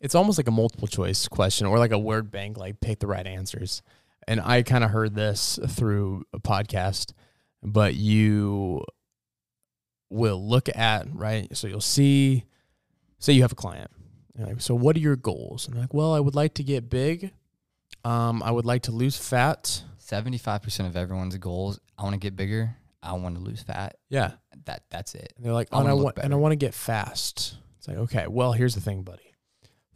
it's 0.00 0.14
almost 0.14 0.38
like 0.38 0.48
a 0.48 0.52
multiple 0.52 0.88
choice 0.88 1.28
question 1.28 1.66
or 1.66 1.78
like 1.78 1.92
a 1.92 1.98
word 1.98 2.30
bank, 2.30 2.56
like 2.56 2.80
pick 2.80 2.98
the 2.98 3.06
right 3.06 3.26
answers. 3.26 3.82
And 4.26 4.40
I 4.40 4.62
kind 4.62 4.84
of 4.84 4.90
heard 4.90 5.14
this 5.14 5.58
through 5.68 6.24
a 6.32 6.38
podcast, 6.38 7.12
but 7.62 7.94
you 7.94 8.82
will 10.10 10.46
look 10.46 10.68
at 10.74 11.06
right. 11.12 11.54
So 11.56 11.66
you'll 11.66 11.80
see, 11.80 12.44
say 13.18 13.34
you 13.34 13.42
have 13.42 13.52
a 13.52 13.56
client. 13.56 13.90
Like, 14.36 14.60
so 14.60 14.74
what 14.74 14.96
are 14.96 15.00
your 15.00 15.16
goals? 15.16 15.68
And 15.68 15.78
like, 15.78 15.92
well, 15.94 16.14
I 16.14 16.20
would 16.20 16.34
like 16.34 16.54
to 16.54 16.64
get 16.64 16.88
big. 16.90 17.32
Um, 18.04 18.42
I 18.42 18.50
would 18.50 18.64
like 18.64 18.82
to 18.82 18.92
lose 18.92 19.16
fat. 19.16 19.82
Seventy-five 19.98 20.62
percent 20.62 20.88
of 20.88 20.96
everyone's 20.96 21.36
goals. 21.38 21.78
I 21.96 22.02
want 22.02 22.14
to 22.14 22.18
get 22.18 22.36
bigger. 22.36 22.76
I 23.02 23.12
want 23.14 23.36
to 23.36 23.40
lose 23.40 23.62
fat. 23.62 23.96
Yeah, 24.08 24.32
That 24.66 24.84
that's 24.90 25.14
it. 25.14 25.32
And 25.36 25.44
they're 25.44 25.52
like, 25.52 25.68
I 25.72 25.76
oh, 25.76 25.80
and 25.80 25.88
I 25.88 25.94
want 25.94 26.18
and 26.18 26.32
I 26.32 26.36
want 26.36 26.52
to 26.52 26.56
get 26.56 26.74
fast. 26.74 27.56
It's 27.78 27.88
like, 27.88 27.98
okay, 27.98 28.26
well, 28.26 28.52
here's 28.52 28.74
the 28.74 28.80
thing, 28.80 29.02
buddy. 29.02 29.32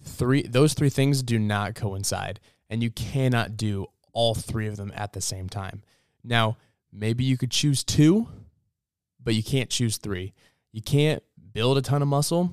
Three 0.02 0.42
those 0.42 0.74
three 0.74 0.90
things 0.90 1.22
do 1.22 1.38
not 1.38 1.74
coincide, 1.74 2.40
and 2.68 2.82
you 2.82 2.90
cannot 2.90 3.56
do 3.56 3.86
all 4.12 4.34
three 4.34 4.66
of 4.66 4.76
them 4.76 4.92
at 4.94 5.12
the 5.12 5.20
same 5.20 5.48
time. 5.48 5.82
Now, 6.24 6.56
maybe 6.92 7.24
you 7.24 7.36
could 7.36 7.50
choose 7.50 7.84
two, 7.84 8.28
but 9.22 9.34
you 9.34 9.42
can't 9.42 9.70
choose 9.70 9.96
three. 9.96 10.34
You 10.72 10.82
can't 10.82 11.22
build 11.52 11.78
a 11.78 11.82
ton 11.82 12.02
of 12.02 12.08
muscle 12.08 12.52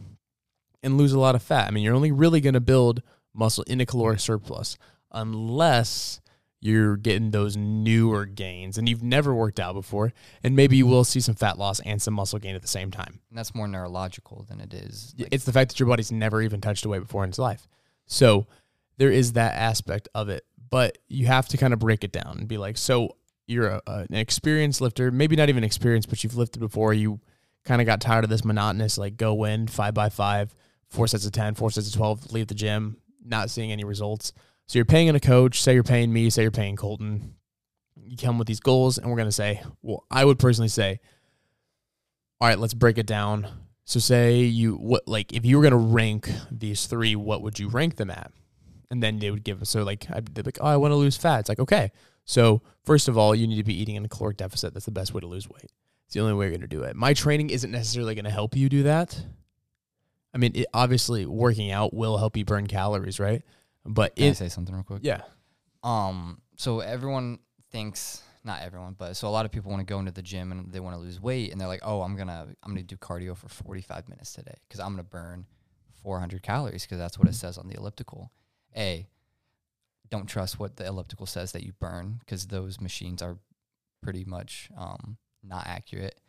and 0.84 0.98
lose 0.98 1.14
a 1.14 1.20
lot 1.20 1.36
of 1.36 1.44
fat. 1.44 1.68
I 1.68 1.72
mean, 1.72 1.84
you're 1.84 1.96
only 1.96 2.12
really 2.12 2.42
going 2.42 2.54
to 2.54 2.60
build 2.60 3.02
muscle 3.34 3.64
in 3.68 3.82
a 3.82 3.86
caloric 3.86 4.20
surplus 4.20 4.78
unless 5.12 6.22
you're 6.66 6.98
getting 6.98 7.30
those 7.32 7.56
newer 7.56 8.26
gains 8.26 8.78
and 8.78 8.90
you've 8.90 9.04
never 9.04 9.34
worked 9.36 9.60
out 9.60 9.74
before 9.74 10.12
and 10.44 10.56
maybe 10.56 10.76
you 10.78 10.88
will 10.88 11.04
see 11.04 11.20
some 11.20 11.36
fat 11.36 11.58
loss 11.60 11.80
and 11.82 12.02
some 12.02 12.14
muscle 12.14 12.40
gain 12.40 12.56
at 12.56 12.62
the 12.62 12.68
same 12.68 12.90
time. 12.92 13.20
And 13.30 13.38
that's 13.38 13.54
more 13.54 13.68
neurological 13.68 14.46
than 14.50 14.60
it 14.60 14.74
is. 14.74 15.14
like- 15.18 15.30
it's 15.32 15.46
the 15.46 15.52
fact 15.54 15.70
that 15.72 15.80
your 15.80 15.88
body's 15.88 16.12
never 16.12 16.42
even 16.42 16.62
touched 16.62 16.84
a 16.86 16.90
weight 16.90 17.02
before 17.02 17.24
in 17.24 17.30
its 17.30 17.38
life. 17.40 17.68
So 18.08 18.48
there 18.98 19.12
is 19.12 19.34
that 19.34 19.54
aspect 19.54 20.08
of 20.16 20.30
it, 20.30 20.44
but 20.70 20.98
you 21.08 21.28
have 21.28 21.48
to 21.50 21.58
kind 21.58 21.74
of 21.74 21.80
break 21.80 22.04
it 22.04 22.12
down 22.12 22.38
and 22.40 22.48
be 22.48 22.58
like, 22.58 22.78
so 22.78 23.16
you're 23.48 23.68
a, 23.68 23.82
a- 23.86 24.06
an 24.10 24.16
experienced 24.16 24.82
lifter, 24.82 25.12
maybe 25.12 25.36
not 25.36 25.50
even 25.50 25.64
experienced, 25.64 26.10
but 26.10 26.24
you've 26.24 26.36
lifted 26.38 26.60
before. 26.60 26.94
You 26.94 27.20
kind 27.64 27.80
of 27.82 27.86
got 27.86 28.02
tired 28.02 28.24
of 28.24 28.30
this 28.30 28.44
monotonous, 28.44 28.98
like 28.98 29.18
go 29.18 29.44
in 29.44 29.68
five 29.68 29.94
by 29.94 30.10
five, 30.10 30.56
four 30.90 31.08
sets 31.08 31.26
of 31.26 31.32
10, 31.32 31.54
four 31.56 31.70
sets 31.70 31.88
of 31.88 31.94
12, 31.94 32.32
leave 32.32 32.48
the 32.48 32.56
gym, 32.56 32.98
not 33.24 33.50
seeing 33.52 33.72
any 33.72 33.84
results. 33.84 34.34
So 34.68 34.80
you're 34.80 34.86
paying 34.86 35.08
in 35.08 35.16
a 35.16 35.20
coach, 35.20 35.62
say 35.62 35.74
you're 35.74 35.84
paying 35.84 36.12
me, 36.12 36.30
say 36.30 36.42
you're 36.42 36.52
paying 36.52 36.76
Colton. 36.76 37.36
You 37.96 38.18
come 38.18 38.38
with 38.38 38.48
these 38.48 38.60
goals, 38.60 38.98
and 38.98 39.10
we're 39.10 39.18
going 39.18 39.28
to 39.28 39.32
say, 39.32 39.62
well, 39.82 40.06
I 40.10 40.26
would 40.26 40.40
personally 40.40 40.70
say, 40.70 41.00
all 42.40 42.48
right, 42.48 42.60
let's 42.60 42.74
break 42.74 42.98
it 42.98 43.06
down. 43.06 43.48
So 43.86 44.00
say 44.00 44.42
you 44.42 44.76
what 44.76 45.08
like 45.08 45.32
if 45.32 45.46
you 45.46 45.58
were 45.58 45.64
gonna 45.64 45.78
rank 45.78 46.30
these 46.52 46.88
three, 46.88 47.16
what 47.16 47.44
would 47.44 47.60
you 47.60 47.70
rank 47.70 47.96
them 47.96 48.10
at? 48.10 48.32
And 48.90 49.02
then 49.02 49.20
they 49.20 49.32
would 49.32 49.44
give 49.44 49.66
so 49.68 49.84
like 49.84 50.08
I'd 50.12 50.34
be 50.34 50.42
like, 50.42 50.58
oh, 50.60 50.66
I 50.66 50.78
want 50.78 50.92
to 50.92 50.96
lose 50.96 51.16
fat. 51.16 51.42
It's 51.42 51.50
like 51.50 51.60
okay. 51.60 51.92
So 52.26 52.64
first 52.84 53.08
of 53.08 53.18
all, 53.18 53.36
you 53.36 53.46
need 53.46 53.58
to 53.58 53.64
be 53.64 53.80
eating 53.80 53.96
in 53.96 54.04
a 54.04 54.10
caloric 54.10 54.38
deficit. 54.38 54.74
That's 54.74 54.86
the 54.86 54.92
best 54.92 55.14
way 55.14 55.22
to 55.22 55.28
lose 55.28 55.48
weight. 55.48 55.72
It's 56.06 56.16
the 56.16 56.20
only 56.20 56.34
way 56.34 56.48
you're 56.48 56.56
gonna 56.56 56.68
do 56.68 56.82
it. 56.82 56.96
My 56.96 57.14
training 57.14 57.52
isn't 57.52 57.72
necessarily 57.72 58.16
gonna 58.16 58.32
help 58.32 58.56
you 58.56 58.70
do 58.70 58.84
that. 58.84 59.24
I 60.34 60.40
mean, 60.40 60.52
it, 60.56 60.66
obviously, 60.74 61.26
working 61.26 61.72
out 61.72 61.94
will 61.94 62.18
help 62.18 62.36
you 62.36 62.44
burn 62.44 62.68
calories, 62.68 63.20
right? 63.20 63.44
But 63.86 64.16
Can 64.16 64.26
I 64.26 64.28
it, 64.30 64.36
say 64.38 64.50
something 64.50 64.74
real 64.74 64.84
quick? 64.84 65.02
yeah, 65.04 65.22
Um, 65.84 66.42
so 66.58 66.80
everyone 66.80 67.40
thinks 67.72 68.24
not 68.44 68.62
everyone, 68.62 68.96
but 68.98 69.16
so 69.16 69.28
a 69.28 69.30
lot 69.30 69.46
of 69.46 69.52
people 69.52 69.72
want 69.72 69.82
to 69.82 69.86
go 69.92 70.00
into 70.00 70.12
the 70.12 70.22
gym 70.22 70.52
and 70.52 70.72
they 70.72 70.80
want 70.80 70.96
to 70.96 71.00
lose 71.00 71.20
weight 71.20 71.52
and 71.52 71.60
they're 71.60 71.68
like, 71.68 71.82
"Oh, 71.84 72.02
I'm 72.02 72.16
to 72.18 72.48
I'm 72.64 72.76
to 72.76 72.84
do 72.84 72.96
cardio 72.98 73.36
for 73.36 73.48
45 73.50 74.08
minutes 74.10 74.34
today 74.34 74.56
cuz 74.70 74.80
I'm 74.80 74.98
to 74.98 75.04
burn 75.04 75.46
400 76.04 76.44
calories 76.44 76.84
because 76.84 76.98
that's 77.00 77.18
what 77.18 77.28
it 77.28 77.34
says 77.34 77.58
on 77.58 77.68
the 77.68 77.76
elliptical." 77.76 78.32
A 78.76 79.08
don't 80.10 80.28
trust 80.28 80.60
what 80.60 80.76
the 80.76 80.86
elliptical 80.86 81.26
says 81.26 81.52
that 81.54 81.64
you 81.64 81.74
burn 81.74 82.22
cuz 82.28 82.48
those 82.48 82.80
machines 82.80 83.22
are 83.22 83.40
pretty 84.02 84.24
much 84.26 84.70
um 84.78 85.18
not 85.44 85.66
accurate. 85.68 86.20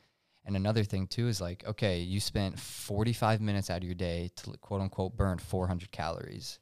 And 0.44 0.56
another 0.56 0.84
thing 0.84 1.06
too 1.08 1.28
is 1.28 1.40
like, 1.40 1.64
okay, 1.66 2.00
you 2.00 2.20
spent 2.20 2.58
45 2.58 3.40
minutes 3.40 3.68
out 3.68 3.78
of 3.78 3.84
your 3.84 3.94
day 3.94 4.30
to 4.36 4.56
quote 4.58 4.80
unquote 4.80 5.16
burn 5.16 5.38
400 5.38 5.90
calories, 5.90 6.60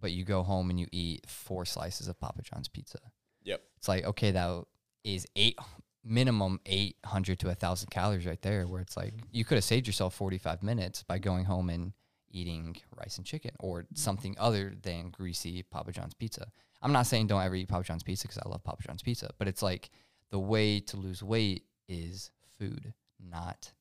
but 0.00 0.12
you 0.12 0.24
go 0.24 0.42
home 0.42 0.70
and 0.70 0.78
you 0.78 0.86
eat 0.92 1.24
four 1.28 1.64
slices 1.64 2.08
of 2.08 2.18
Papa 2.20 2.42
John's 2.42 2.68
pizza. 2.68 2.98
Yep. 3.44 3.62
It's 3.76 3.88
like, 3.88 4.04
okay, 4.04 4.30
that 4.32 4.64
is 5.04 5.26
eight 5.36 5.58
minimum 6.04 6.60
800 6.64 7.38
to 7.40 7.46
1000 7.48 7.90
calories 7.90 8.26
right 8.26 8.40
there 8.40 8.66
where 8.66 8.80
it's 8.80 8.96
like 8.96 9.14
you 9.30 9.44
could 9.44 9.56
have 9.56 9.64
saved 9.64 9.86
yourself 9.86 10.14
45 10.14 10.62
minutes 10.62 11.02
by 11.02 11.18
going 11.18 11.44
home 11.44 11.68
and 11.68 11.92
eating 12.30 12.76
rice 12.96 13.16
and 13.16 13.26
chicken 13.26 13.52
or 13.58 13.86
something 13.94 14.34
other 14.38 14.74
than 14.82 15.10
greasy 15.10 15.62
Papa 15.62 15.92
John's 15.92 16.14
pizza. 16.14 16.50
I'm 16.82 16.92
not 16.92 17.06
saying 17.06 17.26
don't 17.26 17.42
ever 17.42 17.54
eat 17.54 17.68
Papa 17.68 17.84
John's 17.84 18.02
pizza 18.02 18.28
because 18.28 18.40
I 18.44 18.48
love 18.48 18.64
Papa 18.64 18.82
John's 18.82 19.02
pizza, 19.02 19.30
but 19.38 19.48
it's 19.48 19.62
like 19.62 19.90
the 20.30 20.38
way 20.38 20.80
to 20.80 20.96
lose 20.96 21.22
weight 21.22 21.64
is 21.88 22.30
food, 22.58 22.92
not 23.18 23.72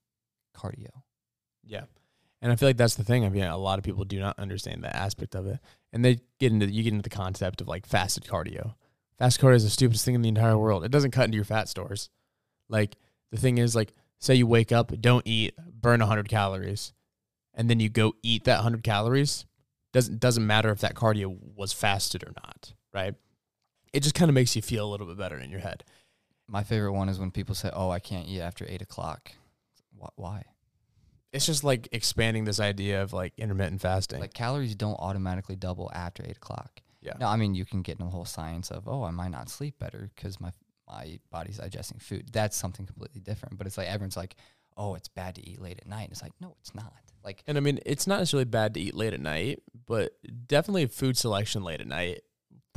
cardio. 0.56 1.04
Yeah. 1.66 1.84
And 2.42 2.52
I 2.52 2.56
feel 2.56 2.70
like 2.70 2.78
that's 2.78 2.96
the 2.96 3.04
thing. 3.04 3.26
I 3.26 3.30
mean, 3.30 3.44
a 3.44 3.58
lot 3.58 3.80
of 3.80 3.86
people 3.86 4.06
do 4.06 4.20
not 4.20 4.38
understand 4.40 4.84
that 4.84 4.96
aspect 4.96 5.36
of 5.36 5.48
it. 5.48 5.60
And 5.98 6.06
they 6.06 6.20
get 6.40 6.52
into 6.52 6.68
you 6.68 6.84
get 6.84 6.94
into 6.94 7.02
the 7.02 7.10
concept 7.10 7.60
of 7.60 7.68
like 7.68 7.88
fasted 7.88 8.24
cardio. 8.26 8.76
Fast 9.18 9.42
cardio 9.42 9.56
is 9.56 9.64
the 9.64 9.72
stupidest 9.72 10.06
thing 10.06 10.14
in 10.14 10.22
the 10.22 10.30
entire 10.30 10.56
world. 10.56 10.86
It 10.86 10.92
doesn't 10.92 11.10
cut 11.10 11.26
into 11.26 11.38
your 11.38 11.44
fat 11.44 11.68
stores. 11.68 12.12
Like 12.70 12.98
the 13.32 13.40
thing 13.40 13.58
is 13.58 13.76
like 13.76 13.94
say 14.20 14.36
you 14.36 14.46
wake 14.46 14.72
up, 14.72 14.92
don't 15.02 15.26
eat, 15.26 15.56
burn 15.58 16.00
100 16.00 16.30
calories, 16.30 16.94
and 17.56 17.68
then 17.68 17.80
you 17.80 17.90
go 17.90 18.14
eat 18.22 18.44
that 18.44 18.58
100 18.58 18.84
calories. 18.84 19.48
Doesn't 19.92 20.20
doesn't 20.20 20.46
matter 20.46 20.70
if 20.70 20.82
that 20.82 20.94
cardio 20.94 21.36
was 21.56 21.74
fasted 21.74 22.24
or 22.24 22.34
not, 22.46 22.74
right? 22.94 23.16
It 23.92 24.04
just 24.04 24.14
kind 24.14 24.30
of 24.30 24.36
makes 24.36 24.56
you 24.56 24.62
feel 24.62 24.86
a 24.86 24.92
little 24.92 25.08
bit 25.08 25.18
better 25.18 25.40
in 25.40 25.50
your 25.50 25.62
head. 25.62 25.84
My 26.48 26.62
favorite 26.62 26.94
one 26.94 27.10
is 27.10 27.18
when 27.18 27.32
people 27.32 27.56
say, 27.56 27.72
"Oh, 27.74 27.90
I 27.90 27.98
can't 27.98 28.28
eat 28.28 28.42
after 28.42 28.68
eight 28.70 28.84
o'clock." 28.84 29.32
Why? 30.16 30.44
It's 31.34 31.46
just 31.46 31.63
like 31.63 31.90
expanding 31.92 32.46
this 32.46 32.60
idea 32.60 33.04
of 33.04 33.13
like 33.13 33.34
intermittent 33.38 33.82
fasting. 33.82 34.20
Like 34.20 34.34
calories 34.34 34.76
don't 34.76 34.96
automatically 34.96 35.56
double 35.56 35.92
after 35.94 36.24
eight 36.24 36.38
o'clock. 36.38 36.82
yeah. 37.02 37.13
No, 37.20 37.28
I 37.28 37.36
mean 37.36 37.54
you 37.56 37.66
can 37.66 37.82
get 37.82 38.00
in 38.00 38.06
the 38.06 38.12
whole 38.12 38.26
science 38.26 38.72
of, 38.72 38.88
oh, 38.88 39.04
I 39.04 39.12
might 39.12 39.32
not 39.32 39.50
sleep 39.50 39.78
better 39.80 40.10
because 40.16 40.40
my 40.40 40.52
my 40.88 41.20
body's 41.32 41.58
digesting 41.58 42.00
food. 42.00 42.30
That's 42.32 42.56
something 42.56 42.86
completely 42.86 43.20
different. 43.20 43.58
But 43.58 43.68
it's 43.68 43.78
like 43.78 43.88
everyone's 43.88 44.16
like, 44.18 44.36
oh, 44.78 44.96
it's 44.96 45.10
bad 45.10 45.36
to 45.36 45.48
eat 45.48 45.62
late 45.62 45.80
at 45.80 45.88
night. 45.88 46.04
And 46.04 46.12
it's 46.12 46.22
like, 46.22 46.34
no, 46.40 46.56
it's 46.62 46.74
not. 46.74 46.94
Like 47.26 47.44
And 47.46 47.58
I 47.58 47.62
mean, 47.62 47.80
it's 47.86 48.08
not 48.08 48.20
necessarily 48.20 48.46
bad 48.46 48.74
to 48.76 48.80
eat 48.80 48.96
late 48.96 49.13
at 49.13 49.20
night, 49.20 49.62
but 49.86 50.13
definitely 50.48 50.86
food 50.86 51.18
selection 51.18 51.62
late 51.63 51.82
at 51.82 51.88
night 51.88 52.22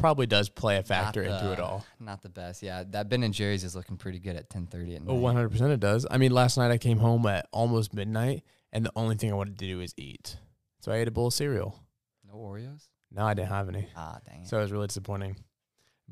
probably 0.01 0.27
does 0.27 0.49
play 0.49 0.77
a 0.79 0.83
factor 0.83 1.25
not 1.25 1.41
into 1.41 1.53
it 1.53 1.61
all. 1.61 1.85
Not 1.99 2.23
the 2.23 2.29
best. 2.29 2.63
Yeah, 2.63 2.85
that 2.91 3.09
Ben 3.09 3.23
and 3.23 3.33
Jerry's 3.35 3.65
is 3.65 3.77
looking 3.77 3.97
pretty 3.97 4.19
good 4.19 4.37
at 4.37 4.51
ten 4.51 4.67
thirty 4.67 4.97
at 4.97 5.03
night. 5.03 5.13
Oh, 5.13 5.19
100% 5.21 5.71
it 5.71 5.81
does. 5.81 6.07
I 6.11 6.19
mean, 6.19 6.33
last 6.33 6.57
night 6.57 6.71
I 6.71 6.79
came 6.79 6.99
home 6.99 7.27
at 7.27 7.47
almost 7.53 7.95
midnight, 7.95 8.43
and 8.73 8.85
the 8.85 8.93
only 8.97 9.17
thing 9.17 9.31
I 9.31 9.35
wanted 9.35 9.59
to 9.59 9.67
do 9.67 9.81
is 9.81 9.95
eat. 9.97 10.37
So 10.81 10.91
I 10.93 10.97
ate 10.97 11.09
a 11.09 11.11
bowl 11.11 11.29
of 11.29 11.35
cereal. 11.35 11.79
No 12.27 12.39
Oreos. 12.39 12.89
No, 13.13 13.25
I 13.25 13.35
didn't 13.35 13.49
have 13.49 13.69
any. 13.69 13.89
Ah, 13.97 14.19
dang. 14.27 14.43
it. 14.43 14.49
So 14.49 14.59
it 14.59 14.63
was 14.63 14.73
really 14.73 14.87
disappointing. 14.87 15.37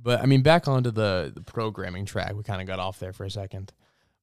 But 0.01 0.20
I 0.20 0.27
mean, 0.27 0.42
back 0.42 0.68
onto 0.68 0.90
the, 0.90 1.33
the 1.35 1.42
programming 1.42 2.05
track, 2.05 2.35
we 2.35 2.42
kind 2.42 2.61
of 2.61 2.66
got 2.66 2.79
off 2.79 2.98
there 2.98 3.12
for 3.12 3.24
a 3.24 3.31
second. 3.31 3.72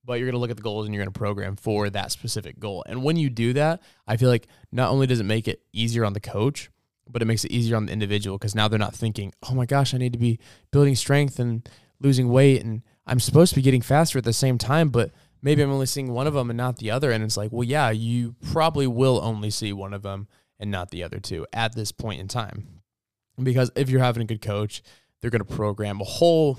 But 0.04 0.20
you're 0.20 0.28
going 0.28 0.34
to 0.36 0.40
look 0.40 0.52
at 0.52 0.58
the 0.58 0.64
goals 0.64 0.86
and 0.86 0.94
you're 0.94 1.04
going 1.04 1.12
to 1.12 1.18
program 1.18 1.56
for 1.56 1.90
that 1.90 2.12
specific 2.12 2.60
goal. 2.60 2.84
And 2.88 3.04
when 3.04 3.18
you 3.18 3.30
do 3.30 3.54
that, 3.54 3.82
I 4.08 4.18
feel 4.18 4.30
like 4.30 4.48
not 4.72 4.92
only 4.92 5.08
does 5.08 5.20
it 5.20 5.24
make 5.24 5.48
it 5.48 5.64
easier 5.74 6.06
on 6.06 6.14
the 6.14 6.20
coach, 6.20 6.70
but 7.10 7.22
it 7.22 7.26
makes 7.26 7.46
it 7.46 7.52
easier 7.52 7.76
on 7.76 7.86
the 7.86 7.94
individual 7.94 8.38
because 8.38 8.56
now 8.56 8.68
they're 8.68 8.80
not 8.80 8.96
thinking, 8.96 9.34
oh 9.50 9.54
my 9.54 9.66
gosh, 9.66 9.94
I 9.94 9.98
need 9.98 10.14
to 10.14 10.20
be 10.20 10.40
building 10.72 10.96
strength 10.96 11.40
and 11.40 11.68
losing 12.00 12.30
weight. 12.30 12.64
And 12.64 12.82
I'm 13.06 13.20
supposed 13.20 13.52
to 13.52 13.56
be 13.56 13.62
getting 13.62 13.82
faster 13.82 14.18
at 14.18 14.24
the 14.24 14.34
same 14.34 14.58
time, 14.58 14.90
but 14.90 15.12
maybe 15.42 15.62
I'm 15.62 15.72
only 15.72 15.86
seeing 15.86 16.12
one 16.12 16.28
of 16.28 16.34
them 16.34 16.50
and 16.50 16.58
not 16.58 16.78
the 16.78 16.92
other. 16.92 17.12
And 17.12 17.24
it's 17.24 17.38
like, 17.38 17.52
well, 17.52 17.64
yeah, 17.64 17.92
you 17.92 18.36
probably 18.52 18.88
will 18.88 19.20
only 19.24 19.50
see 19.50 19.74
one 19.74 19.94
of 19.94 20.02
them 20.02 20.28
and 20.60 20.72
not 20.72 20.92
the 20.92 21.04
other 21.04 21.20
two 21.20 21.46
at 21.54 21.76
this 21.76 21.92
point 21.92 22.22
in 22.22 22.28
time. 22.28 22.82
Because 23.42 23.70
if 23.76 23.90
you're 23.90 24.02
having 24.02 24.24
a 24.24 24.26
good 24.26 24.42
coach, 24.42 24.82
they're 25.22 25.32
going 25.32 25.44
to 25.44 25.56
program 25.56 26.02
a 26.02 26.06
whole 26.06 26.58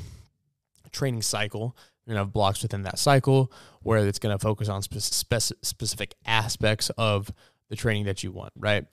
training 0.93 1.23
cycle. 1.23 1.77
You're 2.05 2.15
going 2.15 2.23
to 2.23 2.27
have 2.27 2.33
blocks 2.33 2.63
within 2.63 2.83
that 2.83 2.99
cycle 2.99 3.53
where 3.83 3.99
it's 4.07 4.19
going 4.19 4.37
to 4.37 4.43
focus 4.43 4.69
on 4.69 4.83
spec- 4.83 5.57
specific 5.63 6.15
aspects 6.25 6.91
of 6.91 7.33
the 7.69 7.77
training 7.77 8.05
that 8.05 8.23
you 8.23 8.31
want, 8.31 8.53
right? 8.57 8.85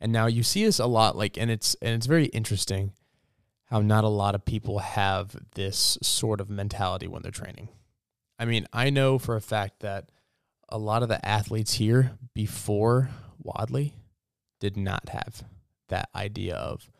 And 0.00 0.12
now 0.12 0.26
you 0.26 0.42
see 0.42 0.64
this 0.64 0.78
a 0.78 0.86
lot, 0.86 1.16
like, 1.16 1.36
and 1.36 1.50
it's 1.50 1.74
and 1.82 1.94
it's 1.94 2.06
very 2.06 2.26
interesting 2.26 2.92
how 3.66 3.80
not 3.80 4.02
a 4.02 4.08
lot 4.08 4.34
of 4.34 4.44
people 4.44 4.80
have 4.80 5.36
this 5.54 5.98
sort 6.02 6.40
of 6.40 6.50
mentality 6.50 7.06
when 7.06 7.22
they're 7.22 7.30
training. 7.30 7.68
I 8.38 8.44
mean, 8.44 8.66
I 8.72 8.90
know 8.90 9.18
for 9.18 9.36
a 9.36 9.40
fact 9.40 9.80
that 9.80 10.08
a 10.68 10.78
lot 10.78 11.02
of 11.02 11.08
the 11.08 11.24
athletes 11.24 11.74
here 11.74 12.12
before 12.34 13.10
Wadley 13.38 13.94
did 14.58 14.76
not 14.76 15.10
have 15.10 15.44
that 15.88 16.08
idea 16.14 16.54
of, 16.54 16.90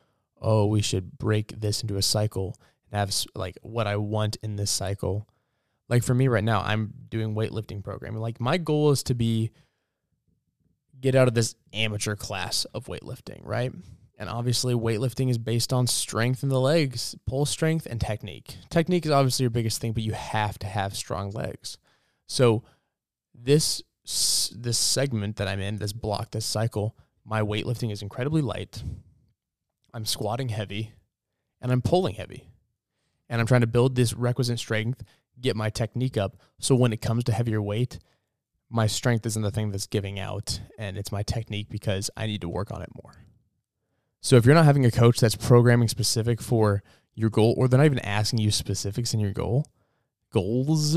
oh, 0.41 0.67
we 0.67 0.83
should 0.83 1.19
break 1.19 1.61
this 1.61 1.83
into 1.83 1.97
a 1.97 2.03
cycle 2.03 2.57
and 2.91 2.99
have 2.99 3.15
like 3.35 3.59
what 3.63 3.87
I 3.87 3.97
want 3.97 4.37
in 4.43 4.57
this 4.57 4.71
cycle. 4.71 5.27
Like 5.89 6.05
for 6.05 6.15
me 6.15 6.29
right 6.29 6.45
now, 6.45 6.61
I'm 6.61 6.93
doing 7.09 7.35
weightlifting 7.35 7.83
programming. 7.83 8.21
Like 8.21 8.41
my 8.41 8.59
goal 8.59 8.91
is 8.91 9.03
to 9.05 9.15
be 9.15 9.51
get 11.01 11.15
out 11.15 11.29
of 11.29 11.35
this 11.35 11.55
amateur 11.73 12.17
class 12.17 12.65
of 12.67 12.87
weightlifting, 12.87 13.41
right? 13.43 13.73
And 14.19 14.29
obviously, 14.29 14.75
weightlifting 14.75 15.31
is 15.31 15.39
based 15.39 15.73
on 15.73 15.87
strength 15.87 16.43
in 16.43 16.51
the 16.51 16.61
legs, 16.61 17.17
pull 17.27 17.47
strength, 17.47 17.87
and 17.87 17.99
technique. 17.99 18.57
Technique 18.69 19.07
is 19.07 19.11
obviously 19.11 19.45
your 19.45 19.51
biggest 19.51 19.81
thing, 19.81 19.93
but 19.93 20.03
you 20.03 20.13
have 20.13 20.59
to 20.59 20.67
have 20.67 20.95
strong 20.95 21.31
legs. 21.31 21.79
So, 22.27 22.63
this 23.35 23.83
this 24.05 24.77
segment 24.77 25.37
that 25.37 25.49
I'm 25.49 25.61
in, 25.61 25.77
this 25.77 25.93
block, 25.93 26.33
this 26.33 26.45
cycle, 26.45 26.97
my 27.25 27.41
weightlifting 27.41 27.91
is 27.91 28.03
incredibly 28.03 28.43
light. 28.43 28.83
I'm 29.95 30.05
squatting 30.05 30.51
heavy, 30.51 30.93
and 31.61 31.73
I'm 31.73 31.81
pulling 31.81 32.17
heavy, 32.17 32.49
and 33.29 33.41
I'm 33.41 33.47
trying 33.47 33.63
to 33.63 33.67
build 33.67 33.95
this 33.95 34.13
requisite 34.13 34.59
strength, 34.59 35.03
get 35.41 35.57
my 35.57 35.71
technique 35.71 36.19
up. 36.19 36.37
So 36.59 36.75
when 36.75 36.93
it 36.93 37.01
comes 37.01 37.25
to 37.25 37.33
heavier 37.33 37.63
weight, 37.63 37.99
my 38.71 38.87
strength 38.87 39.27
isn't 39.27 39.43
the 39.43 39.51
thing 39.51 39.71
that's 39.71 39.87
giving 39.87 40.19
out, 40.19 40.61
and 40.79 40.97
it's 40.97 41.11
my 41.11 41.23
technique 41.25 41.69
because 41.69 42.09
I 42.17 42.27
need 42.27 42.41
to 42.43 42.49
work 42.49 42.71
on 42.71 42.83
it 42.83 42.91
more. 43.03 43.15
So 44.21 44.37
if 44.37 44.47
you're 44.47 44.55
not 44.55 44.65
having 44.65 44.87
a 44.87 44.91
coach 44.91 45.19
that's 45.19 45.35
programming 45.35 45.89
specific 45.89 46.41
for 46.41 46.83
your 47.15 47.31
goal, 47.31 47.55
or 47.57 47.67
they're 47.67 47.79
not 47.79 47.87
even 47.87 47.99
asking 47.99 48.39
you 48.39 48.51
specifics 48.51 49.13
in 49.13 49.21
your 49.21 49.33
goal, 49.33 49.67
goals, 50.33 50.97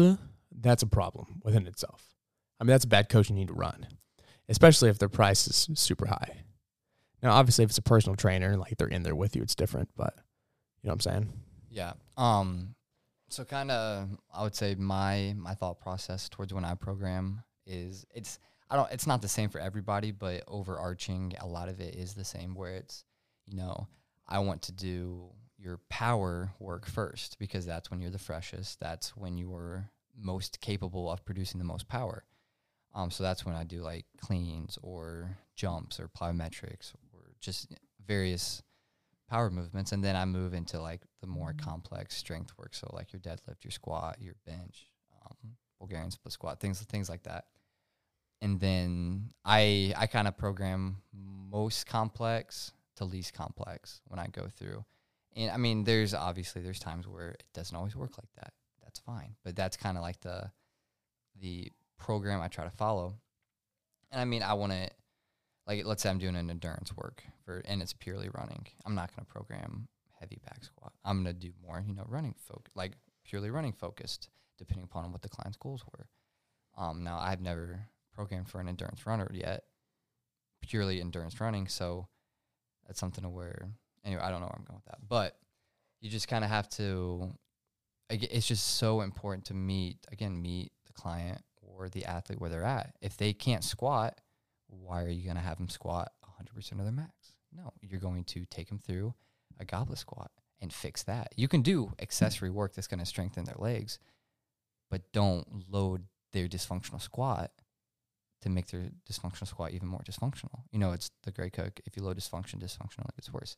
that's 0.52 0.84
a 0.84 0.88
problem 0.88 1.42
within 1.44 1.66
itself. 1.66 2.14
I 2.60 2.64
mean, 2.64 2.70
that's 2.70 2.86
a 2.86 2.90
bad 2.90 3.10
coach 3.10 3.30
you 3.30 3.36
need 3.36 3.48
to 3.48 3.54
run, 3.54 3.88
especially 4.48 4.90
if 4.90 5.00
their 5.00 5.10
price 5.10 5.48
is 5.48 5.68
super 5.80 6.06
high. 6.06 6.44
Now, 7.24 7.32
obviously, 7.32 7.64
if 7.64 7.72
it's 7.72 7.78
a 7.80 7.84
personal 7.84 8.16
trainer, 8.16 8.52
and 8.52 8.60
like 8.60 8.78
they're 8.78 8.88
in 8.88 9.04
there 9.04 9.16
with 9.16 9.36
you, 9.36 9.42
it's 9.42 9.56
different. 9.56 9.90
But 9.96 10.14
you 10.82 10.88
know 10.88 10.94
what 10.94 11.06
I'm 11.06 11.12
saying? 11.12 11.34
Yeah. 11.70 11.94
Um. 12.18 12.76
So 13.30 13.44
kind 13.44 13.72
of, 13.72 14.10
I 14.32 14.44
would 14.44 14.56
say 14.56 14.76
my 14.76 15.34
my 15.36 15.56
thought 15.56 15.80
process 15.80 16.30
towards 16.30 16.54
when 16.54 16.66
I 16.66 16.76
program 16.76 17.42
is 17.66 18.06
it's 18.14 18.40
I 18.70 18.76
don't 18.76 18.92
it's 18.92 19.08
not 19.08 19.22
the 19.22 19.28
same 19.28 19.50
for 19.50 19.60
everybody, 19.60 20.12
but 20.12 20.44
overarching, 20.48 21.34
a 21.40 21.48
lot 21.48 21.70
of 21.70 21.80
it 21.80 21.96
is 21.96 22.14
the 22.14 22.26
same. 22.26 22.56
Where 22.56 22.76
it's 22.76 23.04
you 23.46 23.58
know, 23.58 23.88
I 24.28 24.40
want 24.40 24.62
to 24.64 24.72
do 24.72 25.30
your 25.58 25.80
power 25.90 26.52
work 26.60 26.86
first 26.86 27.38
because 27.40 27.66
that's 27.66 27.90
when 27.90 28.02
you're 28.02 28.12
the 28.12 28.20
freshest. 28.20 28.80
That's 28.80 29.16
when 29.16 29.38
you 29.38 29.54
are 29.56 29.90
most 30.18 30.62
capable 30.62 31.10
of 31.10 31.26
producing 31.26 31.60
the 31.60 31.66
most 31.66 31.88
power. 31.88 32.26
Um, 32.94 33.10
so 33.10 33.24
that's 33.24 33.46
when 33.46 33.56
I 33.56 33.64
do 33.64 33.82
like 33.82 34.06
cleans 34.22 34.78
or 34.82 35.38
jumps 35.56 36.00
or 36.00 36.08
plyometrics 36.08 36.94
or 37.14 37.34
just 37.40 37.74
various 38.06 38.62
power 39.30 39.50
movements. 39.50 39.92
And 39.92 40.04
then 40.04 40.16
I 40.16 40.26
move 40.26 40.54
into 40.54 40.80
like 40.80 41.02
the 41.22 41.28
more 41.28 41.54
complex 41.54 42.16
strength 42.16 42.52
work. 42.58 42.76
So 42.76 42.90
like 42.94 43.12
your 43.12 43.20
deadlift, 43.20 43.64
your 43.64 43.72
squat, 43.72 44.18
your 44.22 44.36
bench, 44.46 44.88
um, 45.26 45.56
Bulgarian 45.80 46.12
split 46.12 46.34
squat, 46.34 46.60
things 46.60 46.80
things 46.82 47.10
like 47.10 47.24
that. 47.24 47.46
And 48.44 48.60
then 48.60 49.30
I 49.46 49.94
I 49.96 50.06
kind 50.06 50.28
of 50.28 50.38
program 50.38 50.98
most 51.50 51.88
complex 51.88 52.74
to 52.98 53.06
least 53.06 53.34
complex 53.34 54.02
when 54.08 54.20
I 54.20 54.28
go 54.28 54.48
through. 54.48 54.84
And 55.36 55.50
I 55.50 55.56
mean, 55.56 55.86
there's 55.86 56.14
obviously 56.14 56.62
there's 56.62 56.78
times 56.78 57.08
where 57.08 57.30
it 57.30 57.44
doesn't 57.54 57.76
always 57.76 57.96
work 57.96 58.18
like 58.18 58.30
that. 58.42 58.52
That's 58.84 59.00
fine, 59.00 59.36
but 59.46 59.56
that's 59.56 59.78
kind 59.78 59.98
of 59.98 60.04
like 60.04 60.20
the 60.20 60.52
the 61.40 61.72
program 61.98 62.42
I 62.42 62.50
try 62.50 62.66
to 62.66 62.70
follow. 62.70 63.16
And 64.12 64.20
I 64.20 64.26
mean, 64.26 64.44
I 64.44 64.56
want 64.56 64.74
to 64.74 64.90
like 65.66 65.86
let's 65.86 66.04
say 66.04 66.10
I'm 66.10 66.20
doing 66.20 66.36
an 66.36 66.50
endurance 66.50 66.96
work 66.98 67.24
for 67.46 67.64
and 67.66 67.82
it's 67.82 67.94
purely 67.94 68.28
running. 68.34 68.68
I'm 68.86 68.94
not 68.94 69.16
going 69.16 69.26
to 69.26 69.32
program 69.32 69.88
heavy 70.20 70.40
back 70.44 70.66
squat. 70.66 70.92
I'm 71.06 71.24
going 71.24 71.34
to 71.34 71.40
do 71.40 71.54
more, 71.66 71.82
you 71.88 71.96
know, 71.96 72.06
running 72.10 72.36
folk 72.38 72.68
like 72.76 72.92
purely 73.24 73.50
running 73.50 73.72
focused 73.72 74.28
depending 74.58 74.84
upon 74.84 75.14
what 75.14 75.22
the 75.22 75.30
client's 75.30 75.58
goals 75.58 75.86
were. 75.94 76.08
Um, 76.78 77.06
now 77.06 77.20
I've 77.20 77.40
never 77.40 77.88
programmed 78.14 78.50
for 78.50 78.60
an 78.60 78.68
endurance 78.68 79.06
runner 79.06 79.30
yet, 79.34 79.64
purely 80.62 81.02
endurance 81.02 81.40
running, 81.42 81.68
so 81.68 82.08
that's 82.88 83.00
something 83.00 83.24
to 83.24 83.30
where 83.30 83.70
anyway 84.06 84.22
i 84.22 84.30
don't 84.30 84.42
know 84.42 84.48
where 84.48 84.56
i'm 84.58 84.66
going 84.66 84.76
with 84.76 84.86
that 84.86 85.00
but 85.08 85.38
you 86.02 86.10
just 86.10 86.28
kind 86.28 86.44
of 86.44 86.50
have 86.50 86.68
to 86.70 87.32
it's 88.10 88.48
just 88.48 88.78
so 88.78 89.02
important 89.02 89.46
to 89.46 89.54
meet 89.54 89.98
again 90.12 90.42
meet 90.42 90.72
the 90.86 90.94
client 90.94 91.42
or 91.62 91.90
the 91.90 92.06
athlete 92.06 92.40
where 92.40 92.50
they're 92.50 92.64
at. 92.64 92.94
If 93.02 93.18
they 93.18 93.34
can't 93.34 93.64
squat 93.64 94.20
why 94.68 95.04
are 95.04 95.10
you 95.10 95.24
going 95.24 95.36
to 95.36 95.42
have 95.42 95.58
them 95.58 95.70
squat 95.70 96.12
100% 96.26 96.72
of 96.74 96.80
their 96.80 96.92
max? 96.92 97.12
No 97.56 97.74
you're 97.82 98.00
going 98.00 98.24
to 98.26 98.46
take 98.46 98.70
them 98.70 98.80
through 98.80 99.14
a 99.60 99.66
goblet 99.66 100.00
squat 100.00 100.32
and 100.62 100.74
fix 100.74 101.04
that. 101.04 101.34
You 101.36 101.48
can 101.48 101.62
do 101.62 101.94
accessory 102.02 102.50
work 102.50 102.74
that's 102.76 102.88
going 102.88 103.00
to 103.00 103.06
strengthen 103.06 103.46
their 103.46 103.56
legs 103.58 104.00
but 104.92 105.12
don't 105.14 105.48
load 105.72 106.04
their 106.34 106.48
dysfunctional 106.48 107.02
squat 107.02 107.52
to 108.44 108.50
make 108.50 108.68
their 108.68 108.90
dysfunctional 109.10 109.48
squat 109.48 109.72
even 109.72 109.88
more 109.88 110.02
dysfunctional. 110.02 110.62
You 110.72 110.80
know, 110.80 110.92
it's 110.92 111.10
the 111.24 111.32
Gray 111.32 111.50
Cook. 111.50 111.80
If 111.86 111.96
you 111.96 112.04
load 112.04 112.18
dysfunction, 112.18 112.62
dysfunctional, 112.62 113.10
it 113.10 113.16
gets 113.16 113.32
worse. 113.32 113.56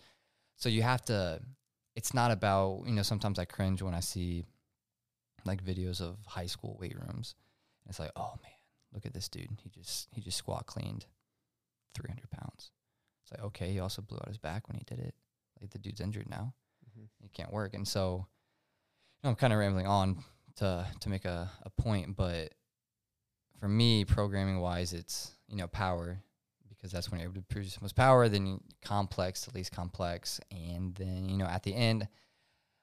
So 0.56 0.70
you 0.70 0.84
have 0.84 1.04
to. 1.06 1.42
It's 1.96 2.14
not 2.14 2.32
about 2.32 2.84
you 2.86 2.94
know. 2.94 3.02
Sometimes 3.02 3.40
I 3.40 3.46
cringe 3.46 3.82
when 3.82 3.96
I 3.96 4.00
see 4.00 4.46
like 5.44 5.64
videos 5.64 6.02
of 6.02 6.18
high 6.28 6.46
school 6.46 6.78
weight 6.80 6.96
rooms. 6.96 7.36
And 7.84 7.92
It's 7.92 8.00
like, 8.00 8.12
oh 8.16 8.34
man, 8.44 8.52
look 8.94 9.06
at 9.06 9.14
this 9.14 9.28
dude. 9.30 9.60
He 9.64 9.70
just 9.70 10.08
he 10.12 10.22
just 10.22 10.38
squat 10.38 10.66
cleaned, 10.66 11.06
three 11.94 12.10
hundred 12.10 12.30
pounds. 12.30 12.72
It's 13.24 13.32
like 13.32 13.44
okay, 13.48 13.72
he 13.72 13.80
also 13.80 14.02
blew 14.02 14.18
out 14.18 14.28
his 14.28 14.38
back 14.38 14.68
when 14.68 14.78
he 14.78 14.84
did 14.86 15.00
it. 15.00 15.16
Like 15.60 15.72
the 15.72 15.80
dude's 15.80 16.02
injured 16.02 16.30
now. 16.30 16.54
Mm-hmm. 16.90 17.06
He 17.22 17.30
can't 17.30 17.52
work, 17.52 17.74
and 17.74 17.88
so 17.88 18.28
you 19.22 19.28
know, 19.28 19.30
I'm 19.32 19.36
kind 19.36 19.54
of 19.54 19.60
rambling 19.60 19.88
on 19.88 20.24
to 20.58 20.86
to 21.00 21.10
make 21.10 21.26
a, 21.26 21.50
a 21.64 21.70
point, 21.70 22.16
but 22.16 22.54
for 23.60 23.68
me, 23.68 24.06
programming 24.06 24.60
wise, 24.60 24.94
it's 24.94 25.32
you 25.48 25.58
know 25.58 25.68
power 25.68 26.22
because 26.70 26.92
that's 26.92 27.10
when 27.10 27.20
you're 27.20 27.30
able 27.30 27.42
to 27.42 27.48
produce 27.48 27.76
the 27.76 27.82
most 27.82 27.96
power. 27.96 28.28
Then 28.30 28.60
complex 28.84 29.42
to 29.42 29.52
least 29.54 29.72
complex, 29.72 30.40
and 30.52 30.94
then 30.96 31.30
you 31.30 31.38
know 31.38 31.46
at 31.46 31.64
the 31.64 31.74
end, 31.74 32.08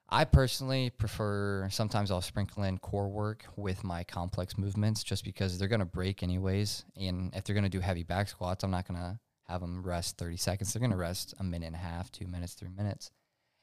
I 0.09 0.25
personally 0.25 0.89
prefer. 0.89 1.67
Sometimes 1.71 2.11
I'll 2.11 2.21
sprinkle 2.21 2.63
in 2.63 2.77
core 2.79 3.09
work 3.09 3.45
with 3.55 3.83
my 3.83 4.03
complex 4.03 4.57
movements, 4.57 5.03
just 5.03 5.23
because 5.23 5.57
they're 5.57 5.67
gonna 5.67 5.85
break 5.85 6.23
anyways. 6.23 6.85
And 6.95 7.33
if 7.35 7.43
they're 7.43 7.55
gonna 7.55 7.69
do 7.69 7.79
heavy 7.79 8.03
back 8.03 8.27
squats, 8.27 8.63
I'm 8.63 8.71
not 8.71 8.87
gonna 8.87 9.19
have 9.47 9.61
them 9.61 9.83
rest 9.83 10.17
30 10.17 10.37
seconds. 10.37 10.73
They're 10.73 10.81
gonna 10.81 10.97
rest 10.97 11.33
a 11.39 11.43
minute 11.43 11.67
and 11.67 11.75
a 11.75 11.79
half, 11.79 12.11
two 12.11 12.27
minutes, 12.27 12.53
three 12.53 12.69
minutes. 12.69 13.11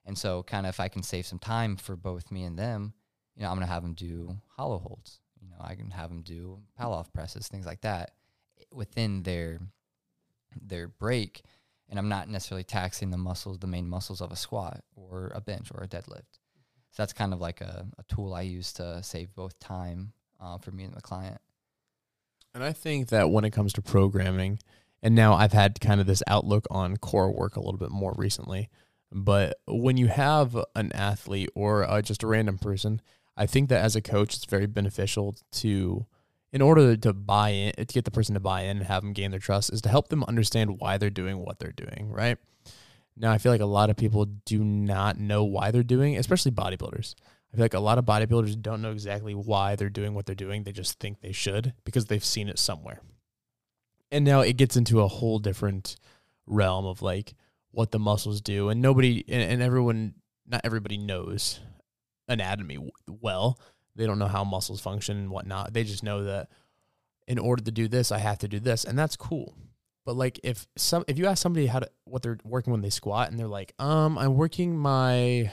And 0.07 0.17
so, 0.17 0.43
kind 0.43 0.67
of, 0.67 0.71
if 0.71 0.81
I 0.81 0.89
can 0.89 1.03
save 1.03 1.27
some 1.27 1.39
time 1.39 1.77
for 1.77 1.95
both 1.95 2.31
me 2.31 2.45
and 2.45 2.59
them, 2.59 2.95
you 3.37 3.43
know, 3.43 3.51
I'm 3.51 3.57
gonna 3.57 3.67
have 3.67 3.83
them 3.83 3.95
do 3.95 4.39
hollow 4.57 4.79
holds 4.79 5.21
you 5.41 5.49
know, 5.51 5.57
I 5.61 5.75
can 5.75 5.91
have 5.91 6.11
them 6.11 6.23
do 6.23 6.61
Pallof 6.79 7.13
presses, 7.13 7.49
things 7.49 7.67
like 7.67 7.83
that, 7.83 8.13
within 8.73 9.23
their 9.23 9.61
their 10.61 10.89
break, 10.89 11.43
and 11.89 11.99
I'm 11.99 12.09
not 12.09 12.29
necessarily 12.29 12.65
taxing 12.65 13.11
the 13.11 13.19
muscles, 13.19 13.59
the 13.59 13.67
main 13.67 13.89
muscles 13.89 14.21
of 14.21 14.33
a 14.33 14.37
squat 14.37 14.83
or 14.95 15.33
a 15.35 15.41
bench 15.41 15.71
or 15.75 15.83
a 15.83 15.89
deadlift. 15.89 16.39
So 16.91 17.03
that's 17.03 17.13
kind 17.13 17.33
of 17.33 17.41
like 17.41 17.61
a, 17.61 17.87
a 17.99 18.15
tool 18.15 18.35
I 18.35 18.43
use 18.43 18.73
to 18.75 19.03
save 19.03 19.35
both 19.35 19.59
time 19.61 20.13
uh, 20.41 20.59
for 20.59 20.73
me 20.73 20.85
and 20.85 20.95
the 20.95 21.01
client. 21.01 21.41
And 22.53 22.65
I 22.65 22.73
think 22.73 23.09
that 23.09 23.31
when 23.31 23.45
it 23.45 23.53
comes 23.53 23.73
to 23.75 23.83
programming, 23.83 24.59
and 25.03 25.15
now 25.15 25.35
I've 25.35 25.53
had 25.53 25.81
kind 25.81 26.01
of 26.01 26.07
this 26.07 26.23
outlook 26.27 26.67
on 26.71 26.97
core 26.97 27.33
work 27.33 27.57
a 27.57 27.61
little 27.61 27.79
bit 27.79 27.91
more 27.91 28.13
recently. 28.17 28.69
But 29.13 29.59
when 29.67 29.97
you 29.97 30.09
have 30.09 30.57
an 30.75 30.93
athlete 30.93 31.51
or 31.55 31.89
uh, 31.89 32.03
just 32.03 32.23
a 32.23 32.27
random 32.27 32.59
person, 32.59 33.01
I 33.41 33.47
think 33.47 33.71
that 33.71 33.83
as 33.83 33.97
a 33.97 34.03
coach, 34.03 34.35
it's 34.35 34.45
very 34.45 34.67
beneficial 34.67 35.35
to, 35.53 36.05
in 36.53 36.61
order 36.61 36.95
to 36.95 37.15
buy 37.15 37.49
in, 37.49 37.73
to 37.73 37.87
get 37.87 38.05
the 38.05 38.11
person 38.11 38.35
to 38.35 38.41
buy 38.41 38.65
in 38.65 38.77
and 38.77 38.87
have 38.87 39.03
them 39.03 39.15
gain 39.15 39.31
their 39.31 39.41
trust, 39.41 39.73
is 39.73 39.81
to 39.81 39.89
help 39.89 40.11
them 40.11 40.23
understand 40.25 40.79
why 40.79 40.99
they're 40.99 41.09
doing 41.09 41.39
what 41.39 41.59
they're 41.59 41.73
doing, 41.73 42.11
right? 42.11 42.37
Now, 43.17 43.33
I 43.33 43.39
feel 43.39 43.51
like 43.51 43.63
a 43.63 43.67
lot 43.67 43.89
of 43.89 43.97
people 43.97 44.27
do 44.27 44.63
not 44.63 45.19
know 45.19 45.43
why 45.43 45.71
they're 45.71 45.83
doing, 45.83 46.19
especially 46.19 46.53
bodybuilders. 46.53 47.15
I 47.51 47.57
feel 47.57 47.65
like 47.65 47.73
a 47.73 47.81
lot 47.81 47.97
of 47.97 48.05
bodybuilders 48.05 48.61
don't 48.61 48.83
know 48.83 48.93
exactly 48.93 49.35
why 49.35 49.75
they're 49.75 49.89
doing 49.89 50.13
what 50.13 50.27
they're 50.27 50.35
doing. 50.35 50.65
They 50.65 50.73
just 50.73 51.01
think 51.01 51.23
they 51.23 51.33
should 51.33 51.73
because 51.87 52.05
they've 52.05 52.23
seen 52.23 52.51
it 52.51 52.59
somewhere. 52.59 53.01
And 54.13 54.23
now 54.23 54.41
it 54.43 54.59
gets 54.59 54.77
into 54.77 55.01
a 55.01 55.09
whole 55.09 55.39
different 55.39 55.97
realm 56.47 56.85
of 56.85 57.01
like 57.01 57.33
what 57.71 57.91
the 57.91 57.99
muscles 57.99 58.43
do. 58.43 58.69
And 58.69 58.83
nobody, 58.83 59.25
and, 59.29 59.51
and 59.51 59.63
everyone, 59.63 60.17
not 60.47 60.61
everybody 60.63 60.99
knows 60.99 61.61
anatomy 62.31 62.79
well. 63.07 63.59
They 63.97 64.07
don't 64.07 64.19
know 64.19 64.29
how 64.29 64.45
muscles 64.45 64.81
function 64.81 65.19
and 65.19 65.31
whatnot. 65.31 65.75
They 65.75 65.85
just 65.85 66.03
know 66.03 66.25
that 66.25 66.49
in 67.27 67.39
order 67.39 67.63
to 67.65 67.71
do 67.71 67.89
this, 67.89 68.11
I 68.11 68.19
have 68.19 68.39
to 68.39 68.49
do 68.49 68.61
this. 68.61 68.85
And 68.85 68.99
that's 68.99 69.17
cool. 69.17 69.55
But 70.07 70.17
like 70.17 70.41
if 70.43 70.67
some 70.77 71.05
if 71.07 71.19
you 71.19 71.27
ask 71.27 71.43
somebody 71.43 71.67
how 71.67 71.81
to 71.81 71.91
what 72.05 72.23
they're 72.23 72.39
working 72.45 72.73
when 72.73 72.81
they 72.81 72.91
squat 72.91 73.31
and 73.31 73.39
they're 73.39 73.47
like, 73.47 73.75
um, 73.79 74.17
I'm 74.17 74.37
working 74.37 74.77
my 74.77 75.51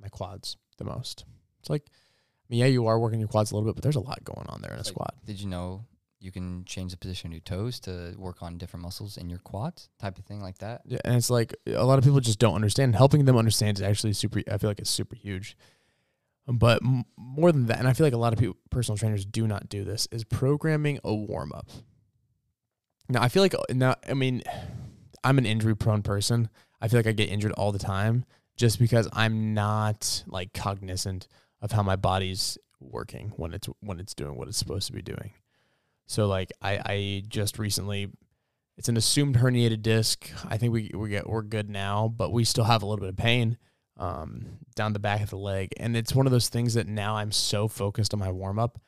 my 0.00 0.08
quads 0.08 0.56
the 0.78 0.84
most. 0.84 1.24
It's 1.60 1.68
like, 1.70 1.84
I 1.86 2.46
mean, 2.48 2.60
yeah, 2.60 2.66
you 2.66 2.86
are 2.86 2.98
working 2.98 3.20
your 3.20 3.28
quads 3.28 3.52
a 3.52 3.54
little 3.54 3.68
bit, 3.68 3.76
but 3.76 3.82
there's 3.82 3.96
a 3.96 4.00
lot 4.00 4.24
going 4.24 4.46
on 4.48 4.62
there 4.62 4.72
in 4.72 4.78
a 4.78 4.80
Like, 4.80 4.86
squat. 4.86 5.14
Did 5.24 5.40
you 5.40 5.48
know 5.48 5.84
you 6.18 6.32
can 6.32 6.64
change 6.64 6.92
the 6.92 6.96
position 6.96 7.28
of 7.28 7.32
your 7.32 7.40
toes 7.40 7.78
to 7.80 8.14
work 8.16 8.42
on 8.42 8.56
different 8.56 8.82
muscles 8.82 9.16
in 9.16 9.28
your 9.28 9.40
quads, 9.40 9.88
type 10.00 10.18
of 10.18 10.24
thing 10.24 10.40
like 10.40 10.58
that? 10.58 10.80
Yeah, 10.86 10.98
and 11.04 11.14
it's 11.14 11.30
like 11.30 11.54
a 11.66 11.84
lot 11.84 11.98
of 11.98 12.04
people 12.04 12.20
just 12.20 12.38
don't 12.38 12.54
understand. 12.54 12.96
Helping 12.96 13.24
them 13.26 13.36
understand 13.36 13.78
is 13.78 13.82
actually 13.82 14.14
super. 14.14 14.42
I 14.50 14.56
feel 14.58 14.70
like 14.70 14.80
it's 14.80 14.90
super 14.90 15.14
huge. 15.14 15.56
But 16.46 16.82
m- 16.82 17.04
more 17.16 17.52
than 17.52 17.66
that, 17.66 17.78
and 17.78 17.86
I 17.86 17.92
feel 17.92 18.06
like 18.06 18.14
a 18.14 18.18
lot 18.18 18.32
of 18.32 18.38
people, 18.38 18.56
personal 18.70 18.98
trainers 18.98 19.24
do 19.24 19.46
not 19.46 19.68
do 19.68 19.84
this, 19.84 20.08
is 20.10 20.24
programming 20.24 20.98
a 21.04 21.14
warm 21.14 21.52
up. 21.52 21.68
Now 23.08 23.22
I 23.22 23.28
feel 23.28 23.42
like 23.42 23.54
uh, 23.54 23.62
now 23.70 23.96
I 24.08 24.14
mean, 24.14 24.42
I'm 25.22 25.38
an 25.38 25.46
injury 25.46 25.76
prone 25.76 26.02
person. 26.02 26.48
I 26.80 26.88
feel 26.88 26.98
like 26.98 27.06
I 27.06 27.12
get 27.12 27.28
injured 27.28 27.52
all 27.52 27.72
the 27.72 27.78
time 27.78 28.24
just 28.56 28.78
because 28.78 29.08
I'm 29.12 29.54
not 29.54 30.24
like 30.26 30.52
cognizant 30.52 31.28
of 31.60 31.72
how 31.72 31.82
my 31.82 31.96
body's 31.96 32.58
working 32.80 33.32
when 33.36 33.54
it's 33.54 33.68
when 33.80 34.00
it's 34.00 34.14
doing 34.14 34.36
what 34.36 34.48
it's 34.48 34.58
supposed 34.58 34.88
to 34.88 34.92
be 34.92 35.02
doing. 35.02 35.32
So 36.06 36.26
like 36.26 36.52
I 36.60 36.80
I 36.84 37.22
just 37.28 37.58
recently 37.58 38.10
it's 38.76 38.88
an 38.88 38.96
assumed 38.96 39.36
herniated 39.36 39.82
disc. 39.82 40.28
I 40.48 40.56
think 40.56 40.72
we 40.72 40.90
we 40.94 41.08
get 41.08 41.28
we're 41.28 41.42
good 41.42 41.70
now, 41.70 42.08
but 42.08 42.32
we 42.32 42.44
still 42.44 42.64
have 42.64 42.82
a 42.82 42.86
little 42.86 43.00
bit 43.00 43.10
of 43.10 43.16
pain 43.16 43.58
um, 44.02 44.58
down 44.74 44.92
the 44.92 44.98
back 44.98 45.22
of 45.22 45.30
the 45.30 45.38
leg, 45.38 45.72
and 45.76 45.96
it's 45.96 46.14
one 46.14 46.26
of 46.26 46.32
those 46.32 46.48
things 46.48 46.74
that 46.74 46.88
now 46.88 47.16
I'm 47.16 47.30
so 47.30 47.68
focused 47.68 48.12
on 48.12 48.18
my 48.18 48.32
warm 48.32 48.58
up, 48.58 48.80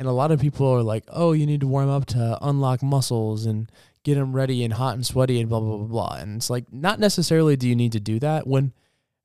and 0.00 0.08
a 0.08 0.12
lot 0.12 0.32
of 0.32 0.40
people 0.40 0.66
are 0.66 0.82
like, 0.82 1.04
"Oh, 1.08 1.32
you 1.32 1.46
need 1.46 1.60
to 1.60 1.68
warm 1.68 1.88
up 1.88 2.06
to 2.06 2.36
unlock 2.42 2.82
muscles 2.82 3.46
and 3.46 3.70
get 4.02 4.16
them 4.16 4.34
ready 4.34 4.64
and 4.64 4.74
hot 4.74 4.94
and 4.94 5.06
sweaty 5.06 5.40
and 5.40 5.48
blah 5.48 5.60
blah 5.60 5.76
blah 5.76 5.86
blah." 5.86 6.16
And 6.18 6.38
it's 6.38 6.50
like 6.50 6.72
not 6.72 6.98
necessarily 6.98 7.56
do 7.56 7.68
you 7.68 7.76
need 7.76 7.92
to 7.92 8.00
do 8.00 8.18
that 8.18 8.48
when 8.48 8.72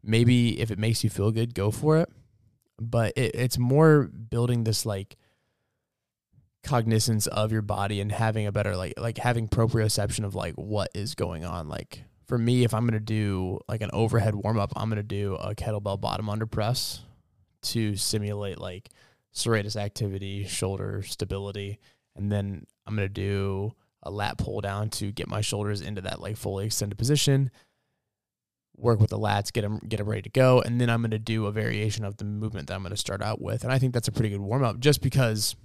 maybe 0.04 0.60
if 0.62 0.70
it 0.70 0.78
makes 0.78 1.04
you 1.04 1.10
feel 1.10 1.32
good, 1.32 1.56
go 1.56 1.72
for 1.72 1.98
it, 1.98 2.10
but 2.80 3.14
it, 3.16 3.34
it's 3.34 3.58
more 3.58 4.04
building 4.04 4.66
this 4.66 4.86
like 4.86 5.18
cognizance 6.64 7.26
of 7.26 7.52
your 7.52 7.64
body 7.64 8.00
and 8.00 8.12
having 8.12 8.46
a 8.46 8.52
better 8.52 8.78
like 8.78 8.94
like 8.98 9.18
having 9.18 9.48
proprioception 9.48 10.24
of 10.24 10.36
like 10.36 10.54
what 10.54 10.90
is 10.94 11.16
going 11.16 11.44
on 11.44 11.68
like 11.68 12.04
for 12.34 12.40
me 12.40 12.64
if 12.64 12.74
i'm 12.74 12.82
going 12.82 12.94
to 12.94 13.00
do 13.00 13.60
like 13.68 13.82
an 13.82 13.92
overhead 13.94 14.34
warm 14.34 14.58
up 14.58 14.74
i'm 14.76 14.90
going 14.90 14.98
to 14.98 15.04
do 15.04 15.36
a 15.36 15.54
kettlebell 15.54 16.02
bottom 16.02 16.32
under 16.32 16.48
press 16.48 17.04
to 17.62 17.96
simulate 17.96 18.58
like 18.58 18.90
serratus 19.36 19.76
activity 19.76 20.44
shoulder 20.44 21.04
stability 21.04 21.78
and 22.16 22.32
then 22.32 22.66
i'm 22.88 22.96
going 22.96 23.08
to 23.08 23.14
do 23.14 23.72
a 24.02 24.10
lat 24.10 24.36
pull 24.40 24.62
down 24.62 24.90
to 24.90 25.12
get 25.12 25.28
my 25.28 25.42
shoulders 25.42 25.80
into 25.80 26.02
that 26.02 26.20
like 26.20 26.36
fully 26.36 26.66
extended 26.66 26.98
position 26.98 27.52
work 28.78 29.00
with 29.00 29.12
the 29.12 29.20
lats 29.20 29.54
get 29.54 29.62
them 29.62 29.80
get 29.88 29.98
them 29.98 30.10
ready 30.10 30.24
to 30.24 30.30
go 30.32 30.60
and 30.60 30.82
then 30.82 30.90
i'm 30.90 31.04
going 31.04 31.12
to 31.12 31.20
do 31.20 31.46
a 31.46 31.52
variation 31.52 32.04
of 32.04 32.18
the 32.18 32.26
movement 32.26 32.66
that 32.66 32.74
i'm 32.74 32.82
going 32.82 32.90
to 32.90 32.98
start 32.98 33.22
out 33.22 33.40
with 33.40 33.64
and 33.64 33.72
i 33.72 33.78
think 33.78 33.94
that's 33.94 34.08
a 34.08 34.12
pretty 34.12 34.32
good 34.32 34.42
warm 34.42 34.64
up 34.64 34.80
just 34.80 35.04
because 35.04 35.56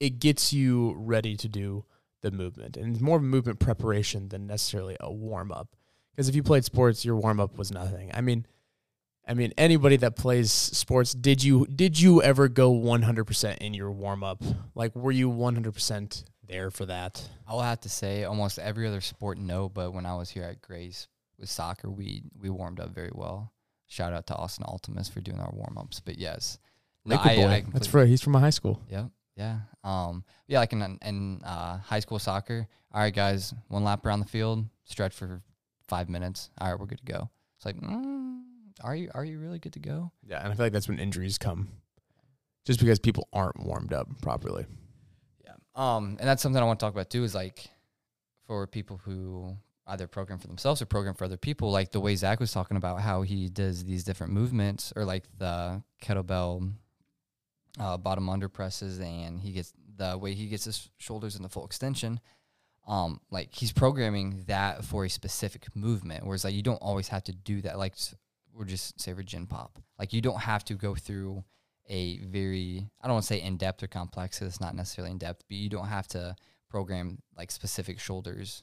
it 0.00 0.18
gets 0.18 0.52
you 0.52 0.96
ready 0.98 1.36
to 1.36 1.48
do 1.48 1.84
the 2.22 2.32
movement 2.32 2.76
and 2.76 2.92
it's 2.92 3.00
more 3.00 3.20
movement 3.20 3.60
preparation 3.60 4.30
than 4.30 4.48
necessarily 4.48 4.96
a 4.98 5.12
warm 5.12 5.52
up 5.52 5.75
because 6.16 6.28
if 6.28 6.34
you 6.34 6.42
played 6.42 6.64
sports 6.64 7.04
your 7.04 7.16
warm 7.16 7.38
up 7.38 7.56
was 7.58 7.70
nothing 7.70 8.10
i 8.14 8.20
mean 8.22 8.46
i 9.28 9.34
mean 9.34 9.52
anybody 9.58 9.96
that 9.96 10.16
plays 10.16 10.50
sports 10.50 11.12
did 11.12 11.44
you 11.44 11.66
did 11.66 12.00
you 12.00 12.22
ever 12.22 12.48
go 12.48 12.72
100% 12.72 13.58
in 13.58 13.74
your 13.74 13.90
warm 13.90 14.24
up 14.24 14.42
like 14.74 14.96
were 14.96 15.12
you 15.12 15.30
100% 15.30 16.24
there 16.48 16.70
for 16.70 16.86
that 16.86 17.28
I 17.46 17.52
will 17.52 17.62
have 17.62 17.80
to 17.80 17.88
say 17.88 18.24
almost 18.24 18.58
every 18.58 18.86
other 18.86 19.00
sport, 19.00 19.38
no. 19.38 19.68
But 19.68 19.92
when 19.92 20.06
I 20.06 20.14
was 20.14 20.30
here 20.30 20.44
at 20.44 20.60
Grace 20.62 21.08
with 21.38 21.48
soccer, 21.48 21.90
we 21.90 22.22
we 22.38 22.50
warmed 22.50 22.80
up 22.80 22.94
very 22.94 23.10
well. 23.12 23.52
Shout 23.86 24.12
out 24.12 24.26
to 24.28 24.34
Austin 24.36 24.64
Ultimus 24.66 25.08
for 25.08 25.20
doing 25.20 25.38
our 25.38 25.50
warm 25.52 25.78
ups. 25.78 26.00
But 26.00 26.18
yes, 26.18 26.58
no, 27.04 27.16
I- 27.16 27.36
boy. 27.36 27.42
I 27.42 27.48
that's 27.48 27.62
completely- 27.64 27.88
for 27.88 28.06
he's 28.06 28.22
from 28.22 28.32
my 28.32 28.40
high 28.40 28.50
school 28.50 28.80
Yeah, 28.88 29.06
yeah, 29.36 29.58
um, 29.84 30.24
yeah. 30.48 30.58
Like 30.60 30.72
in 30.72 30.98
in 31.02 31.40
uh, 31.44 31.78
high 31.78 32.00
school 32.00 32.18
soccer. 32.18 32.66
All 32.92 33.00
right, 33.00 33.14
guys, 33.14 33.54
one 33.68 33.84
lap 33.84 34.06
around 34.06 34.20
the 34.20 34.26
field, 34.26 34.64
stretch 34.84 35.14
for 35.14 35.42
five 35.88 36.08
minutes. 36.08 36.50
All 36.60 36.70
right, 36.70 36.78
we're 36.78 36.86
good 36.86 37.04
to 37.06 37.12
go. 37.12 37.30
It's 37.56 37.64
like, 37.64 37.76
mm, 37.80 38.40
are 38.84 38.94
you 38.94 39.10
are 39.14 39.24
you 39.24 39.38
really 39.38 39.58
good 39.58 39.72
to 39.72 39.78
go? 39.80 40.12
yeah 40.26 40.40
and 40.42 40.52
i 40.52 40.54
feel 40.54 40.66
like 40.66 40.72
that's 40.72 40.86
when 40.88 40.98
injuries 40.98 41.38
come 41.38 41.68
just 42.66 42.78
because 42.78 42.98
people 42.98 43.26
aren't 43.32 43.58
warmed 43.64 43.92
up 43.94 44.06
properly 44.20 44.66
Yeah. 45.44 45.54
Um, 45.74 46.16
and 46.20 46.28
that's 46.28 46.42
something 46.42 46.60
I 46.60 46.66
want 46.66 46.78
to 46.80 46.84
talk 46.84 46.92
about 46.92 47.08
too. 47.08 47.24
Is 47.24 47.34
like 47.34 47.70
for 48.46 48.66
people 48.66 49.00
who 49.04 49.56
either 49.86 50.06
program 50.08 50.38
for 50.38 50.48
themselves 50.48 50.82
or 50.82 50.86
program 50.86 51.14
for 51.14 51.24
other 51.24 51.36
people, 51.36 51.70
like 51.70 51.92
the 51.92 52.00
way 52.00 52.14
Zach 52.16 52.38
was 52.40 52.52
talking 52.52 52.76
about 52.76 53.00
how 53.00 53.22
he 53.22 53.48
does 53.48 53.84
these 53.84 54.04
different 54.04 54.32
movements, 54.32 54.92
or 54.96 55.04
like 55.04 55.24
the 55.38 55.82
kettlebell 56.02 56.72
uh, 57.78 57.96
bottom 57.96 58.28
under 58.28 58.48
presses, 58.48 58.98
and 58.98 59.40
he 59.40 59.52
gets 59.52 59.72
the 59.96 60.18
way 60.18 60.34
he 60.34 60.48
gets 60.48 60.64
his 60.64 60.90
shoulders 60.98 61.36
in 61.36 61.42
the 61.42 61.48
full 61.48 61.64
extension. 61.64 62.20
Um, 62.86 63.20
like 63.30 63.52
he's 63.52 63.72
programming 63.72 64.44
that 64.46 64.84
for 64.84 65.04
a 65.04 65.10
specific 65.10 65.74
movement, 65.74 66.24
whereas 66.24 66.44
like 66.44 66.54
you 66.54 66.62
don't 66.62 66.76
always 66.76 67.08
have 67.08 67.24
to 67.24 67.32
do 67.32 67.60
that. 67.62 67.78
Like 67.78 67.94
we're 68.54 68.64
just 68.64 69.00
say 69.00 69.12
for 69.12 69.22
gen 69.24 69.46
pop, 69.46 69.78
like 69.98 70.12
you 70.12 70.20
don't 70.20 70.40
have 70.40 70.64
to 70.66 70.74
go 70.74 70.94
through 70.94 71.42
a 71.88 72.18
very 72.18 72.88
I 73.02 73.06
don't 73.08 73.14
want 73.14 73.24
to 73.24 73.26
say 73.34 73.40
in 73.42 73.56
depth 73.56 73.82
or 73.82 73.86
complex. 73.88 74.38
'cause 74.38 74.48
it's 74.48 74.60
not 74.60 74.74
necessarily 74.74 75.10
in 75.10 75.18
depth, 75.18 75.44
but 75.48 75.56
you 75.56 75.68
don't 75.68 75.88
have 75.88 76.06
to 76.08 76.36
program 76.68 77.18
like 77.36 77.50
specific 77.50 77.98
shoulders 77.98 78.62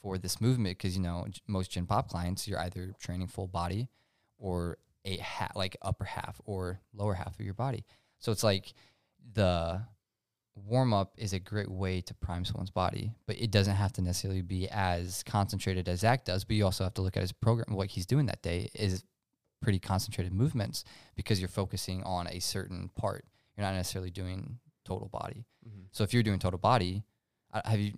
for 0.00 0.18
this 0.18 0.40
movement 0.40 0.76
because 0.76 0.94
you 0.96 1.02
know 1.02 1.26
most 1.46 1.70
gen 1.70 1.86
pop 1.86 2.08
clients 2.10 2.46
you're 2.46 2.60
either 2.60 2.92
training 2.98 3.26
full 3.26 3.46
body 3.46 3.88
or 4.38 4.76
a 5.06 5.16
hat 5.18 5.52
like 5.54 5.76
upper 5.82 6.04
half 6.04 6.40
or 6.44 6.80
lower 6.92 7.14
half 7.14 7.38
of 7.38 7.44
your 7.44 7.54
body. 7.54 7.84
So 8.18 8.32
it's 8.32 8.44
like 8.44 8.74
the 9.32 9.82
warm 10.54 10.92
up 10.92 11.14
is 11.16 11.32
a 11.32 11.38
great 11.38 11.70
way 11.70 12.00
to 12.02 12.14
prime 12.14 12.44
someone's 12.44 12.70
body, 12.70 13.12
but 13.26 13.40
it 13.40 13.50
doesn't 13.50 13.74
have 13.74 13.92
to 13.94 14.02
necessarily 14.02 14.42
be 14.42 14.68
as 14.70 15.22
concentrated 15.24 15.88
as 15.88 16.00
Zach 16.00 16.24
does. 16.24 16.44
But 16.44 16.56
you 16.56 16.64
also 16.64 16.84
have 16.84 16.94
to 16.94 17.02
look 17.02 17.16
at 17.16 17.20
his 17.20 17.32
program, 17.32 17.74
what 17.76 17.88
he's 17.88 18.06
doing 18.06 18.26
that 18.26 18.42
day 18.42 18.70
is 18.74 19.04
pretty 19.60 19.78
concentrated 19.78 20.32
movements 20.32 20.84
because 21.16 21.40
you're 21.40 21.48
focusing 21.48 22.02
on 22.04 22.26
a 22.28 22.38
certain 22.38 22.90
part. 22.94 23.24
You're 23.56 23.66
not 23.66 23.74
necessarily 23.74 24.10
doing 24.10 24.58
total 24.84 25.08
body. 25.08 25.44
So 25.92 26.04
if 26.04 26.12
you're 26.12 26.22
doing 26.22 26.38
total 26.38 26.58
body, 26.58 27.04
uh, 27.52 27.62
have 27.64 27.80
you? 27.80 27.92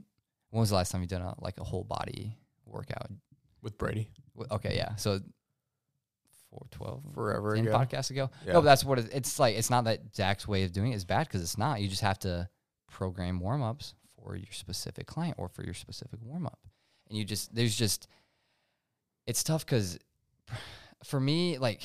When 0.50 0.60
was 0.60 0.70
the 0.70 0.76
last 0.76 0.92
time 0.92 1.02
you 1.02 1.08
done 1.08 1.22
a 1.22 1.34
like 1.40 1.58
a 1.58 1.64
whole 1.64 1.84
body 1.84 2.36
workout? 2.64 3.10
with 3.66 3.76
brady 3.78 4.08
Okay, 4.52 4.76
yeah. 4.76 4.94
So 4.96 5.18
four, 6.56 6.66
12, 6.70 7.02
forever 7.14 7.54
10 7.54 7.66
ago 7.66 7.78
podcasts 7.78 8.10
ago. 8.10 8.30
Yeah. 8.46 8.54
No, 8.54 8.60
but 8.60 8.66
that's 8.66 8.84
what 8.84 8.98
it, 8.98 9.10
it's 9.12 9.38
like. 9.38 9.56
It's 9.56 9.70
not 9.70 9.84
that 9.84 10.00
Zach's 10.14 10.48
way 10.48 10.64
of 10.64 10.72
doing 10.72 10.92
it 10.92 10.96
is 10.96 11.04
bad 11.04 11.26
because 11.26 11.42
it's 11.42 11.58
not. 11.58 11.80
You 11.80 11.88
just 11.88 12.02
have 12.02 12.18
to 12.20 12.48
program 12.90 13.40
warm 13.40 13.62
ups 13.62 13.94
for 14.22 14.36
your 14.36 14.46
specific 14.50 15.06
client 15.06 15.36
or 15.38 15.48
for 15.48 15.62
your 15.62 15.74
specific 15.74 16.18
warm 16.22 16.46
up. 16.46 16.58
And 17.08 17.18
you 17.18 17.24
just, 17.24 17.54
there's 17.54 17.76
just, 17.76 18.08
it's 19.26 19.44
tough 19.44 19.64
because 19.64 19.98
for 21.04 21.20
me, 21.20 21.58
like, 21.58 21.82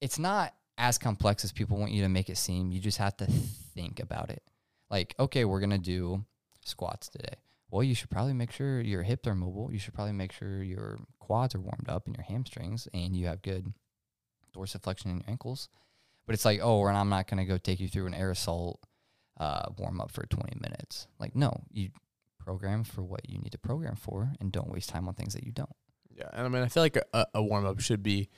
it's 0.00 0.18
not 0.18 0.52
as 0.78 0.98
complex 0.98 1.44
as 1.44 1.52
people 1.52 1.78
want 1.78 1.92
you 1.92 2.02
to 2.02 2.08
make 2.08 2.28
it 2.28 2.36
seem. 2.36 2.70
You 2.70 2.80
just 2.80 2.98
have 2.98 3.16
to 3.18 3.26
think 3.26 4.00
about 4.00 4.30
it. 4.30 4.42
Like, 4.90 5.14
okay, 5.18 5.44
we're 5.44 5.60
going 5.60 5.70
to 5.70 5.78
do 5.78 6.24
squats 6.64 7.08
today. 7.08 7.34
Well, 7.70 7.82
you 7.82 7.94
should 7.94 8.10
probably 8.10 8.32
make 8.32 8.52
sure 8.52 8.80
your 8.80 9.02
hips 9.02 9.26
are 9.26 9.34
mobile. 9.34 9.72
You 9.72 9.78
should 9.78 9.94
probably 9.94 10.12
make 10.12 10.32
sure 10.32 10.62
your 10.62 10.98
quads 11.18 11.54
are 11.54 11.60
warmed 11.60 11.88
up 11.88 12.06
and 12.06 12.16
your 12.16 12.24
hamstrings 12.24 12.88
and 12.94 13.16
you 13.16 13.26
have 13.26 13.42
good 13.42 13.72
dorsiflexion 14.56 15.06
in 15.06 15.16
your 15.18 15.28
ankles. 15.28 15.68
But 16.26 16.34
it's 16.34 16.44
like, 16.44 16.60
oh, 16.62 16.86
and 16.86 16.96
I'm 16.96 17.08
not 17.08 17.28
going 17.28 17.38
to 17.38 17.44
go 17.44 17.58
take 17.58 17.80
you 17.80 17.88
through 17.88 18.06
an 18.06 18.14
air 18.14 18.30
assault 18.30 18.80
uh, 19.38 19.66
warm 19.78 20.00
up 20.00 20.10
for 20.10 20.26
20 20.26 20.58
minutes. 20.60 21.06
Like, 21.18 21.34
no, 21.34 21.64
you 21.70 21.90
program 22.38 22.84
for 22.84 23.02
what 23.02 23.28
you 23.28 23.38
need 23.38 23.52
to 23.52 23.58
program 23.58 23.96
for 23.96 24.32
and 24.40 24.52
don't 24.52 24.70
waste 24.70 24.88
time 24.88 25.08
on 25.08 25.14
things 25.14 25.34
that 25.34 25.44
you 25.44 25.52
don't. 25.52 25.74
Yeah, 26.16 26.30
and 26.32 26.46
I 26.46 26.48
mean, 26.48 26.62
I 26.62 26.68
feel 26.68 26.82
like 26.82 26.96
a, 27.12 27.26
a 27.34 27.42
warm 27.42 27.66
up 27.66 27.80
should 27.80 28.02
be 28.02 28.28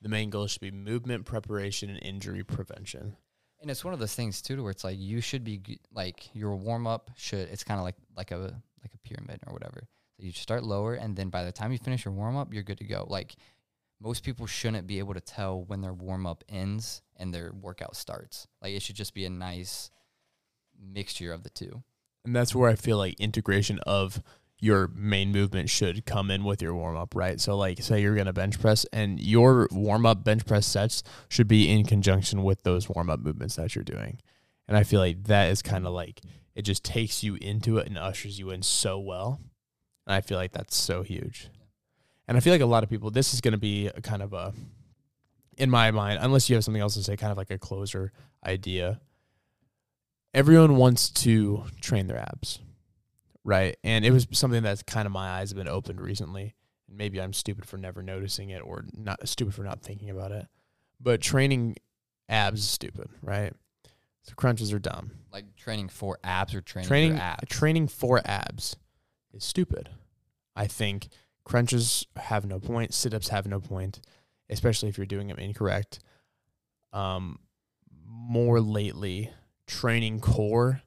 the 0.00 0.08
main 0.08 0.30
goal 0.30 0.46
should 0.46 0.60
be 0.60 0.70
movement 0.70 1.24
preparation 1.24 1.88
and 1.88 1.98
injury 2.02 2.44
prevention. 2.44 3.16
And 3.60 3.70
it's 3.70 3.84
one 3.84 3.94
of 3.94 4.00
those 4.00 4.14
things 4.14 4.42
too, 4.42 4.56
to 4.56 4.62
where 4.62 4.70
it's 4.70 4.84
like 4.84 4.98
you 4.98 5.22
should 5.22 5.42
be 5.42 5.80
like 5.92 6.28
your 6.34 6.54
warm 6.54 6.86
up 6.86 7.10
should. 7.16 7.48
It's 7.48 7.64
kind 7.64 7.80
of 7.80 7.84
like 7.84 7.96
like 8.14 8.30
a 8.30 8.62
like 8.84 8.94
a 8.94 9.08
pyramid 9.08 9.40
or 9.46 9.52
whatever. 9.52 9.88
So 10.16 10.24
you 10.24 10.32
start 10.32 10.62
lower, 10.62 10.94
and 10.94 11.16
then 11.16 11.28
by 11.28 11.44
the 11.44 11.52
time 11.52 11.72
you 11.72 11.78
finish 11.78 12.04
your 12.04 12.14
warm 12.14 12.36
up, 12.36 12.52
you're 12.52 12.62
good 12.62 12.78
to 12.78 12.84
go. 12.84 13.06
Like 13.08 13.34
most 14.00 14.22
people 14.22 14.46
shouldn't 14.46 14.86
be 14.86 14.98
able 14.98 15.14
to 15.14 15.20
tell 15.20 15.62
when 15.62 15.80
their 15.80 15.94
warm 15.94 16.26
up 16.26 16.44
ends 16.48 17.02
and 17.16 17.32
their 17.32 17.52
workout 17.52 17.96
starts. 17.96 18.46
Like 18.62 18.72
it 18.74 18.82
should 18.82 18.96
just 18.96 19.14
be 19.14 19.24
a 19.24 19.30
nice 19.30 19.90
mixture 20.78 21.32
of 21.32 21.42
the 21.42 21.50
two. 21.50 21.82
And 22.24 22.34
that's 22.34 22.54
where 22.54 22.70
I 22.70 22.74
feel 22.74 22.98
like 22.98 23.18
integration 23.20 23.78
of 23.80 24.22
your 24.58 24.88
main 24.94 25.30
movement 25.30 25.68
should 25.68 26.06
come 26.06 26.30
in 26.30 26.44
with 26.44 26.62
your 26.62 26.74
warm 26.74 26.96
up, 26.96 27.14
right? 27.14 27.40
So, 27.40 27.56
like, 27.56 27.82
say 27.82 28.00
you're 28.00 28.14
going 28.14 28.26
to 28.26 28.32
bench 28.32 28.58
press, 28.58 28.86
and 28.92 29.20
your 29.20 29.68
warm 29.70 30.06
up 30.06 30.24
bench 30.24 30.46
press 30.46 30.64
sets 30.64 31.02
should 31.28 31.48
be 31.48 31.70
in 31.70 31.84
conjunction 31.84 32.42
with 32.42 32.62
those 32.62 32.88
warm 32.88 33.10
up 33.10 33.20
movements 33.20 33.56
that 33.56 33.74
you're 33.74 33.84
doing. 33.84 34.20
And 34.66 34.76
I 34.76 34.84
feel 34.84 35.00
like 35.00 35.24
that 35.24 35.50
is 35.50 35.60
kind 35.60 35.86
of 35.86 35.92
like 35.92 36.22
it 36.54 36.62
just 36.62 36.84
takes 36.84 37.22
you 37.22 37.36
into 37.36 37.78
it 37.78 37.86
and 37.86 37.98
ushers 37.98 38.38
you 38.38 38.50
in 38.50 38.62
so 38.62 38.98
well. 38.98 39.40
And 40.06 40.14
I 40.14 40.20
feel 40.20 40.38
like 40.38 40.52
that's 40.52 40.76
so 40.76 41.02
huge. 41.02 41.48
And 42.26 42.36
I 42.36 42.40
feel 42.40 42.52
like 42.52 42.60
a 42.60 42.66
lot 42.66 42.82
of 42.82 42.90
people, 42.90 43.10
this 43.10 43.34
is 43.34 43.40
going 43.40 43.52
to 43.52 43.58
be 43.58 43.88
a 43.88 44.00
kind 44.00 44.22
of 44.22 44.32
a, 44.32 44.52
in 45.56 45.70
my 45.70 45.90
mind, 45.90 46.18
unless 46.20 46.48
you 46.48 46.56
have 46.56 46.64
something 46.64 46.80
else 46.80 46.94
to 46.94 47.02
say, 47.02 47.16
kind 47.16 47.32
of 47.32 47.38
like 47.38 47.50
a 47.50 47.58
closer 47.58 48.12
idea. 48.46 49.00
Everyone 50.32 50.76
wants 50.76 51.10
to 51.10 51.64
train 51.80 52.06
their 52.06 52.18
abs 52.18 52.58
right? 53.44 53.76
And 53.84 54.04
it 54.04 54.10
was 54.10 54.26
something 54.32 54.62
that's 54.62 54.82
kind 54.82 55.06
of 55.06 55.12
my 55.12 55.28
eyes 55.28 55.50
have 55.50 55.58
been 55.58 55.68
opened 55.68 56.00
recently. 56.00 56.54
Maybe 56.90 57.20
I'm 57.20 57.32
stupid 57.32 57.66
for 57.66 57.76
never 57.76 58.02
noticing 58.02 58.50
it, 58.50 58.62
or 58.64 58.84
not 58.92 59.28
stupid 59.28 59.54
for 59.54 59.62
not 59.62 59.82
thinking 59.82 60.10
about 60.10 60.32
it. 60.32 60.46
But 61.00 61.20
training 61.20 61.76
abs 62.28 62.60
is 62.60 62.68
stupid, 62.68 63.08
right? 63.22 63.52
So 64.24 64.34
crunches 64.34 64.72
are 64.72 64.78
dumb. 64.78 65.12
Like 65.32 65.54
training 65.56 65.88
for 65.88 66.18
abs 66.24 66.54
or 66.54 66.60
training, 66.60 66.88
Training 66.88 67.18
abs. 67.18 67.48
training 67.48 67.88
for 67.88 68.20
abs 68.24 68.76
is 69.32 69.44
stupid. 69.44 69.90
I 70.56 70.66
think 70.66 71.08
crunches 71.44 72.06
have 72.16 72.46
no 72.46 72.58
point. 72.58 72.94
Sit 72.94 73.12
ups 73.14 73.28
have 73.28 73.46
no 73.46 73.60
point, 73.60 74.00
especially 74.48 74.88
if 74.88 74.96
you're 74.96 75.06
doing 75.06 75.28
them 75.28 75.38
incorrect. 75.38 75.98
Um, 76.92 77.38
more 78.06 78.60
lately, 78.60 79.30
training 79.66 80.20
core 80.20 80.82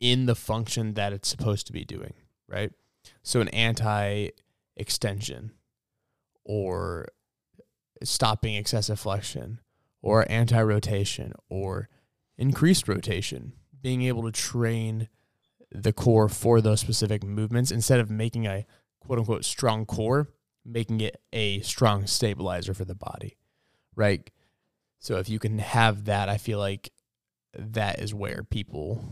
in 0.00 0.26
the 0.26 0.34
function 0.34 0.94
that 0.94 1.12
it's 1.12 1.28
supposed 1.28 1.66
to 1.66 1.72
be 1.72 1.84
doing, 1.84 2.14
right? 2.48 2.72
So 3.22 3.40
an 3.40 3.48
anti 3.48 4.28
extension 4.76 5.52
or 6.44 7.08
stopping 8.02 8.54
excessive 8.54 8.98
flexion 8.98 9.60
or 10.00 10.24
anti 10.30 10.62
rotation 10.62 11.32
or 11.50 11.88
increased 12.36 12.88
rotation, 12.88 13.52
being 13.80 14.02
able 14.02 14.22
to 14.24 14.32
train 14.32 15.08
the 15.70 15.92
core 15.92 16.28
for 16.28 16.60
those 16.60 16.80
specific 16.80 17.24
movements 17.24 17.70
instead 17.70 18.00
of 18.00 18.10
making 18.10 18.46
a 18.46 18.64
quote 19.00 19.18
unquote 19.18 19.44
strong 19.44 19.84
core, 19.84 20.28
making 20.64 21.00
it 21.00 21.20
a 21.32 21.60
strong 21.60 22.06
stabilizer 22.06 22.74
for 22.74 22.84
the 22.84 22.94
body, 22.94 23.36
right? 23.94 24.30
So 24.98 25.18
if 25.18 25.28
you 25.28 25.38
can 25.38 25.58
have 25.58 26.06
that, 26.06 26.28
I 26.28 26.38
feel 26.38 26.58
like 26.58 26.90
that 27.56 27.98
is 27.98 28.14
where 28.14 28.42
people 28.42 29.04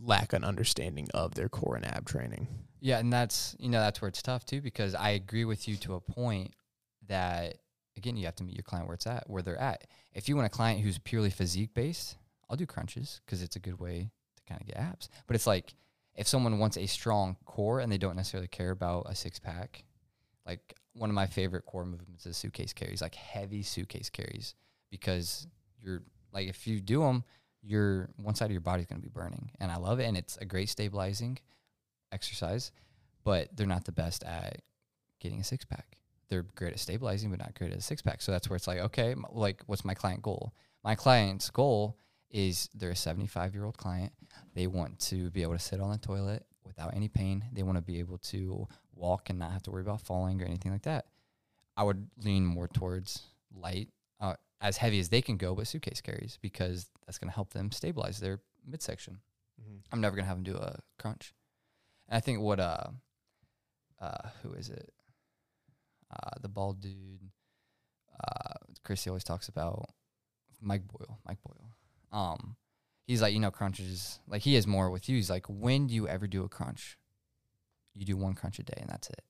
lack 0.00 0.32
an 0.32 0.44
understanding 0.44 1.08
of 1.14 1.34
their 1.34 1.48
core 1.48 1.76
and 1.76 1.84
ab 1.84 2.06
training. 2.06 2.48
Yeah, 2.80 2.98
and 2.98 3.12
that's 3.12 3.56
you 3.58 3.68
know 3.68 3.80
that's 3.80 4.00
where 4.00 4.08
it's 4.08 4.22
tough 4.22 4.44
too 4.44 4.60
because 4.60 4.94
I 4.94 5.10
agree 5.10 5.44
with 5.44 5.68
you 5.68 5.76
to 5.78 5.94
a 5.94 6.00
point 6.00 6.54
that 7.08 7.56
again 7.98 8.16
you 8.16 8.24
have 8.24 8.36
to 8.36 8.44
meet 8.44 8.56
your 8.56 8.62
client 8.62 8.86
where 8.86 8.94
it's 8.94 9.06
at 9.06 9.28
where 9.28 9.42
they're 9.42 9.58
at. 9.58 9.86
If 10.14 10.28
you 10.28 10.36
want 10.36 10.46
a 10.46 10.50
client 10.50 10.80
who's 10.80 10.98
purely 10.98 11.30
physique 11.30 11.74
based, 11.74 12.16
I'll 12.48 12.56
do 12.56 12.66
crunches 12.66 13.20
because 13.24 13.42
it's 13.42 13.56
a 13.56 13.60
good 13.60 13.78
way 13.78 14.10
to 14.36 14.42
kind 14.48 14.60
of 14.60 14.66
get 14.66 14.76
abs. 14.76 15.10
But 15.26 15.36
it's 15.36 15.46
like 15.46 15.74
if 16.14 16.26
someone 16.26 16.58
wants 16.58 16.76
a 16.76 16.86
strong 16.86 17.36
core 17.44 17.80
and 17.80 17.92
they 17.92 17.98
don't 17.98 18.16
necessarily 18.16 18.48
care 18.48 18.70
about 18.70 19.06
a 19.08 19.14
six 19.14 19.38
pack, 19.38 19.84
like 20.46 20.74
one 20.94 21.10
of 21.10 21.14
my 21.14 21.26
favorite 21.26 21.66
core 21.66 21.84
movements 21.84 22.24
is 22.24 22.36
suitcase 22.36 22.72
carries, 22.72 23.02
like 23.02 23.14
heavy 23.14 23.62
suitcase 23.62 24.08
carries 24.10 24.54
because 24.90 25.46
you're 25.80 26.02
like 26.32 26.48
if 26.48 26.66
you 26.66 26.80
do 26.80 27.00
them 27.00 27.24
your 27.62 28.08
one 28.16 28.34
side 28.34 28.46
of 28.46 28.52
your 28.52 28.60
body 28.60 28.82
is 28.82 28.86
going 28.86 29.00
to 29.00 29.06
be 29.06 29.12
burning 29.12 29.50
and 29.60 29.70
i 29.70 29.76
love 29.76 30.00
it 30.00 30.04
and 30.04 30.16
it's 30.16 30.36
a 30.38 30.44
great 30.44 30.68
stabilizing 30.68 31.38
exercise 32.12 32.72
but 33.24 33.48
they're 33.56 33.66
not 33.66 33.84
the 33.84 33.92
best 33.92 34.24
at 34.24 34.62
getting 35.20 35.40
a 35.40 35.44
six 35.44 35.64
pack 35.64 35.98
they're 36.28 36.46
great 36.54 36.72
at 36.72 36.78
stabilizing 36.78 37.30
but 37.30 37.38
not 37.38 37.54
great 37.54 37.72
at 37.72 37.82
six 37.82 38.02
pack 38.02 38.20
so 38.20 38.32
that's 38.32 38.48
where 38.48 38.56
it's 38.56 38.66
like 38.66 38.78
okay 38.78 39.12
m- 39.12 39.24
like 39.32 39.62
what's 39.66 39.84
my 39.84 39.94
client 39.94 40.22
goal 40.22 40.54
my 40.84 40.94
client's 40.94 41.50
goal 41.50 41.96
is 42.30 42.68
they're 42.74 42.90
a 42.90 42.96
75 42.96 43.54
year 43.54 43.64
old 43.64 43.76
client 43.76 44.12
they 44.54 44.66
want 44.66 44.98
to 44.98 45.30
be 45.30 45.42
able 45.42 45.54
to 45.54 45.58
sit 45.58 45.80
on 45.80 45.90
the 45.90 45.98
toilet 45.98 46.44
without 46.64 46.94
any 46.94 47.08
pain 47.08 47.44
they 47.52 47.62
want 47.62 47.76
to 47.76 47.82
be 47.82 47.98
able 47.98 48.18
to 48.18 48.66
walk 48.94 49.30
and 49.30 49.38
not 49.38 49.52
have 49.52 49.62
to 49.62 49.70
worry 49.70 49.82
about 49.82 50.00
falling 50.00 50.40
or 50.42 50.44
anything 50.44 50.72
like 50.72 50.82
that 50.82 51.06
i 51.76 51.82
would 51.82 52.08
lean 52.22 52.44
more 52.44 52.68
towards 52.68 53.22
light 53.54 53.88
uh, 54.20 54.34
as 54.60 54.76
heavy 54.76 54.98
as 54.98 55.08
they 55.08 55.22
can 55.22 55.36
go, 55.36 55.54
but 55.54 55.66
suitcase 55.66 56.00
carries 56.00 56.38
because 56.42 56.88
that's 57.06 57.18
going 57.18 57.28
to 57.28 57.34
help 57.34 57.50
them 57.50 57.70
stabilize 57.70 58.18
their 58.18 58.40
midsection. 58.66 59.18
I'm 59.92 60.00
never 60.00 60.16
going 60.16 60.24
to 60.24 60.28
have 60.28 60.36
them 60.36 60.44
do 60.44 60.56
a 60.56 60.78
crunch. 60.98 61.32
And 62.08 62.16
I 62.16 62.20
think 62.20 62.40
what 62.40 62.60
uh 62.60 62.88
uh 64.00 64.28
who 64.42 64.52
is 64.52 64.68
it? 64.70 64.92
Uh 66.10 66.30
the 66.40 66.48
bald 66.48 66.80
dude 66.80 67.30
uh 68.22 68.54
Chrissy 68.84 69.10
always 69.10 69.24
talks 69.24 69.48
about 69.48 69.90
Mike 70.60 70.86
Boyle, 70.88 71.18
Mike 71.26 71.38
Boyle. 71.42 71.70
Um 72.12 72.56
he's 73.06 73.22
like, 73.22 73.34
you 73.34 73.40
know, 73.40 73.50
crunches 73.50 74.20
like 74.28 74.42
he 74.42 74.56
is 74.56 74.66
more 74.66 74.90
with 74.90 75.08
you. 75.08 75.16
He's 75.16 75.30
like, 75.30 75.46
when 75.48 75.86
do 75.86 75.94
you 75.94 76.08
ever 76.08 76.26
do 76.26 76.44
a 76.44 76.48
crunch? 76.48 76.98
You 77.94 78.04
do 78.04 78.16
one 78.16 78.34
crunch 78.34 78.58
a 78.58 78.62
day 78.62 78.78
and 78.80 78.88
that's 78.88 79.08
it. 79.10 79.22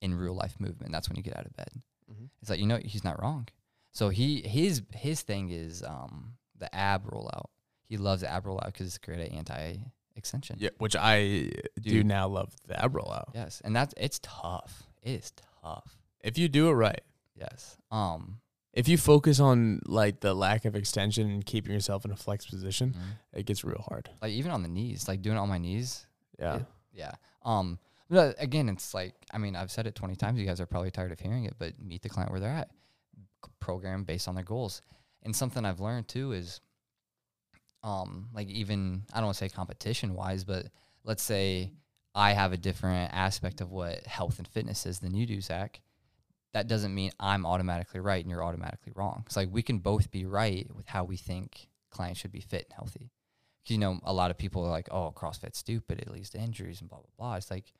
In 0.00 0.14
real 0.14 0.34
life 0.34 0.56
movement. 0.58 0.92
That's 0.92 1.08
when 1.08 1.16
you 1.16 1.22
get 1.22 1.36
out 1.38 1.46
of 1.46 1.56
bed. 1.56 1.70
Mm-hmm. 2.10 2.24
It's 2.40 2.50
like, 2.50 2.60
you 2.60 2.66
know, 2.66 2.78
he's 2.82 3.04
not 3.04 3.20
wrong. 3.22 3.48
So 3.92 4.08
he 4.08 4.42
his 4.42 4.82
his 4.92 5.22
thing 5.22 5.50
is 5.50 5.82
um 5.82 6.34
the 6.58 6.74
ab 6.74 7.06
rollout. 7.06 7.46
He 7.86 7.96
loves 7.96 8.22
the 8.22 8.30
ab 8.30 8.44
rollout 8.44 8.66
because 8.66 8.86
it's 8.86 8.98
great 8.98 9.20
at 9.20 9.32
anti 9.32 9.76
extension. 10.16 10.56
Yeah, 10.58 10.70
which 10.78 10.96
I 10.96 11.50
do 11.80 12.02
now 12.02 12.28
love 12.28 12.52
the 12.66 12.82
ab 12.82 12.92
rollout. 12.92 13.34
Yes, 13.34 13.62
and 13.64 13.74
that's 13.74 13.94
it's 13.96 14.18
tough. 14.22 14.82
It 15.02 15.10
is 15.10 15.30
tough. 15.30 15.48
If 16.22 16.38
you 16.38 16.48
do 16.48 16.68
it 16.68 16.72
right, 16.72 17.00
Yes. 17.36 17.76
Um. 17.90 18.40
if 18.72 18.88
you 18.88 18.96
focus 18.98 19.40
on 19.40 19.80
like 19.86 20.20
the 20.20 20.34
lack 20.34 20.64
of 20.64 20.74
extension 20.74 21.28
and 21.30 21.44
keeping 21.44 21.72
yourself 21.72 22.04
in 22.04 22.10
a 22.10 22.16
flex 22.16 22.46
position, 22.46 22.94
mhm. 22.96 23.38
it 23.38 23.46
gets 23.46 23.64
real 23.64 23.84
hard. 23.88 24.08
Like 24.22 24.32
even 24.32 24.50
on 24.50 24.62
the 24.62 24.68
knees, 24.68 25.06
like 25.08 25.20
doing 25.22 25.36
it 25.36 25.40
on 25.40 25.48
my 25.48 25.58
knees. 25.58 26.06
Yeah. 26.38 26.56
It- 26.56 26.66
yeah. 26.92 27.12
Um. 27.44 27.78
But 28.08 28.36
again, 28.38 28.68
it's 28.68 28.94
like 28.94 29.14
I 29.32 29.38
mean 29.38 29.56
I've 29.56 29.70
said 29.70 29.86
it 29.86 29.94
twenty 29.94 30.14
times. 30.16 30.38
You 30.38 30.46
guys 30.46 30.60
are 30.60 30.66
probably 30.66 30.90
tired 30.90 31.10
of 31.12 31.18
hearing 31.20 31.44
it, 31.44 31.54
but 31.58 31.72
meet 31.80 32.02
the 32.02 32.08
client 32.08 32.30
where 32.30 32.40
they're 32.40 32.50
at. 32.50 32.70
Program 33.60 34.04
based 34.04 34.28
on 34.28 34.34
their 34.34 34.44
goals. 34.44 34.80
And 35.22 35.34
something 35.34 35.64
I've 35.64 35.80
learned 35.80 36.06
too 36.06 36.32
is, 36.32 36.60
um, 37.82 38.28
like 38.32 38.48
even 38.48 39.02
I 39.12 39.16
don't 39.18 39.26
want 39.26 39.36
to 39.38 39.44
say 39.44 39.48
competition 39.48 40.14
wise, 40.14 40.44
but 40.44 40.66
let's 41.02 41.22
say 41.22 41.72
I 42.14 42.32
have 42.32 42.52
a 42.52 42.56
different 42.56 43.12
aspect 43.12 43.60
of 43.60 43.70
what 43.70 44.06
health 44.06 44.38
and 44.38 44.46
fitness 44.46 44.86
is 44.86 45.00
than 45.00 45.14
you 45.14 45.26
do, 45.26 45.40
Zach. 45.40 45.80
That 46.52 46.68
doesn't 46.68 46.94
mean 46.94 47.10
I'm 47.18 47.44
automatically 47.44 48.00
right 48.00 48.22
and 48.22 48.30
you're 48.30 48.44
automatically 48.44 48.92
wrong. 48.94 49.24
It's 49.26 49.36
like 49.36 49.48
we 49.50 49.62
can 49.62 49.78
both 49.78 50.10
be 50.10 50.24
right 50.24 50.68
with 50.74 50.86
how 50.86 51.04
we 51.04 51.16
think 51.16 51.68
clients 51.90 52.20
should 52.20 52.30
be 52.32 52.40
fit 52.40 52.66
and 52.66 52.74
healthy. 52.74 53.10
'Cause, 53.64 53.70
you 53.72 53.78
know, 53.78 53.98
a 54.04 54.12
lot 54.12 54.30
of 54.30 54.38
people 54.38 54.62
are 54.64 54.70
like, 54.70 54.88
"Oh, 54.90 55.12
CrossFit's 55.12 55.58
stupid. 55.58 55.98
It 55.98 56.10
leads 56.10 56.30
to 56.30 56.38
injuries 56.38 56.80
and 56.80 56.88
blah 56.88 56.98
blah 56.98 57.10
blah." 57.16 57.34
It's 57.36 57.50
like, 57.50 57.72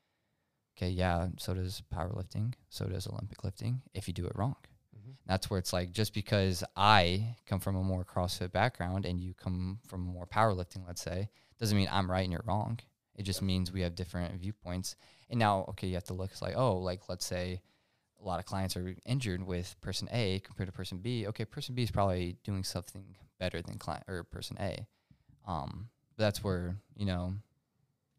okay, 0.76 0.88
yeah, 0.88 1.28
so 1.38 1.54
does 1.54 1.82
powerlifting, 1.92 2.54
so 2.68 2.86
does 2.86 3.06
Olympic 3.06 3.44
lifting. 3.44 3.82
If 3.92 4.08
you 4.08 4.14
do 4.14 4.26
it 4.26 4.34
wrong, 4.34 4.56
mm-hmm. 4.96 5.12
that's 5.26 5.48
where 5.50 5.58
it's 5.58 5.72
like 5.72 5.92
just 5.92 6.12
because 6.14 6.64
I 6.74 7.36
come 7.46 7.60
from 7.60 7.76
a 7.76 7.82
more 7.82 8.04
CrossFit 8.04 8.50
background 8.50 9.06
and 9.06 9.20
you 9.20 9.34
come 9.34 9.78
from 9.86 10.00
more 10.00 10.26
powerlifting, 10.26 10.84
let's 10.86 11.02
say, 11.02 11.28
doesn't 11.58 11.76
mean 11.76 11.88
I'm 11.92 12.10
right 12.10 12.24
and 12.24 12.32
you're 12.32 12.42
wrong. 12.44 12.80
It 13.16 13.22
just 13.22 13.42
means 13.42 13.72
we 13.72 13.82
have 13.82 13.94
different 13.94 14.40
viewpoints. 14.40 14.96
And 15.30 15.38
now, 15.38 15.64
okay, 15.70 15.86
you 15.86 15.94
have 15.94 16.04
to 16.04 16.14
look. 16.14 16.30
It's 16.32 16.42
like, 16.42 16.56
oh, 16.56 16.78
like 16.78 17.08
let's 17.08 17.24
say 17.24 17.60
a 18.20 18.24
lot 18.24 18.38
of 18.38 18.46
clients 18.46 18.76
are 18.76 18.96
injured 19.06 19.46
with 19.46 19.76
person 19.80 20.08
A 20.12 20.40
compared 20.40 20.68
to 20.68 20.72
person 20.72 20.98
B. 20.98 21.26
Okay, 21.28 21.44
person 21.44 21.74
B 21.74 21.82
is 21.82 21.90
probably 21.90 22.36
doing 22.44 22.64
something 22.64 23.16
better 23.38 23.62
than 23.62 23.78
client 23.78 24.04
or 24.08 24.24
person 24.24 24.56
A. 24.60 24.86
Um, 25.46 25.88
but 26.16 26.24
that's 26.24 26.42
where 26.42 26.76
you 26.96 27.06
know 27.06 27.34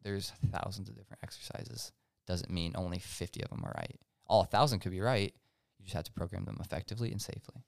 there's 0.02 0.32
thousands 0.50 0.88
of 0.88 0.96
different 0.96 1.20
exercises. 1.22 1.92
Doesn't 2.26 2.50
mean 2.50 2.72
only 2.76 2.98
50 2.98 3.42
of 3.42 3.50
them 3.50 3.64
are 3.64 3.74
right. 3.76 3.98
All 4.26 4.42
a 4.42 4.46
thousand 4.46 4.80
could 4.80 4.92
be 4.92 5.00
right. 5.00 5.32
You 5.78 5.84
just 5.84 5.94
have 5.94 6.04
to 6.04 6.12
program 6.12 6.44
them 6.44 6.58
effectively 6.60 7.12
and 7.12 7.20
safely. 7.20 7.62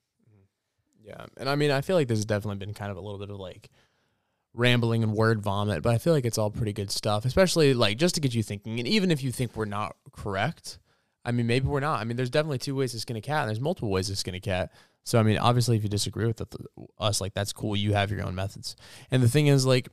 Yeah. 1.03 1.25
And 1.37 1.49
I 1.49 1.55
mean, 1.55 1.71
I 1.71 1.81
feel 1.81 1.95
like 1.95 2.09
has 2.09 2.25
definitely 2.25 2.63
been 2.63 2.73
kind 2.73 2.91
of 2.91 2.97
a 2.97 3.01
little 3.01 3.19
bit 3.19 3.29
of 3.29 3.39
like 3.39 3.69
rambling 4.53 5.03
and 5.03 5.13
word 5.13 5.41
vomit, 5.41 5.83
but 5.83 5.93
I 5.93 5.97
feel 5.97 6.13
like 6.13 6.25
it's 6.25 6.37
all 6.37 6.49
pretty 6.49 6.73
good 6.73 6.91
stuff, 6.91 7.25
especially 7.25 7.73
like 7.73 7.97
just 7.97 8.15
to 8.15 8.21
get 8.21 8.33
you 8.33 8.43
thinking. 8.43 8.79
And 8.79 8.87
even 8.87 9.11
if 9.11 9.23
you 9.23 9.31
think 9.31 9.55
we're 9.55 9.65
not 9.65 9.95
correct, 10.11 10.79
I 11.25 11.31
mean, 11.31 11.47
maybe 11.47 11.67
we're 11.67 11.79
not. 11.79 11.99
I 11.99 12.03
mean, 12.05 12.17
there's 12.17 12.29
definitely 12.29 12.59
two 12.59 12.75
ways 12.75 12.91
to 12.93 12.99
skin 12.99 13.15
a 13.17 13.21
cat, 13.21 13.41
and 13.41 13.49
there's 13.49 13.59
multiple 13.59 13.89
ways 13.89 14.07
to 14.07 14.15
skin 14.15 14.35
a 14.35 14.39
cat. 14.39 14.71
So, 15.03 15.19
I 15.19 15.23
mean, 15.23 15.37
obviously, 15.37 15.77
if 15.77 15.83
you 15.83 15.89
disagree 15.89 16.25
with 16.25 16.41
us, 16.99 17.21
like 17.21 17.33
that's 17.33 17.53
cool. 17.53 17.75
You 17.75 17.93
have 17.93 18.11
your 18.11 18.23
own 18.23 18.35
methods. 18.35 18.75
And 19.11 19.21
the 19.21 19.29
thing 19.29 19.47
is, 19.47 19.65
like, 19.65 19.89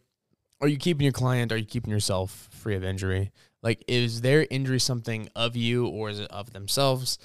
are 0.61 0.69
you 0.69 0.79
keeping 0.79 1.05
your 1.05 1.13
client? 1.13 1.53
Are 1.53 1.57
you 1.57 1.67
keeping 1.67 1.91
yourself 1.91 2.49
free 2.53 2.77
of 2.77 2.85
injury? 2.85 3.33
Like, 3.63 3.85
is 3.89 4.21
their 4.21 4.47
injury 4.51 4.81
something 4.81 5.29
of 5.35 5.57
you, 5.57 5.87
or 5.87 6.11
is 6.11 6.21
it 6.21 6.31
of 6.31 6.53
themselves? 6.53 7.19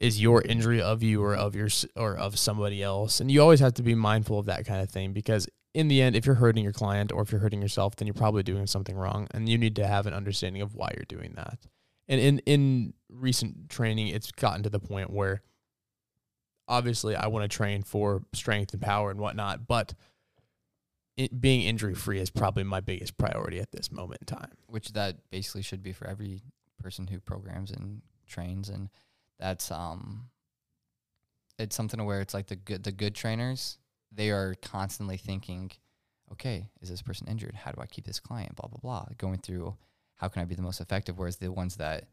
Is 0.00 0.20
your 0.20 0.42
injury 0.42 0.80
of 0.82 1.02
you, 1.02 1.22
or 1.22 1.34
of 1.34 1.54
your, 1.54 1.68
or 1.96 2.16
of 2.16 2.38
somebody 2.38 2.82
else? 2.82 3.20
And 3.20 3.30
you 3.30 3.40
always 3.40 3.60
have 3.60 3.74
to 3.74 3.82
be 3.82 3.94
mindful 3.94 4.38
of 4.38 4.46
that 4.46 4.66
kind 4.66 4.82
of 4.82 4.90
thing 4.90 5.12
because 5.12 5.48
in 5.74 5.88
the 5.88 6.02
end, 6.02 6.16
if 6.16 6.26
you're 6.26 6.34
hurting 6.34 6.64
your 6.64 6.72
client 6.72 7.12
or 7.12 7.22
if 7.22 7.32
you're 7.32 7.40
hurting 7.40 7.62
yourself, 7.62 7.96
then 7.96 8.06
you're 8.06 8.14
probably 8.14 8.42
doing 8.42 8.66
something 8.66 8.96
wrong, 8.96 9.26
and 9.32 9.48
you 9.48 9.56
need 9.56 9.76
to 9.76 9.86
have 9.86 10.06
an 10.06 10.14
understanding 10.14 10.62
of 10.62 10.74
why 10.74 10.92
you're 10.94 11.06
doing 11.06 11.32
that. 11.36 11.58
And 12.08 12.20
in 12.20 12.38
in 12.40 12.94
recent 13.08 13.70
training, 13.70 14.08
it's 14.08 14.30
gotten 14.32 14.62
to 14.64 14.70
the 14.70 14.80
point 14.80 15.10
where 15.10 15.42
obviously 16.68 17.16
I 17.16 17.28
want 17.28 17.50
to 17.50 17.54
train 17.54 17.82
for 17.82 18.22
strength 18.32 18.72
and 18.72 18.82
power 18.82 19.10
and 19.10 19.20
whatnot, 19.20 19.66
but 19.66 19.94
it, 21.16 21.40
being 21.40 21.62
injury 21.62 21.94
free 21.94 22.18
is 22.18 22.30
probably 22.30 22.64
my 22.64 22.80
biggest 22.80 23.16
priority 23.16 23.60
at 23.60 23.72
this 23.72 23.90
moment 23.90 24.22
in 24.22 24.26
time. 24.26 24.52
Which 24.66 24.92
that 24.92 25.16
basically 25.30 25.62
should 25.62 25.82
be 25.82 25.92
for 25.92 26.06
every 26.06 26.42
person 26.82 27.06
who 27.06 27.20
programs 27.20 27.70
and 27.70 28.02
trains, 28.26 28.68
and 28.68 28.90
that's 29.38 29.70
um, 29.70 30.28
it's 31.58 31.76
something 31.76 32.04
where 32.04 32.20
it's 32.20 32.34
like 32.34 32.48
the 32.48 32.56
good 32.56 32.82
the 32.82 32.92
good 32.92 33.14
trainers 33.14 33.78
they 34.14 34.30
are 34.30 34.54
constantly 34.62 35.16
thinking, 35.16 35.72
okay, 36.30 36.68
is 36.80 36.88
this 36.88 37.02
person 37.02 37.26
injured? 37.28 37.54
How 37.54 37.72
do 37.72 37.80
I 37.80 37.86
keep 37.86 38.06
this 38.06 38.20
client? 38.20 38.56
Blah 38.56 38.68
blah 38.68 38.80
blah. 38.80 39.06
Going 39.18 39.38
through 39.38 39.76
how 40.16 40.28
can 40.28 40.42
I 40.42 40.44
be 40.44 40.54
the 40.54 40.62
most 40.62 40.80
effective? 40.80 41.18
Whereas 41.18 41.36
the 41.36 41.50
ones 41.50 41.76
that 41.76 42.04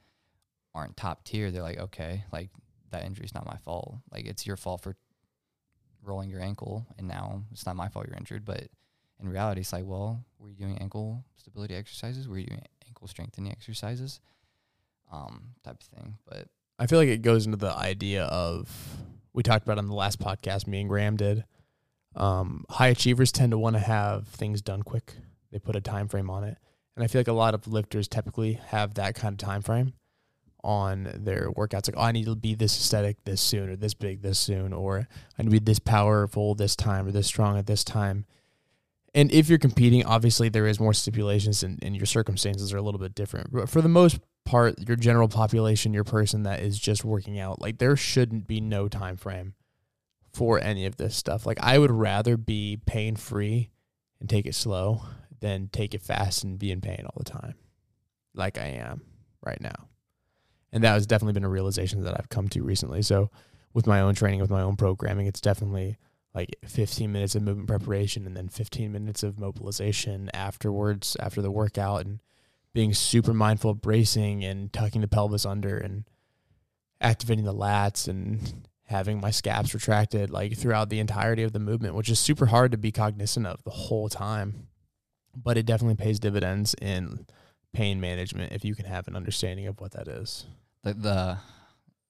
aren't 0.73 0.97
top 0.97 1.23
tier, 1.23 1.51
they're 1.51 1.61
like, 1.61 1.79
okay, 1.79 2.23
like 2.31 2.49
that 2.91 3.05
injury 3.05 3.25
is 3.25 3.33
not 3.33 3.45
my 3.45 3.57
fault. 3.57 3.97
Like 4.11 4.25
it's 4.25 4.47
your 4.47 4.57
fault 4.57 4.81
for 4.81 4.95
rolling 6.03 6.29
your 6.29 6.41
ankle, 6.41 6.87
and 6.97 7.07
now 7.07 7.43
it's 7.51 7.65
not 7.65 7.75
my 7.75 7.87
fault 7.89 8.07
you're 8.07 8.17
injured. 8.17 8.45
But 8.45 8.67
in 9.21 9.29
reality, 9.29 9.61
it's 9.61 9.73
like, 9.73 9.85
well, 9.85 10.23
were 10.37 10.49
you 10.49 10.55
doing 10.55 10.77
ankle 10.79 11.23
stability 11.35 11.75
exercises? 11.75 12.27
Were 12.27 12.37
you 12.37 12.47
doing 12.47 12.63
ankle 12.87 13.07
strengthening 13.07 13.51
exercises? 13.51 14.19
Um, 15.11 15.51
type 15.63 15.77
of 15.81 15.87
thing. 15.87 16.17
But 16.27 16.47
I 16.77 16.87
feel 16.87 16.99
like 16.99 17.09
it 17.09 17.21
goes 17.21 17.45
into 17.45 17.57
the 17.57 17.75
idea 17.75 18.23
of 18.25 18.69
we 19.33 19.43
talked 19.43 19.65
about 19.65 19.77
on 19.77 19.87
the 19.87 19.93
last 19.93 20.19
podcast. 20.19 20.67
Me 20.67 20.81
and 20.81 20.89
Graham 20.89 21.17
did. 21.17 21.43
Um, 22.19 22.65
high 22.69 22.87
achievers 22.87 23.31
tend 23.31 23.51
to 23.51 23.57
want 23.57 23.75
to 23.75 23.79
have 23.79 24.27
things 24.27 24.61
done 24.61 24.83
quick. 24.83 25.13
They 25.51 25.59
put 25.59 25.75
a 25.75 25.81
time 25.81 26.07
frame 26.07 26.29
on 26.29 26.43
it, 26.43 26.57
and 26.95 27.03
I 27.03 27.07
feel 27.07 27.19
like 27.19 27.27
a 27.27 27.33
lot 27.33 27.53
of 27.53 27.67
lifters 27.67 28.07
typically 28.07 28.59
have 28.67 28.95
that 28.95 29.15
kind 29.15 29.33
of 29.33 29.37
time 29.37 29.61
frame 29.61 29.93
on 30.63 31.09
their 31.15 31.49
workouts. 31.51 31.87
Like, 31.87 31.95
oh, 31.97 32.01
I 32.01 32.11
need 32.11 32.25
to 32.25 32.35
be 32.35 32.55
this 32.55 32.77
aesthetic 32.77 33.23
this 33.23 33.41
soon, 33.41 33.69
or 33.69 33.75
this 33.75 33.93
big 33.93 34.21
this 34.21 34.37
soon, 34.37 34.73
or 34.73 35.07
I 35.37 35.41
need 35.41 35.47
to 35.47 35.51
be 35.51 35.59
this 35.59 35.79
powerful 35.79 36.55
this 36.55 36.75
time, 36.75 37.07
or 37.07 37.11
this 37.11 37.27
strong 37.27 37.57
at 37.57 37.67
this 37.67 37.83
time. 37.83 38.25
And 39.15 39.31
if 39.31 39.49
you're 39.49 39.57
competing, 39.57 40.05
obviously 40.05 40.49
there 40.49 40.67
is 40.67 40.79
more 40.79 40.93
stipulations, 40.93 41.63
and, 41.63 41.79
and 41.83 41.95
your 41.95 42.05
circumstances 42.05 42.73
are 42.73 42.77
a 42.77 42.81
little 42.81 42.99
bit 42.99 43.15
different. 43.15 43.51
But 43.51 43.69
for 43.69 43.81
the 43.81 43.89
most 43.89 44.19
part, 44.45 44.87
your 44.87 44.97
general 44.97 45.29
population, 45.29 45.93
your 45.93 46.03
person 46.03 46.43
that 46.43 46.59
is 46.59 46.77
just 46.77 47.05
working 47.05 47.39
out, 47.39 47.61
like 47.61 47.77
there 47.77 47.95
shouldn't 47.95 48.45
be 48.45 48.61
no 48.61 48.87
time 48.87 49.15
frame 49.15 49.53
for 50.33 50.59
any 50.59 50.85
of 50.85 50.97
this 50.97 51.15
stuff. 51.15 51.45
Like 51.45 51.59
I 51.61 51.77
would 51.77 51.91
rather 51.91 52.37
be 52.37 52.79
pain 52.85 53.15
free 53.15 53.69
and 54.19 54.29
take 54.29 54.45
it 54.45 54.55
slow 54.55 55.03
than 55.39 55.69
take 55.69 55.93
it 55.93 56.01
fast 56.01 56.43
and 56.43 56.59
be 56.59 56.71
in 56.71 56.81
pain 56.81 57.05
all 57.05 57.15
the 57.17 57.29
time, 57.29 57.55
like 58.33 58.57
I 58.57 58.67
am 58.67 59.01
right 59.45 59.59
now. 59.61 59.87
And 60.71 60.83
that 60.83 60.93
has 60.93 61.07
definitely 61.07 61.33
been 61.33 61.45
a 61.45 61.49
realization 61.49 62.03
that 62.03 62.15
I've 62.19 62.29
come 62.29 62.47
to 62.49 62.63
recently. 62.63 63.01
So 63.01 63.31
with 63.73 63.87
my 63.87 64.01
own 64.01 64.15
training, 64.15 64.41
with 64.41 64.51
my 64.51 64.61
own 64.61 64.75
programming, 64.75 65.27
it's 65.27 65.41
definitely 65.41 65.97
like 66.35 66.55
15 66.65 67.11
minutes 67.11 67.35
of 67.35 67.41
movement 67.41 67.67
preparation 67.67 68.25
and 68.27 68.37
then 68.37 68.49
15 68.49 68.91
minutes 68.91 69.23
of 69.23 69.39
mobilization 69.39 70.29
afterwards 70.33 71.17
after 71.19 71.41
the 71.41 71.51
workout 71.51 72.05
and 72.05 72.19
being 72.73 72.93
super 72.93 73.33
mindful 73.33 73.71
of 73.71 73.81
bracing 73.81 74.43
and 74.43 74.71
tucking 74.71 75.01
the 75.01 75.07
pelvis 75.07 75.45
under 75.45 75.77
and 75.77 76.03
activating 77.01 77.45
the 77.45 77.53
lats 77.53 78.07
and 78.07 78.67
having 78.89 79.21
my 79.21 79.29
scaps 79.29 79.73
retracted 79.73 80.31
like 80.31 80.57
throughout 80.57 80.89
the 80.89 80.99
entirety 80.99 81.43
of 81.43 81.53
the 81.53 81.59
movement, 81.59 81.93
which 81.93 82.09
is 82.09 82.19
super 82.19 82.47
hard 82.47 82.71
to 82.71 82.77
be 82.77 82.91
cognizant 82.91 83.45
of 83.45 83.63
the 83.63 83.69
whole 83.69 84.09
time. 84.09 84.67
But 85.35 85.57
it 85.57 85.67
definitely 85.67 86.03
pays 86.03 86.19
dividends 86.19 86.75
in 86.81 87.27
pain 87.71 88.01
management 88.01 88.51
if 88.51 88.65
you 88.65 88.73
can 88.73 88.85
have 88.85 89.07
an 89.07 89.15
understanding 89.15 89.67
of 89.67 89.79
what 89.79 89.91
that 89.91 90.07
is. 90.07 90.45
The 90.83 90.93
the 90.95 91.37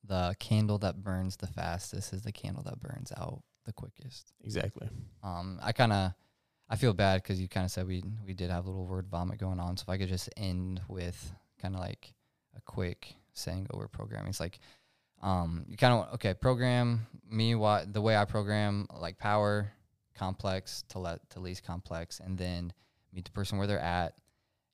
the 0.05 0.35
candle 0.39 0.77
that 0.79 1.03
burns 1.03 1.35
the 1.35 1.47
fastest 1.47 2.13
is 2.13 2.23
the 2.23 2.31
candle 2.31 2.63
that 2.63 2.79
burns 2.79 3.11
out 3.17 3.43
the 3.65 3.73
quickest. 3.73 4.31
Exactly. 4.43 4.87
Um, 5.21 5.59
I 5.61 5.73
kind 5.73 5.91
of 5.91 6.13
I 6.69 6.77
feel 6.77 6.93
bad 6.93 7.21
because 7.21 7.41
you 7.41 7.49
kind 7.49 7.65
of 7.65 7.71
said 7.71 7.87
we 7.87 8.03
we 8.25 8.33
did 8.33 8.49
have 8.49 8.65
a 8.65 8.69
little 8.69 8.85
word 8.85 9.07
vomit 9.07 9.37
going 9.37 9.59
on. 9.59 9.75
So 9.75 9.83
if 9.83 9.89
I 9.89 9.97
could 9.97 10.07
just 10.07 10.29
end 10.37 10.79
with 10.87 11.33
kind 11.61 11.75
of 11.75 11.81
like 11.81 12.13
a 12.55 12.61
quick 12.61 13.15
saying 13.33 13.67
over 13.73 13.89
programming, 13.89 14.29
it's 14.29 14.39
like 14.39 14.59
um, 15.21 15.65
you 15.67 15.77
kind 15.77 15.93
of 15.93 16.13
okay 16.15 16.33
program 16.33 17.07
me 17.29 17.55
what 17.55 17.93
the 17.93 18.01
way 18.01 18.15
I 18.15 18.25
program 18.25 18.87
like 18.99 19.17
power 19.17 19.71
complex 20.15 20.83
to 20.89 20.99
let 20.99 21.29
to 21.31 21.39
least 21.39 21.63
complex 21.63 22.19
and 22.19 22.37
then 22.37 22.73
meet 23.13 23.25
the 23.25 23.31
person 23.31 23.57
where 23.57 23.67
they're 23.67 23.79
at. 23.79 24.15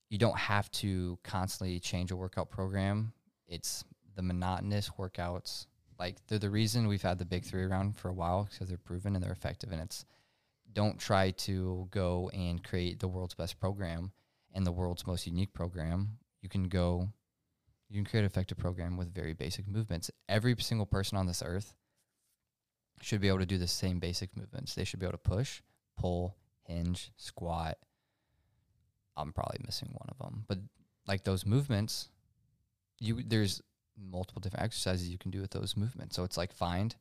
You 0.10 0.18
don't 0.18 0.38
have 0.38 0.70
to 0.72 1.18
constantly 1.24 1.80
change 1.80 2.12
a 2.12 2.16
workout 2.16 2.50
program. 2.50 3.14
It's 3.48 3.84
the 4.16 4.22
monotonous 4.22 4.90
workouts. 4.98 5.68
Like 6.00 6.18
they're 6.28 6.40
the 6.40 6.50
reason 6.50 6.88
we've 6.88 7.02
had 7.02 7.18
the 7.18 7.26
big 7.26 7.44
three 7.44 7.64
around 7.64 7.98
for 7.98 8.10
a 8.10 8.14
while 8.14 8.48
because 8.50 8.68
they're 8.68 8.78
proven 8.78 9.16
and 9.16 9.24
they're 9.24 9.32
effective. 9.32 9.72
And 9.72 9.82
it's 9.82 10.06
don't 10.74 11.00
try 11.00 11.32
to 11.32 11.88
go 11.90 12.30
and 12.34 12.64
create 12.64 13.00
the 13.00 13.08
world's 13.08 13.34
best 13.34 13.60
program 13.60 14.12
and 14.54 14.66
the 14.66 14.72
world's 14.72 15.08
most 15.08 15.26
unique 15.26 15.54
program. 15.54 16.18
You 16.42 16.50
can 16.50 16.66
go 16.66 17.10
you 17.90 17.98
can 17.98 18.06
create 18.06 18.22
an 18.22 18.26
effective 18.26 18.58
program 18.58 18.98
with 18.98 19.14
very 19.14 19.34
basic 19.34 19.68
movements. 19.68 20.10
Every 20.28 20.56
single 20.60 20.86
person 20.86 21.18
on 21.18 21.28
this 21.28 21.44
earth 21.46 21.76
should 23.02 23.22
be 23.22 23.28
able 23.28 23.40
to 23.40 23.46
do 23.46 23.58
the 23.58 23.68
same 23.68 24.00
basic 24.00 24.36
movements. 24.36 24.74
They 24.74 24.84
should 24.84 25.00
be 25.00 25.06
able 25.06 25.14
to 25.14 25.30
push, 25.30 25.62
pull, 25.98 26.36
hinge, 26.64 27.12
squat. 27.18 27.78
I'm 29.16 29.32
probably 29.32 29.60
missing 29.66 29.90
one 29.92 30.10
of 30.10 30.18
them, 30.18 30.46
but 30.48 30.60
like 31.08 31.24
those 31.24 31.46
movements, 31.46 32.10
you 33.00 33.22
there's 33.26 33.62
multiple 33.98 34.42
different 34.42 34.66
exercises 34.66 35.10
you 35.10 35.18
can 35.18 35.32
do 35.32 35.42
with 35.42 35.52
those 35.52 35.78
movements. 35.78 36.16
So 36.16 36.24
it's 36.24 36.38
like 36.38 36.52
find, 36.52 36.96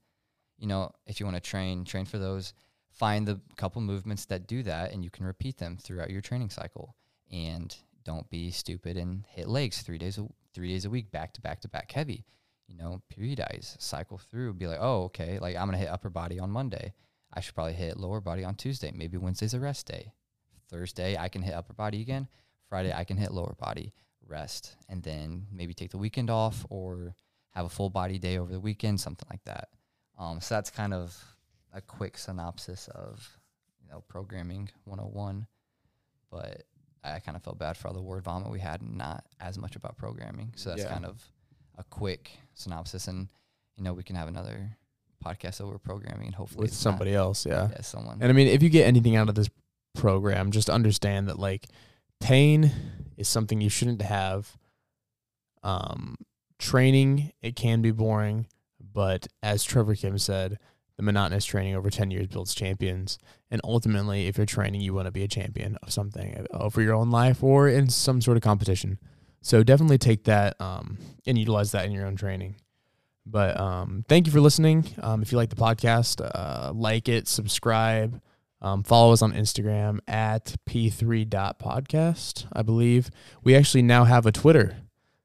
you 0.59 0.67
know, 0.67 0.93
if 1.07 1.19
you 1.19 1.27
want 1.27 1.37
to 1.37 1.41
train, 1.41 1.85
train 1.85 2.05
for 2.05 2.19
those. 2.19 2.53
Find 2.93 3.27
the 3.27 3.41
couple 3.57 3.83
movements 3.83 4.27
that 4.27 4.47
do 4.47 4.63
that, 4.63 4.93
and 4.93 5.03
you 5.03 5.11
can 5.11 5.27
repeat 5.27 5.59
them 5.59 5.77
throughout 5.77 6.11
your 6.11 6.21
training 6.21 6.51
cycle. 6.51 6.95
And 7.33 7.75
don't 8.05 8.31
be 8.31 8.53
stupid 8.53 8.97
and 8.97 9.25
hit 9.29 9.49
legs 9.49 9.83
three 9.83 9.99
days 9.99 10.19
a 10.19 10.29
three 10.55 10.69
days 10.69 10.85
a 10.85 10.91
week, 10.91 11.11
back 11.11 11.35
to 11.35 11.41
back 11.41 11.61
to 11.63 11.69
back 11.69 11.93
heavy. 11.93 12.25
You 12.69 12.77
know, 12.77 13.03
periodize, 13.15 13.81
cycle 13.81 14.17
through, 14.19 14.55
be 14.55 14.67
like, 14.67 14.79
oh, 14.81 15.05
okay, 15.05 15.39
like 15.39 15.57
I'm 15.57 15.67
gonna 15.67 15.79
hit 15.79 15.91
upper 15.91 16.11
body 16.11 16.39
on 16.39 16.51
Monday. 16.51 16.95
I 17.33 17.41
should 17.41 17.55
probably 17.55 17.75
hit 17.75 17.99
lower 17.99 18.21
body 18.21 18.45
on 18.45 18.55
Tuesday. 18.55 18.93
Maybe 18.95 19.19
Wednesday's 19.19 19.55
a 19.55 19.61
rest 19.61 19.87
day. 19.87 20.13
Thursday 20.71 21.17
I 21.19 21.29
can 21.29 21.43
hit 21.43 21.55
upper 21.55 21.75
body 21.75 22.01
again. 22.01 22.29
Friday 22.69 22.93
I 22.93 23.05
can 23.05 23.17
hit 23.17 23.33
lower 23.33 23.55
body, 23.59 23.93
rest, 24.27 24.77
and 24.89 25.03
then 25.03 25.47
maybe 25.53 25.75
take 25.75 25.91
the 25.91 25.99
weekend 25.99 26.31
off 26.31 26.65
or 26.71 27.15
have 27.51 27.67
a 27.67 27.69
full 27.69 27.91
body 27.91 28.19
day 28.19 28.39
over 28.39 28.53
the 28.53 28.61
weekend, 28.61 29.01
something 29.01 29.29
like 29.31 29.45
that. 29.45 29.69
Um, 30.19 30.41
so 30.41 30.55
that's 30.55 30.71
kind 30.71 30.95
of 30.95 31.17
a 31.73 31.81
quick 31.81 32.17
synopsis 32.17 32.89
of 32.89 33.39
you 33.81 33.89
know 33.89 34.03
programming 34.09 34.71
101. 34.85 35.47
But 36.31 36.65
I 37.05 37.19
kind 37.19 37.37
of 37.37 37.43
felt 37.43 37.59
bad 37.59 37.77
for 37.77 37.89
all 37.89 37.95
the 37.95 38.03
word 38.03 38.25
vomit 38.25 38.51
we 38.51 38.61
had 38.61 38.81
and 38.81 38.97
not 38.97 39.25
as 39.41 39.59
much 39.59 39.77
about 39.77 39.97
programming. 39.97 40.53
So 40.57 40.71
that's 40.71 40.83
yeah. 40.83 40.89
kind 40.89 41.05
of 41.05 41.23
a 41.77 41.85
quick 41.85 42.31
synopsis. 42.55 43.09
And, 43.09 43.29
you 43.77 43.85
know, 43.85 43.93
we 43.93 44.03
can 44.03 44.17
have 44.17 44.29
another 44.29 44.77
podcast 45.25 45.61
over 45.61 45.79
programming 45.79 46.27
and 46.27 46.35
hopefully 46.35 46.63
with 46.63 46.73
somebody 46.75 47.13
not, 47.13 47.19
else. 47.19 47.47
Yeah. 47.47 47.69
Yeah. 47.71 47.81
Someone. 47.83 48.19
And 48.21 48.31
I 48.31 48.33
mean, 48.33 48.49
if 48.49 48.63
you 48.63 48.71
get 48.71 48.87
anything 48.87 49.17
out 49.17 49.29
of 49.29 49.35
this 49.35 49.51
program, 49.95 50.51
just 50.51 50.71
understand 50.71 51.29
that 51.29 51.39
like 51.39 51.67
pain 52.21 52.71
is 53.17 53.29
something 53.29 53.61
you 53.61 53.71
shouldn't 53.71 54.03
have. 54.03 54.57
Um, 55.63 56.17
training, 56.59 57.33
it 57.41 57.57
can 57.57 57.81
be 57.81 57.91
boring, 57.91 58.47
but 58.81 59.27
as 59.43 59.65
Trevor 59.65 59.95
Kim 59.95 60.19
said, 60.19 60.59
the 60.97 61.03
monotonous 61.03 61.45
training 61.45 61.75
over 61.75 61.91
10 61.91 62.11
years 62.11 62.27
builds 62.29 62.55
champions. 62.55 63.19
And 63.51 63.61
ultimately, 63.65 64.27
if 64.27 64.37
you're 64.37 64.47
training, 64.47 64.81
you 64.81 64.95
want 64.95 65.07
to 65.07 65.13
be 65.13 65.25
a 65.25 65.29
champion 65.29 65.77
of 65.83 65.93
something 65.93 66.47
uh, 66.53 66.71
for 66.71 66.83
your 66.83 66.95
own 66.95 67.11
life 67.11 67.43
or 67.43 67.69
in 67.69 67.89
some 67.89 68.21
sort 68.21 68.37
of 68.37 68.43
competition. 68.43 68.99
So 69.43 69.63
definitely 69.63 69.99
take 69.99 70.25
that 70.25 70.61
um, 70.61 70.99
and 71.27 71.37
utilize 71.37 71.73
that 71.73 71.85
in 71.85 71.93
your 71.93 72.07
own 72.07 72.17
training. 72.17 72.57
But 73.27 73.59
um, 73.59 74.05
thank 74.09 74.27
you 74.27 74.33
for 74.33 74.41
listening. 74.41 74.87
Um, 75.03 75.23
if 75.23 75.33
you 75.33 75.39
like 75.39 75.51
the 75.51 75.57
podcast, 75.57 76.21
uh, 76.35 76.73
like 76.73 77.09
it, 77.09 77.27
subscribe, 77.27 78.21
um, 78.61 78.83
follow 78.83 79.13
us 79.13 79.23
on 79.23 79.33
Instagram 79.33 79.99
at 80.07 80.55
p3.podcast, 80.69 82.47
I 82.53 82.63
believe. 82.63 83.11
We 83.43 83.55
actually 83.55 83.83
now 83.83 84.05
have 84.05 84.27
a 84.27 84.33
Twitter. 84.33 84.77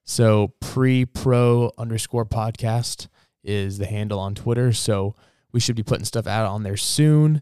So 0.04 0.54
pre 0.60 1.06
pro 1.06 1.72
underscore 1.78 2.26
podcast 2.26 3.08
is 3.44 3.78
the 3.78 3.86
handle 3.86 4.20
on 4.20 4.36
Twitter. 4.36 4.74
So 4.74 5.16
we 5.52 5.60
should 5.60 5.76
be 5.76 5.84
putting 5.84 6.06
stuff 6.06 6.28
out 6.28 6.48
on 6.48 6.64
there 6.64 6.78
soon. 6.78 7.42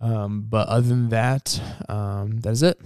Um, 0.00 0.46
but 0.48 0.68
other 0.68 0.88
than 0.88 1.10
that, 1.10 1.60
um, 1.88 2.40
that 2.40 2.50
is 2.50 2.62
it. 2.62 2.80